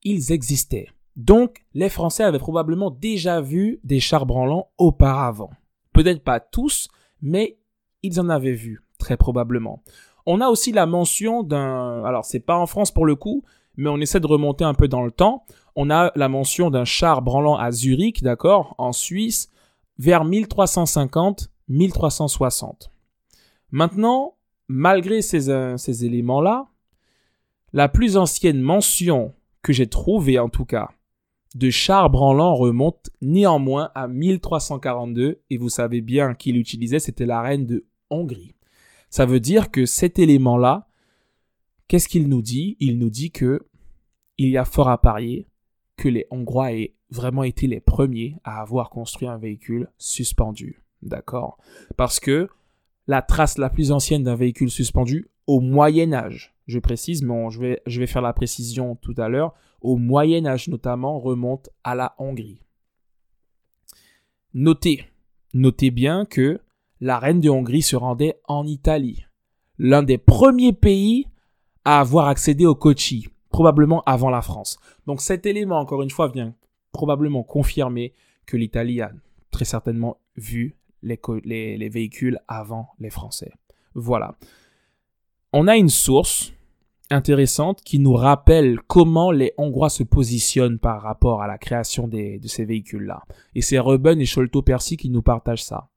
ils 0.03 0.33
existaient. 0.33 0.89
Donc, 1.15 1.65
les 1.73 1.87
Français 1.87 2.23
avaient 2.23 2.37
probablement 2.37 2.91
déjà 2.91 3.39
vu 3.39 3.79
des 3.85 4.01
chars 4.01 4.25
branlants 4.25 4.69
auparavant. 4.77 5.51
Peut-être 5.93 6.25
pas 6.25 6.41
tous, 6.41 6.89
mais 7.21 7.59
ils 8.03 8.19
en 8.19 8.27
avaient 8.27 8.51
vu, 8.51 8.83
très 8.99 9.15
probablement. 9.15 9.83
On 10.25 10.41
a 10.41 10.49
aussi 10.49 10.73
la 10.73 10.85
mention 10.85 11.43
d'un, 11.43 12.03
alors 12.03 12.25
c'est 12.25 12.41
pas 12.41 12.57
en 12.57 12.67
France 12.67 12.91
pour 12.91 13.05
le 13.05 13.15
coup, 13.15 13.45
mais 13.77 13.89
on 13.89 13.97
essaie 13.97 14.19
de 14.19 14.27
remonter 14.27 14.63
un 14.63 14.73
peu 14.73 14.87
dans 14.87 15.03
le 15.03 15.11
temps. 15.11 15.45
On 15.75 15.89
a 15.89 16.11
la 16.15 16.29
mention 16.29 16.69
d'un 16.69 16.85
char 16.85 17.21
branlant 17.21 17.55
à 17.55 17.71
Zurich, 17.71 18.23
d'accord, 18.23 18.75
en 18.77 18.91
Suisse, 18.91 19.49
vers 19.97 20.25
1350-1360. 20.25 22.89
Maintenant, 23.71 24.35
malgré 24.67 25.21
ces, 25.21 25.49
euh, 25.49 25.77
ces 25.77 26.05
éléments-là, 26.05 26.67
la 27.73 27.89
plus 27.89 28.17
ancienne 28.17 28.61
mention 28.61 29.33
que 29.61 29.73
j'ai 29.73 29.87
trouvée 29.87 30.39
en 30.39 30.49
tout 30.49 30.65
cas 30.65 30.89
de 31.57 31.69
chars 31.69 32.09
branlants 32.09 32.55
remonte 32.55 33.09
néanmoins 33.21 33.89
à 33.95 34.07
1342 34.07 35.41
et 35.49 35.57
vous 35.57 35.69
savez 35.69 36.01
bien 36.01 36.33
qu'il 36.33 36.57
utilisait, 36.57 36.99
c'était 36.99 37.25
la 37.25 37.41
reine 37.41 37.65
de 37.65 37.85
Hongrie. 38.09 38.53
Ça 39.09 39.25
veut 39.25 39.39
dire 39.39 39.71
que 39.71 39.85
cet 39.85 40.19
élément-là, 40.19 40.87
qu'est-ce 41.87 42.07
qu'il 42.07 42.27
nous 42.27 42.41
dit? 42.41 42.77
Il 42.79 42.99
nous 42.99 43.09
dit 43.09 43.31
que 43.31 43.66
il 44.37 44.49
y 44.49 44.57
a 44.57 44.65
fort 44.65 44.89
à 44.89 45.01
parier 45.01 45.47
que 45.95 46.07
les 46.07 46.27
Hongrois 46.29 46.73
aient 46.73 46.95
vraiment 47.09 47.43
été 47.43 47.67
les 47.67 47.79
premiers 47.79 48.37
à 48.43 48.61
avoir 48.61 48.89
construit 48.89 49.27
un 49.27 49.37
véhicule 49.37 49.89
suspendu. 49.97 50.83
D'accord? 51.01 51.57
Parce 51.95 52.19
que 52.19 52.49
la 53.07 53.21
trace 53.21 53.57
la 53.57 53.69
plus 53.69 53.91
ancienne 53.91 54.23
d'un 54.23 54.35
véhicule 54.35 54.69
suspendu 54.69 55.29
au 55.47 55.61
Moyen 55.61 56.13
Âge, 56.13 56.53
je 56.67 56.79
précise, 56.79 57.23
mais 57.23 57.49
je, 57.49 57.59
vais, 57.59 57.81
je 57.85 57.99
vais 57.99 58.07
faire 58.07 58.21
la 58.21 58.33
précision 58.33 58.95
tout 58.95 59.15
à 59.17 59.29
l'heure, 59.29 59.53
au 59.81 59.95
Moyen 59.95 60.45
Âge 60.45 60.67
notamment, 60.67 61.19
remonte 61.19 61.69
à 61.83 61.95
la 61.95 62.15
Hongrie. 62.17 62.61
Notez, 64.53 65.05
notez 65.53 65.91
bien 65.91 66.25
que 66.25 66.59
la 66.99 67.19
reine 67.19 67.39
de 67.39 67.49
Hongrie 67.49 67.81
se 67.81 67.95
rendait 67.95 68.41
en 68.45 68.65
Italie, 68.65 69.25
l'un 69.77 70.03
des 70.03 70.17
premiers 70.17 70.73
pays 70.73 71.27
à 71.85 72.01
avoir 72.01 72.27
accédé 72.27 72.65
au 72.65 72.75
Kochi, 72.75 73.29
probablement 73.57 74.03
avant 74.05 74.29
la 74.29 74.43
France. 74.43 74.77
Donc 75.07 75.19
cet 75.19 75.47
élément, 75.47 75.79
encore 75.79 76.03
une 76.03 76.11
fois, 76.11 76.27
vient 76.27 76.53
probablement 76.91 77.41
confirmer 77.41 78.13
que 78.45 78.55
l'Italie 78.55 79.01
a 79.01 79.11
très 79.49 79.65
certainement 79.65 80.19
vu 80.35 80.75
les, 81.01 81.19
les, 81.43 81.89
véhicules 81.89 82.37
avant 82.47 82.89
les 82.99 83.09
Français. 83.09 83.51
Voilà. 83.95 84.35
On 85.53 85.67
a 85.67 85.75
une 85.75 85.89
source 85.89 86.53
intéressante 87.09 87.81
qui 87.81 87.97
nous 87.97 88.13
rappelle 88.13 88.79
comment 88.85 89.31
les 89.31 89.53
Hongrois 89.57 89.89
se 89.89 90.03
positionnent 90.03 90.77
par 90.77 91.01
rapport 91.01 91.41
à 91.41 91.47
la 91.47 91.57
création 91.57 92.07
de 92.07 92.37
ces 92.45 92.63
véhicules-là. 92.63 93.23
Et 93.55 93.63
c'est 93.63 93.79
Ruben 93.79 94.21
et 94.21 94.25
Sholto 94.27 94.61
Percy 94.61 94.97
qui 94.97 95.09
nous 95.09 95.23
partagent 95.23 95.63
ça. 95.63 95.89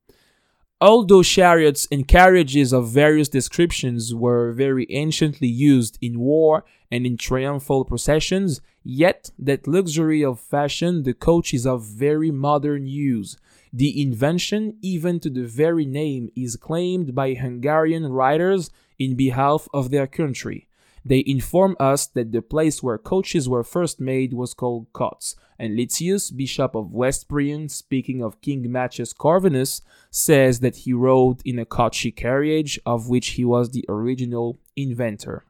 Although 0.82 1.22
chariots 1.22 1.86
and 1.92 2.08
carriages 2.08 2.72
of 2.72 2.88
various 2.88 3.28
descriptions 3.28 4.14
were 4.14 4.50
very 4.52 4.86
anciently 4.88 5.46
used 5.46 5.98
in 6.00 6.18
war 6.18 6.64
and 6.90 7.04
in 7.04 7.18
triumphal 7.18 7.84
processions, 7.84 8.62
yet 8.82 9.30
that 9.38 9.68
luxury 9.68 10.24
of 10.24 10.40
fashion 10.40 11.02
the 11.02 11.12
coach 11.12 11.52
is 11.52 11.66
of 11.66 11.84
very 11.84 12.30
modern 12.30 12.86
use. 12.86 13.36
The 13.74 14.00
invention, 14.00 14.78
even 14.80 15.20
to 15.20 15.28
the 15.28 15.44
very 15.44 15.84
name, 15.84 16.30
is 16.34 16.56
claimed 16.56 17.14
by 17.14 17.34
Hungarian 17.34 18.06
writers 18.06 18.70
in 18.98 19.16
behalf 19.16 19.68
of 19.74 19.90
their 19.90 20.06
country. 20.06 20.66
They 21.04 21.22
inform 21.26 21.76
us 21.78 22.06
that 22.06 22.32
the 22.32 22.42
place 22.42 22.82
where 22.82 22.96
coaches 22.96 23.48
were 23.50 23.64
first 23.64 24.00
made 24.00 24.32
was 24.32 24.54
called 24.54 24.90
Kotz, 24.94 25.34
and 25.60 25.76
Litius, 25.76 26.34
bishop 26.34 26.74
of 26.74 26.92
West 26.92 27.28
Brian, 27.28 27.68
speaking 27.68 28.22
of 28.22 28.40
King 28.40 28.72
Matthias 28.72 29.12
Corvinus, 29.12 29.82
says 30.10 30.60
that 30.60 30.76
he 30.84 30.92
rode 30.94 31.42
in 31.44 31.58
a 31.58 31.66
Kochi 31.66 32.10
carriage, 32.10 32.80
of 32.86 33.08
which 33.08 33.32
he 33.38 33.44
was 33.44 33.70
the 33.70 33.84
original 33.88 34.58
inventor. 34.76 35.44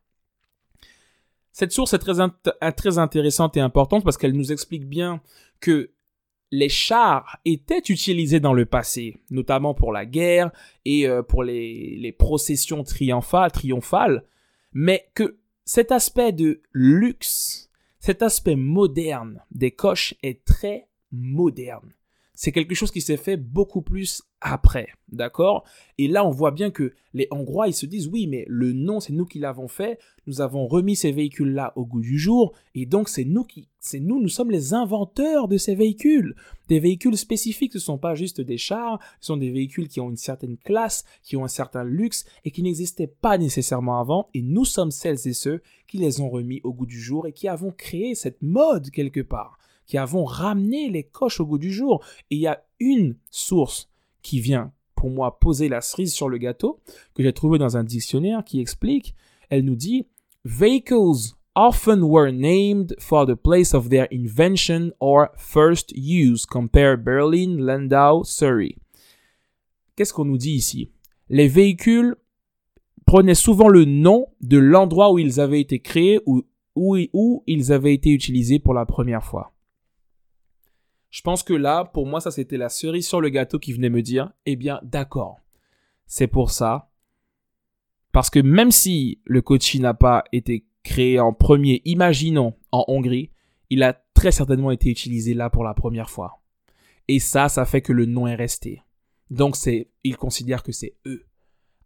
Cette 1.52 1.72
source 1.72 1.94
est 1.94 1.98
très, 1.98 2.20
int 2.20 2.32
très 2.76 2.98
intéressante 2.98 3.56
et 3.56 3.60
importante 3.60 4.04
parce 4.04 4.16
qu'elle 4.16 4.36
nous 4.36 4.52
explique 4.52 4.88
bien 4.88 5.20
que 5.60 5.90
les 6.50 6.68
chars 6.68 7.38
étaient 7.44 7.82
utilisés 7.88 8.40
dans 8.40 8.54
le 8.54 8.66
passé, 8.66 9.16
notamment 9.30 9.74
pour 9.74 9.92
la 9.92 10.04
guerre 10.04 10.50
et 10.84 11.06
euh, 11.06 11.22
pour 11.22 11.44
les, 11.44 11.96
les 12.00 12.12
processions 12.12 12.82
triomphales, 12.82 13.52
triomphales, 13.52 14.24
mais 14.72 15.08
que 15.14 15.38
cet 15.64 15.92
aspect 15.92 16.32
de 16.32 16.62
luxe, 16.72 17.69
cet 18.00 18.22
aspect 18.22 18.56
moderne 18.56 19.44
des 19.50 19.70
coches 19.70 20.14
est 20.22 20.44
très 20.44 20.88
moderne. 21.12 21.92
C'est 22.42 22.52
quelque 22.52 22.74
chose 22.74 22.90
qui 22.90 23.02
s'est 23.02 23.18
fait 23.18 23.36
beaucoup 23.36 23.82
plus 23.82 24.22
après, 24.40 24.88
d'accord? 25.12 25.62
Et 25.98 26.08
là, 26.08 26.24
on 26.24 26.30
voit 26.30 26.52
bien 26.52 26.70
que 26.70 26.94
les 27.12 27.28
Hongrois, 27.30 27.68
ils 27.68 27.74
se 27.74 27.84
disent, 27.84 28.08
oui, 28.08 28.26
mais 28.26 28.46
le 28.48 28.72
nom, 28.72 28.98
c'est 28.98 29.12
nous 29.12 29.26
qui 29.26 29.38
l'avons 29.38 29.68
fait, 29.68 29.98
nous 30.26 30.40
avons 30.40 30.66
remis 30.66 30.96
ces 30.96 31.12
véhicules-là 31.12 31.74
au 31.76 31.84
goût 31.84 32.00
du 32.00 32.18
jour, 32.18 32.54
et 32.74 32.86
donc 32.86 33.10
c'est 33.10 33.26
nous 33.26 33.44
qui, 33.44 33.68
c'est 33.78 34.00
nous, 34.00 34.22
nous 34.22 34.30
sommes 34.30 34.50
les 34.50 34.72
inventeurs 34.72 35.48
de 35.48 35.58
ces 35.58 35.74
véhicules. 35.74 36.34
Des 36.68 36.80
véhicules 36.80 37.18
spécifiques, 37.18 37.72
ce 37.72 37.76
ne 37.76 37.82
sont 37.82 37.98
pas 37.98 38.14
juste 38.14 38.40
des 38.40 38.56
chars, 38.56 38.98
ce 39.20 39.26
sont 39.26 39.36
des 39.36 39.50
véhicules 39.50 39.88
qui 39.88 40.00
ont 40.00 40.08
une 40.08 40.16
certaine 40.16 40.56
classe, 40.56 41.04
qui 41.22 41.36
ont 41.36 41.44
un 41.44 41.48
certain 41.48 41.84
luxe, 41.84 42.24
et 42.46 42.52
qui 42.52 42.62
n'existaient 42.62 43.06
pas 43.06 43.36
nécessairement 43.36 44.00
avant, 44.00 44.30
et 44.32 44.40
nous 44.40 44.64
sommes 44.64 44.92
celles 44.92 45.28
et 45.28 45.34
ceux 45.34 45.60
qui 45.86 45.98
les 45.98 46.22
ont 46.22 46.30
remis 46.30 46.62
au 46.64 46.72
goût 46.72 46.86
du 46.86 47.02
jour, 47.02 47.26
et 47.26 47.34
qui 47.34 47.48
avons 47.48 47.70
créé 47.70 48.14
cette 48.14 48.40
mode 48.40 48.90
quelque 48.90 49.20
part 49.20 49.58
qui 49.90 49.98
avons 49.98 50.24
ramené 50.24 50.88
les 50.88 51.02
coches 51.02 51.40
au 51.40 51.46
goût 51.46 51.58
du 51.58 51.72
jour. 51.72 52.00
Et 52.30 52.36
il 52.36 52.40
y 52.40 52.46
a 52.46 52.62
une 52.78 53.16
source 53.28 53.90
qui 54.22 54.38
vient 54.38 54.72
pour 54.94 55.10
moi 55.10 55.40
poser 55.40 55.68
la 55.68 55.80
cerise 55.80 56.14
sur 56.14 56.28
le 56.28 56.38
gâteau, 56.38 56.80
que 57.14 57.24
j'ai 57.24 57.32
trouvé 57.32 57.58
dans 57.58 57.76
un 57.76 57.82
dictionnaire 57.82 58.44
qui 58.44 58.60
explique, 58.60 59.16
elle 59.48 59.64
nous 59.64 59.74
dit 59.74 60.06
Vehicles 60.44 61.34
often 61.56 62.04
were 62.04 62.30
named 62.30 62.94
for 63.00 63.26
the 63.26 63.34
place 63.34 63.74
of 63.74 63.88
their 63.88 64.06
invention 64.12 64.92
or 65.00 65.30
first 65.36 65.90
use. 65.96 66.46
Compare 66.46 66.96
Berlin, 66.96 67.56
Landau, 67.58 68.22
Surrey. 68.22 68.76
Qu'est-ce 69.96 70.12
qu'on 70.12 70.26
nous 70.26 70.38
dit 70.38 70.52
ici? 70.52 70.92
Les 71.28 71.48
véhicules 71.48 72.14
prenaient 73.06 73.34
souvent 73.34 73.68
le 73.68 73.86
nom 73.86 74.28
de 74.40 74.58
l'endroit 74.58 75.12
où 75.12 75.18
ils 75.18 75.40
avaient 75.40 75.60
été 75.60 75.80
créés 75.80 76.20
ou 76.26 76.44
où 76.76 77.42
ils 77.48 77.72
avaient 77.72 77.94
été 77.94 78.10
utilisés 78.10 78.60
pour 78.60 78.72
la 78.72 78.86
première 78.86 79.24
fois. 79.24 79.52
Je 81.10 81.22
pense 81.22 81.42
que 81.42 81.54
là, 81.54 81.84
pour 81.84 82.06
moi, 82.06 82.20
ça 82.20 82.30
c'était 82.30 82.56
la 82.56 82.68
cerise 82.68 83.06
sur 83.06 83.20
le 83.20 83.28
gâteau 83.28 83.58
qui 83.58 83.72
venait 83.72 83.90
me 83.90 84.02
dire, 84.02 84.32
eh 84.46 84.56
bien, 84.56 84.80
d'accord. 84.82 85.38
C'est 86.06 86.28
pour 86.28 86.50
ça. 86.50 86.90
Parce 88.12 88.30
que 88.30 88.40
même 88.40 88.70
si 88.70 89.20
le 89.24 89.42
Kochi 89.42 89.80
n'a 89.80 89.94
pas 89.94 90.24
été 90.32 90.66
créé 90.82 91.20
en 91.20 91.32
premier, 91.32 91.82
imaginons, 91.84 92.54
en 92.72 92.84
Hongrie, 92.88 93.30
il 93.70 93.82
a 93.82 93.92
très 94.14 94.32
certainement 94.32 94.70
été 94.70 94.90
utilisé 94.90 95.34
là 95.34 95.50
pour 95.50 95.64
la 95.64 95.74
première 95.74 96.10
fois. 96.10 96.40
Et 97.08 97.18
ça, 97.18 97.48
ça 97.48 97.64
fait 97.64 97.82
que 97.82 97.92
le 97.92 98.06
nom 98.06 98.26
est 98.26 98.34
resté. 98.34 98.82
Donc 99.30 99.56
c'est, 99.56 99.90
ils 100.04 100.16
considèrent 100.16 100.62
que 100.62 100.72
c'est 100.72 100.96
eux. 101.06 101.24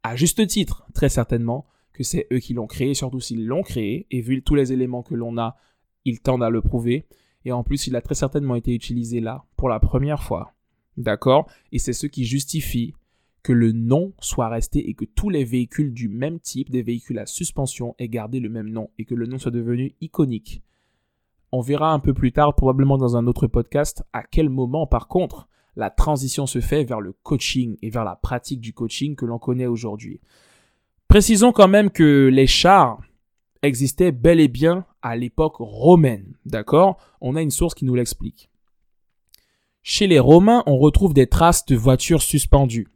À 0.03 0.17
juste 0.17 0.47
titre, 0.47 0.87
très 0.95 1.09
certainement, 1.09 1.67
que 1.93 2.03
c'est 2.03 2.27
eux 2.33 2.39
qui 2.39 2.55
l'ont 2.55 2.67
créé, 2.67 2.95
surtout 2.95 3.21
s'ils 3.21 3.47
l'ont 3.47 3.63
créé, 3.63 4.07
et 4.11 4.21
vu 4.21 4.43
tous 4.43 4.55
les 4.55 4.73
éléments 4.73 5.03
que 5.03 5.15
l'on 5.15 5.39
a, 5.39 5.57
ils 6.05 6.21
tendent 6.21 6.43
à 6.43 6.51
le 6.51 6.61
prouver. 6.61 7.07
Et 7.45 7.53
en 7.53 7.63
plus, 7.63 7.87
il 7.87 7.97
a 7.97 8.01
très 8.01 8.15
certainement 8.15 8.55
été 8.55 8.75
utilisé 8.75 9.21
là 9.21 9.45
pour 9.57 9.69
la 9.69 9.81
première 9.81 10.23
fois. 10.23 10.55
D'accord? 10.97 11.49
Et 11.73 11.79
c'est 11.79 11.93
ce 11.93 12.07
qui 12.07 12.25
justifie 12.25 12.95
que 13.43 13.53
le 13.53 13.73
nom 13.73 14.15
soit 14.21 14.49
resté 14.49 14.89
et 14.89 14.95
que 14.95 15.05
tous 15.05 15.29
les 15.29 15.45
véhicules 15.45 15.93
du 15.93 16.09
même 16.09 16.41
type, 16.41 16.71
des 16.71 16.83
véhicules 16.83 17.19
à 17.19 17.27
suspension, 17.27 17.95
aient 17.99 18.09
gardé 18.09 18.41
le 18.41 18.49
même 18.49 18.71
nom 18.71 18.91
et 18.99 19.05
que 19.05 19.15
le 19.15 19.27
nom 19.27 19.39
soit 19.39 19.51
devenu 19.51 19.95
iconique. 20.01 20.63
On 21.53 21.61
verra 21.61 21.93
un 21.93 22.01
peu 22.01 22.15
plus 22.15 22.33
tard, 22.33 22.55
probablement 22.55 22.97
dans 22.97 23.17
un 23.17 23.27
autre 23.27 23.47
podcast, 23.47 24.03
à 24.13 24.23
quel 24.23 24.49
moment 24.49 24.87
par 24.87 25.09
contre 25.09 25.47
la 25.77 25.91
transition 25.91 26.47
se 26.47 26.61
fait 26.61 26.85
vers 26.85 27.01
le 27.01 27.13
coaching 27.13 27.77
et 27.83 27.91
vers 27.91 28.05
la 28.05 28.17
pratique 28.17 28.61
du 28.61 28.73
coaching 28.73 29.17
que 29.17 29.27
l'on 29.27 29.39
connaît 29.39 29.67
aujourd'hui. 29.67 30.21
Précisons 31.09 31.53
quand 31.53 31.69
même 31.69 31.91
que 31.91 32.31
les 32.33 32.47
chars 32.47 33.01
existaient 33.63 34.13
bel 34.13 34.41
et 34.41 34.49
bien 34.49 34.87
à 35.05 35.17
l'époque 35.17 35.57
romaine. 35.59 36.35
D'accord? 36.47 36.97
On 37.21 37.37
a 37.37 37.43
une 37.43 37.53
source 37.53 37.75
qui 37.75 37.85
nous 37.85 37.95
l'explique. 37.95 38.49
Chez 39.83 40.07
les 40.07 40.19
Romains, 40.19 40.63
on 40.67 40.79
retrouve 40.79 41.13
des 41.13 41.27
traces 41.27 41.67
de 41.67 41.77
voitures 41.77 42.23
suspendues. 42.23 42.89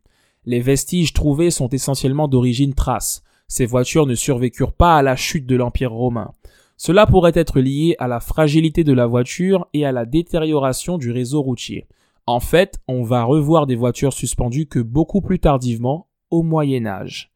Les 0.46 0.60
vestiges 0.60 1.12
trouvés 1.12 1.50
sont 1.50 1.68
essentiellement 1.68 2.26
d'origine 2.26 2.72
thrace. 2.72 3.22
Ces 3.46 3.66
voitures 3.66 4.06
ne 4.06 4.14
survécurent 4.14 4.72
pas 4.72 4.96
à 4.96 5.02
la 5.02 5.14
chute 5.14 5.46
de 5.46 5.54
l'Empire 5.54 5.92
romain. 5.92 6.32
Cela 6.78 7.06
pourrait 7.06 7.32
être 7.34 7.60
lié 7.60 7.94
à 7.98 8.08
la 8.08 8.20
fragilité 8.20 8.84
de 8.84 8.92
la 8.94 9.06
voiture 9.06 9.68
et 9.74 9.84
à 9.84 9.92
la 9.92 10.06
détérioration 10.06 10.96
du 10.96 11.12
réseau 11.12 11.42
routier. 11.42 11.86
En 12.26 12.40
fait, 12.40 12.78
on 12.88 13.02
va 13.02 13.24
revoir 13.24 13.66
des 13.66 13.76
voitures 13.76 14.12
suspendues 14.14 14.66
que 14.66 14.78
beaucoup 14.78 15.20
plus 15.20 15.40
tardivement, 15.40 16.06
au 16.30 16.42
Moyen 16.42 16.86
Âge. 16.86 17.32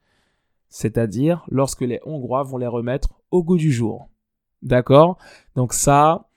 C'est-à-dire 0.69 1.45
lorsque 1.51 1.83
les 1.83 2.01
Hongrois 2.07 2.43
vont 2.43 2.59
les 2.59 2.67
remettre 2.67 3.11
au 3.31 3.43
goût 3.43 3.59
du 3.59 3.73
jour. 3.73 4.09
D'accord? 4.63 5.19
Donc 5.57 5.73
ça, 5.73 6.29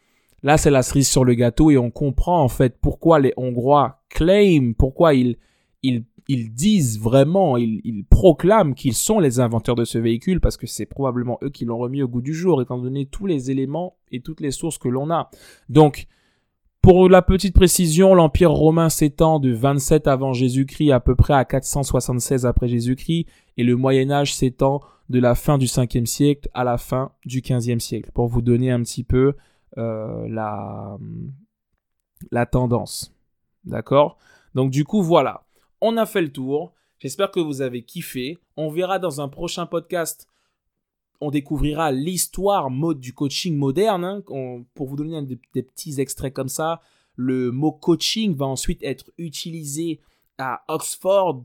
là 0.43 0.57
c'est 0.57 0.71
la 0.71 0.83
cerise 0.83 1.07
sur 1.07 1.23
le 1.23 1.33
gâteau 1.33 1.71
et 1.71 1.77
on 1.77 1.91
comprend 1.91 2.41
en 2.41 2.49
fait 2.49 2.77
pourquoi 2.81 3.19
les 3.19 3.33
Hongrois 3.37 4.01
claiment, 4.09 4.73
pourquoi 4.73 5.13
ils, 5.13 5.37
ils, 5.83 6.53
disent 6.53 6.99
vraiment, 6.99 7.57
ils, 7.57 7.81
ils 7.83 8.03
proclament 8.05 8.73
qu'ils 8.73 8.95
sont 8.95 9.19
les 9.19 9.39
inventeurs 9.39 9.75
de 9.75 9.85
ce 9.85 9.97
véhicule 9.97 10.41
parce 10.41 10.57
que 10.57 10.67
c'est 10.67 10.85
probablement 10.85 11.37
eux 11.43 11.49
qui 11.49 11.65
l'ont 11.65 11.77
remis 11.77 12.01
au 12.01 12.07
goût 12.07 12.21
du 12.21 12.33
jour 12.33 12.61
étant 12.61 12.79
donné 12.79 13.05
tous 13.05 13.27
les 13.27 13.51
éléments 13.51 13.95
et 14.11 14.21
toutes 14.21 14.41
les 14.41 14.51
sources 14.51 14.77
que 14.77 14.89
l'on 14.89 15.11
a. 15.11 15.29
Donc, 15.69 16.07
pour 16.85 17.09
la 17.09 17.23
petite 17.23 17.55
précision, 17.55 18.13
l'Empire 18.13 18.51
romain 18.51 18.89
s'étend 18.89 19.39
de 19.39 19.51
27 19.51 20.07
avant 20.07 20.33
Jésus-Christ 20.33 20.91
à 20.91 20.99
peu 20.99 21.15
près 21.15 21.33
à 21.33 21.43
476 21.43 22.45
après 22.45 22.67
Jésus-Christ 22.67 23.25
et 23.57 23.63
le 23.63 23.75
Moyen 23.75 24.11
Âge 24.11 24.35
s'étend 24.35 24.81
de 25.09 25.19
la 25.19 25.35
fin 25.35 25.57
du 25.57 25.65
5e 25.65 26.05
siècle 26.05 26.49
à 26.53 26.63
la 26.63 26.77
fin 26.77 27.11
du 27.25 27.41
15e 27.41 27.79
siècle, 27.79 28.11
pour 28.13 28.27
vous 28.27 28.41
donner 28.41 28.71
un 28.71 28.81
petit 28.81 29.03
peu 29.03 29.33
la, 29.75 30.97
la 32.31 32.45
tendance. 32.45 33.13
D'accord? 33.65 34.17
Donc 34.53 34.71
du 34.71 34.85
coup, 34.85 35.03
voilà. 35.03 35.45
On 35.81 35.97
a 35.97 36.05
fait 36.05 36.21
le 36.21 36.31
tour. 36.31 36.73
J'espère 36.99 37.31
que 37.31 37.39
vous 37.39 37.61
avez 37.61 37.83
kiffé. 37.83 38.39
On 38.57 38.69
verra 38.69 38.99
dans 38.99 39.21
un 39.21 39.27
prochain 39.27 39.65
podcast. 39.65 40.27
On 41.21 41.29
découvrira 41.29 41.91
l'histoire 41.91 42.69
mode 42.69 42.99
du 42.99 43.13
coaching 43.13 43.55
moderne. 43.55 44.03
Hein. 44.03 44.23
pour 44.73 44.87
vous 44.87 44.95
donner 44.95 45.21
des, 45.21 45.63
petits 45.63 45.99
extraits 45.99 46.33
comme 46.33 46.49
ça, 46.49 46.81
le 47.15 47.51
mot 47.51 47.71
coaching 47.71 48.35
va 48.35 48.45
ensuite 48.45 48.83
être 48.83 49.11
utilisé 49.17 49.99
à 50.37 50.63
Oxford 50.67 51.43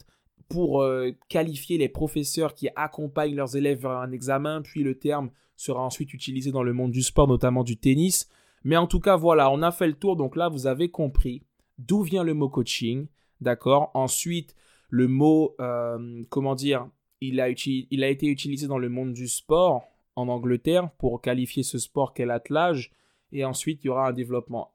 pour 0.50 0.82
euh, 0.82 1.12
qualifier 1.28 1.78
les 1.78 1.88
professeurs 1.88 2.54
qui 2.54 2.68
accompagnent 2.76 3.36
leurs 3.36 3.56
élèves 3.56 3.82
vers 3.82 3.92
un 3.92 4.10
examen. 4.10 4.60
Puis 4.60 4.82
le 4.82 4.98
terme 4.98 5.30
sera 5.56 5.80
ensuite 5.80 6.12
utilisé 6.12 6.50
dans 6.50 6.64
le 6.64 6.74
monde 6.74 6.90
du 6.90 7.02
sport, 7.02 7.28
notamment 7.28 7.64
du 7.64 7.78
tennis. 7.78 8.28
Mais 8.64 8.76
en 8.76 8.86
tout 8.86 9.00
cas, 9.00 9.16
voilà, 9.16 9.50
on 9.50 9.62
a 9.62 9.70
fait 9.70 9.86
le 9.86 9.94
tour. 9.94 10.16
Donc 10.16 10.36
là, 10.36 10.48
vous 10.48 10.66
avez 10.66 10.90
compris 10.90 11.44
d'où 11.78 12.02
vient 12.02 12.24
le 12.24 12.34
mot 12.34 12.48
coaching. 12.48 13.06
D'accord? 13.40 13.90
Ensuite, 13.94 14.54
le 14.90 15.06
mot, 15.08 15.54
euh, 15.60 16.24
comment 16.28 16.56
dire, 16.56 16.86
il 17.20 17.40
a, 17.40 17.48
il 17.48 18.04
a 18.04 18.08
été 18.08 18.26
utilisé 18.26 18.66
dans 18.66 18.78
le 18.78 18.88
monde 18.88 19.12
du 19.12 19.28
sport 19.28 19.84
en 20.16 20.28
Angleterre 20.28 20.90
pour 20.98 21.22
qualifier 21.22 21.62
ce 21.62 21.78
sport 21.78 22.12
qu'est 22.12 22.26
l'attelage. 22.26 22.90
Et 23.30 23.44
ensuite, 23.44 23.84
il 23.84 23.86
y 23.86 23.90
aura 23.90 24.08
un 24.08 24.12
développement. 24.12 24.72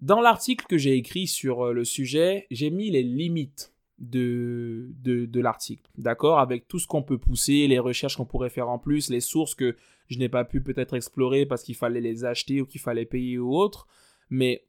Dans 0.00 0.20
l'article 0.20 0.66
que 0.68 0.78
j'ai 0.78 0.96
écrit 0.96 1.28
sur 1.28 1.66
euh, 1.66 1.72
le 1.72 1.84
sujet, 1.84 2.48
j'ai 2.50 2.70
mis 2.70 2.90
les 2.90 3.04
limites 3.04 3.71
de, 4.02 4.90
de, 5.02 5.40
l'article. 5.40 5.90
D'accord? 5.96 6.38
Avec 6.38 6.68
tout 6.68 6.78
ce 6.78 6.86
qu'on 6.86 7.02
peut 7.02 7.18
pousser, 7.18 7.66
les 7.68 7.78
recherches 7.78 8.16
qu'on 8.16 8.26
pourrait 8.26 8.50
faire 8.50 8.68
en 8.68 8.78
plus, 8.78 9.08
les 9.08 9.20
sources 9.20 9.54
que 9.54 9.76
je 10.08 10.18
n'ai 10.18 10.28
pas 10.28 10.44
pu 10.44 10.60
peut-être 10.60 10.94
explorer 10.94 11.46
parce 11.46 11.62
qu'il 11.62 11.76
fallait 11.76 12.00
les 12.00 12.24
acheter 12.24 12.60
ou 12.60 12.66
qu'il 12.66 12.80
fallait 12.80 13.06
payer 13.06 13.38
ou 13.38 13.56
autre. 13.56 13.86
Mais 14.28 14.64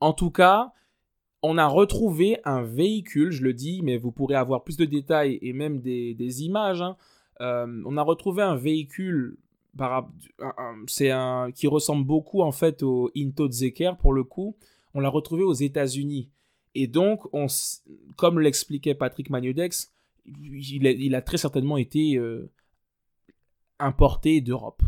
en 0.00 0.12
tout 0.12 0.30
cas, 0.30 0.72
on 1.42 1.58
a 1.58 1.66
retrouvé 1.66 2.38
un 2.44 2.62
véhicule, 2.62 3.30
je 3.30 3.42
le 3.42 3.52
dis, 3.52 3.82
mais 3.82 3.98
vous 3.98 4.12
pourrez 4.12 4.36
avoir 4.36 4.64
plus 4.64 4.76
de 4.76 4.84
détails 4.84 5.38
et 5.42 5.52
même 5.52 5.80
des, 5.80 6.44
images. 6.44 6.80
Hein. 6.80 6.96
Euh, 7.40 7.82
on 7.84 7.96
a 7.96 8.02
retrouvé 8.02 8.42
un 8.42 8.56
véhicule 8.56 9.36
c'est 10.86 11.10
un, 11.10 11.50
qui 11.52 11.66
ressemble 11.66 12.06
beaucoup 12.06 12.42
en 12.42 12.52
fait 12.52 12.82
au 12.82 13.10
Into 13.16 13.48
pour 13.98 14.12
le 14.12 14.24
coup. 14.24 14.56
On 14.94 15.00
l'a 15.00 15.08
retrouvé 15.08 15.42
aux 15.42 15.52
États-Unis. 15.52 16.30
Et 16.74 16.86
donc, 16.86 17.22
on, 17.32 17.46
comme 18.16 18.40
l'expliquait 18.40 18.94
Patrick 18.94 19.30
Magnodex, 19.30 19.92
il, 20.26 21.14
a, 21.14 21.22
très 21.22 21.36
certainement 21.36 21.76
été 21.76 22.16
euh, 22.16 22.50
importé 23.78 24.40
d'Europe. 24.40 24.82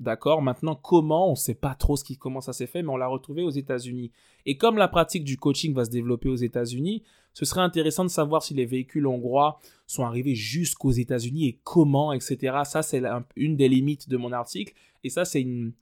D'accord? 0.00 0.40
Maintenant, 0.40 0.74
comment? 0.74 1.28
On 1.28 1.32
ne 1.32 1.36
sait 1.36 1.54
pas 1.54 1.74
trop 1.74 1.96
ce 1.96 2.04
qui, 2.04 2.16
comment 2.16 2.40
ça 2.40 2.54
s'est 2.54 2.66
fait, 2.66 2.82
mais 2.82 2.88
on 2.88 2.96
l'a 2.96 3.06
retrouvé 3.06 3.42
aux 3.42 3.50
États-Unis. 3.50 4.12
Et 4.46 4.56
comme 4.56 4.78
la 4.78 4.88
pratique 4.88 5.24
du 5.24 5.36
coaching 5.36 5.74
va 5.74 5.84
se 5.84 5.90
développer 5.90 6.30
aux 6.30 6.36
États-Unis, 6.36 7.02
ce 7.34 7.44
serait 7.44 7.60
intéressant 7.60 8.04
de 8.04 8.10
savoir 8.10 8.42
si 8.42 8.54
les 8.54 8.64
véhicules 8.64 9.06
hongrois 9.06 9.60
sont 9.86 10.04
arrivés 10.04 10.34
jusqu'aux 10.34 10.90
États-Unis 10.90 11.46
et 11.46 11.60
comment, 11.64 12.12
etc. 12.12 12.60
Ça, 12.64 12.82
c'est 12.82 13.02
une 13.36 13.56
des 13.56 13.68
limites 13.68 14.08
de 14.08 14.16
mon 14.16 14.32
article. 14.32 14.72
Et 15.04 15.10
ça, 15.10 15.26
c'est 15.26 15.42
une, 15.42 15.74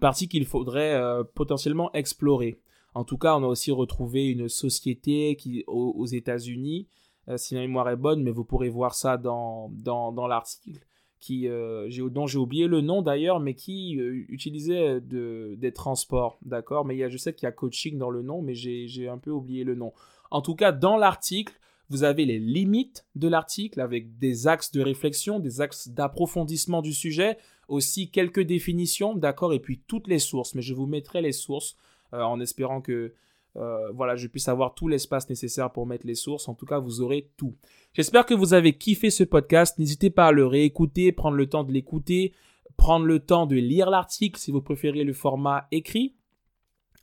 partie 0.00 0.28
qu'il 0.28 0.46
faudrait 0.46 0.94
euh, 0.94 1.22
potentiellement 1.22 1.92
explorer. 1.92 2.60
En 2.94 3.04
tout 3.04 3.18
cas, 3.18 3.36
on 3.36 3.44
a 3.44 3.46
aussi 3.46 3.70
retrouvé 3.70 4.28
une 4.28 4.48
société 4.48 5.36
qui, 5.36 5.64
aux, 5.66 6.06
États-Unis, 6.06 6.88
euh, 7.28 7.36
si 7.36 7.54
ma 7.54 7.60
mémoire 7.60 7.88
est 7.90 7.96
bonne, 7.96 8.22
mais 8.22 8.30
vous 8.30 8.44
pourrez 8.44 8.68
voir 8.68 8.94
ça 8.94 9.16
dans, 9.16 9.70
dans 9.70 10.26
l'article 10.26 10.86
qui, 11.20 11.48
euh, 11.48 11.88
dont 12.10 12.26
j'ai 12.26 12.38
oublié 12.38 12.66
le 12.66 12.80
nom 12.80 13.02
d'ailleurs, 13.02 13.40
mais 13.40 13.54
qui 13.54 13.98
euh, 13.98 14.24
utilisait 14.28 15.00
de, 15.00 15.54
des 15.58 15.72
transports, 15.72 16.38
d'accord? 16.42 16.84
Mais 16.84 16.94
il 16.94 16.98
y 16.98 17.04
a, 17.04 17.08
je 17.08 17.16
sais 17.16 17.34
qu'il 17.34 17.46
y 17.46 17.48
a 17.48 17.52
coaching 17.52 17.98
dans 17.98 18.10
le 18.10 18.22
nom, 18.22 18.42
mais 18.42 18.54
j'ai 18.54 19.08
un 19.08 19.18
peu 19.18 19.30
oublié 19.30 19.64
le 19.64 19.74
nom. 19.74 19.92
En 20.30 20.42
tout 20.42 20.54
cas, 20.54 20.72
dans 20.72 20.96
l'article, 20.96 21.58
vous 21.90 22.04
avez 22.04 22.24
les 22.24 22.38
limites 22.38 23.06
de 23.14 23.28
l'article 23.28 23.80
avec 23.80 24.18
des 24.18 24.46
axes 24.46 24.70
de 24.72 24.82
réflexion, 24.82 25.40
des 25.40 25.60
axes 25.60 25.88
d'approfondissement 25.88 26.82
du 26.82 26.92
sujet, 26.92 27.38
aussi 27.66 28.10
quelques 28.10 28.42
définitions, 28.42 29.14
d'accord? 29.14 29.52
Et 29.52 29.60
puis 29.60 29.80
toutes 29.86 30.06
les 30.06 30.18
sources, 30.18 30.54
mais 30.54 30.62
je 30.62 30.74
vous 30.74 30.86
mettrai 30.86 31.22
les 31.22 31.32
sources 31.32 31.76
en 32.12 32.40
espérant 32.40 32.80
que 32.80 33.12
euh, 33.56 33.90
voilà, 33.92 34.16
je 34.16 34.26
puisse 34.28 34.48
avoir 34.48 34.74
tout 34.74 34.88
l'espace 34.88 35.28
nécessaire 35.28 35.72
pour 35.72 35.86
mettre 35.86 36.06
les 36.06 36.14
sources. 36.14 36.48
En 36.48 36.54
tout 36.54 36.66
cas, 36.66 36.78
vous 36.78 37.00
aurez 37.00 37.30
tout. 37.36 37.56
J'espère 37.92 38.26
que 38.26 38.34
vous 38.34 38.54
avez 38.54 38.74
kiffé 38.74 39.10
ce 39.10 39.24
podcast. 39.24 39.78
N'hésitez 39.78 40.10
pas 40.10 40.26
à 40.26 40.32
le 40.32 40.46
réécouter, 40.46 41.12
prendre 41.12 41.36
le 41.36 41.48
temps 41.48 41.64
de 41.64 41.72
l'écouter, 41.72 42.34
prendre 42.76 43.06
le 43.06 43.18
temps 43.18 43.46
de 43.46 43.56
lire 43.56 43.90
l'article 43.90 44.38
si 44.38 44.52
vous 44.52 44.62
préférez 44.62 45.04
le 45.04 45.12
format 45.12 45.66
écrit. 45.72 46.14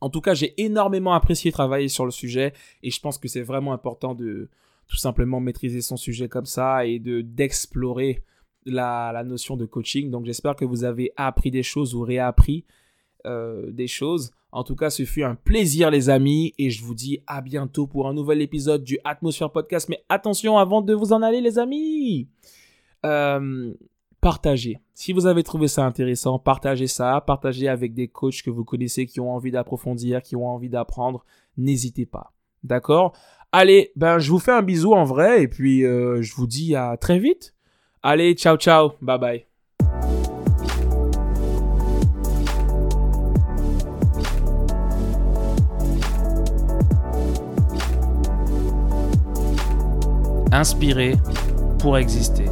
En 0.01 0.09
tout 0.09 0.21
cas, 0.21 0.33
j'ai 0.33 0.53
énormément 0.61 1.13
apprécié 1.13 1.51
travailler 1.51 1.87
sur 1.87 2.05
le 2.05 2.11
sujet 2.11 2.53
et 2.83 2.91
je 2.91 2.99
pense 3.01 3.17
que 3.17 3.27
c'est 3.27 3.41
vraiment 3.41 3.73
important 3.73 4.13
de 4.13 4.49
tout 4.87 4.97
simplement 4.97 5.39
maîtriser 5.39 5.81
son 5.81 5.97
sujet 5.97 6.29
comme 6.29 6.45
ça 6.45 6.85
et 6.85 6.99
de 6.99 7.21
d'explorer 7.21 8.23
la, 8.65 9.11
la 9.13 9.23
notion 9.23 9.57
de 9.57 9.65
coaching. 9.65 10.11
Donc 10.11 10.25
j'espère 10.25 10.55
que 10.55 10.65
vous 10.65 10.83
avez 10.83 11.11
appris 11.15 11.49
des 11.49 11.63
choses 11.63 11.95
ou 11.95 12.01
réappris 12.01 12.65
euh, 13.25 13.71
des 13.71 13.87
choses. 13.87 14.31
En 14.55 14.63
tout 14.63 14.77
cas, 14.77 14.89
ce 14.89 15.03
fut 15.03 15.23
un 15.23 15.35
plaisir, 15.35 15.91
les 15.91 16.09
amis, 16.09 16.53
et 16.57 16.69
je 16.69 16.81
vous 16.81 16.95
dis 16.95 17.19
à 17.27 17.41
bientôt 17.41 17.87
pour 17.87 18.07
un 18.07 18.13
nouvel 18.13 18.41
épisode 18.41 18.85
du 18.85 18.97
Atmosphère 19.03 19.51
Podcast. 19.51 19.89
Mais 19.89 20.01
attention, 20.07 20.57
avant 20.57 20.81
de 20.81 20.93
vous 20.93 21.11
en 21.11 21.21
aller, 21.21 21.41
les 21.41 21.59
amis, 21.59 22.29
euh, 23.05 23.73
partagez. 24.21 24.79
Si 24.93 25.11
vous 25.11 25.25
avez 25.25 25.43
trouvé 25.43 25.67
ça 25.67 25.85
intéressant, 25.85 26.39
partagez 26.39 26.87
ça, 26.87 27.21
partagez 27.27 27.67
avec 27.67 27.93
des 27.93 28.07
coachs 28.07 28.41
que 28.43 28.49
vous 28.49 28.63
connaissez 28.63 29.05
qui 29.05 29.19
ont 29.19 29.35
envie 29.35 29.51
d'approfondir, 29.51 30.21
qui 30.21 30.37
ont 30.37 30.47
envie 30.47 30.69
d'apprendre. 30.69 31.25
N'hésitez 31.57 32.05
pas. 32.05 32.31
D'accord? 32.63 33.11
Allez, 33.51 33.91
ben 33.97 34.19
je 34.19 34.31
vous 34.31 34.39
fais 34.39 34.53
un 34.53 34.61
bisou 34.61 34.93
en 34.93 35.03
vrai, 35.03 35.43
et 35.43 35.49
puis 35.49 35.83
euh, 35.83 36.21
je 36.21 36.33
vous 36.33 36.47
dis 36.47 36.75
à 36.75 36.95
très 36.95 37.19
vite. 37.19 37.53
Allez, 38.01 38.35
ciao 38.35 38.55
ciao, 38.55 38.93
bye 39.01 39.19
bye. 39.19 39.54
Inspiré 50.55 51.15
pour 51.79 51.97
exister. 51.97 52.44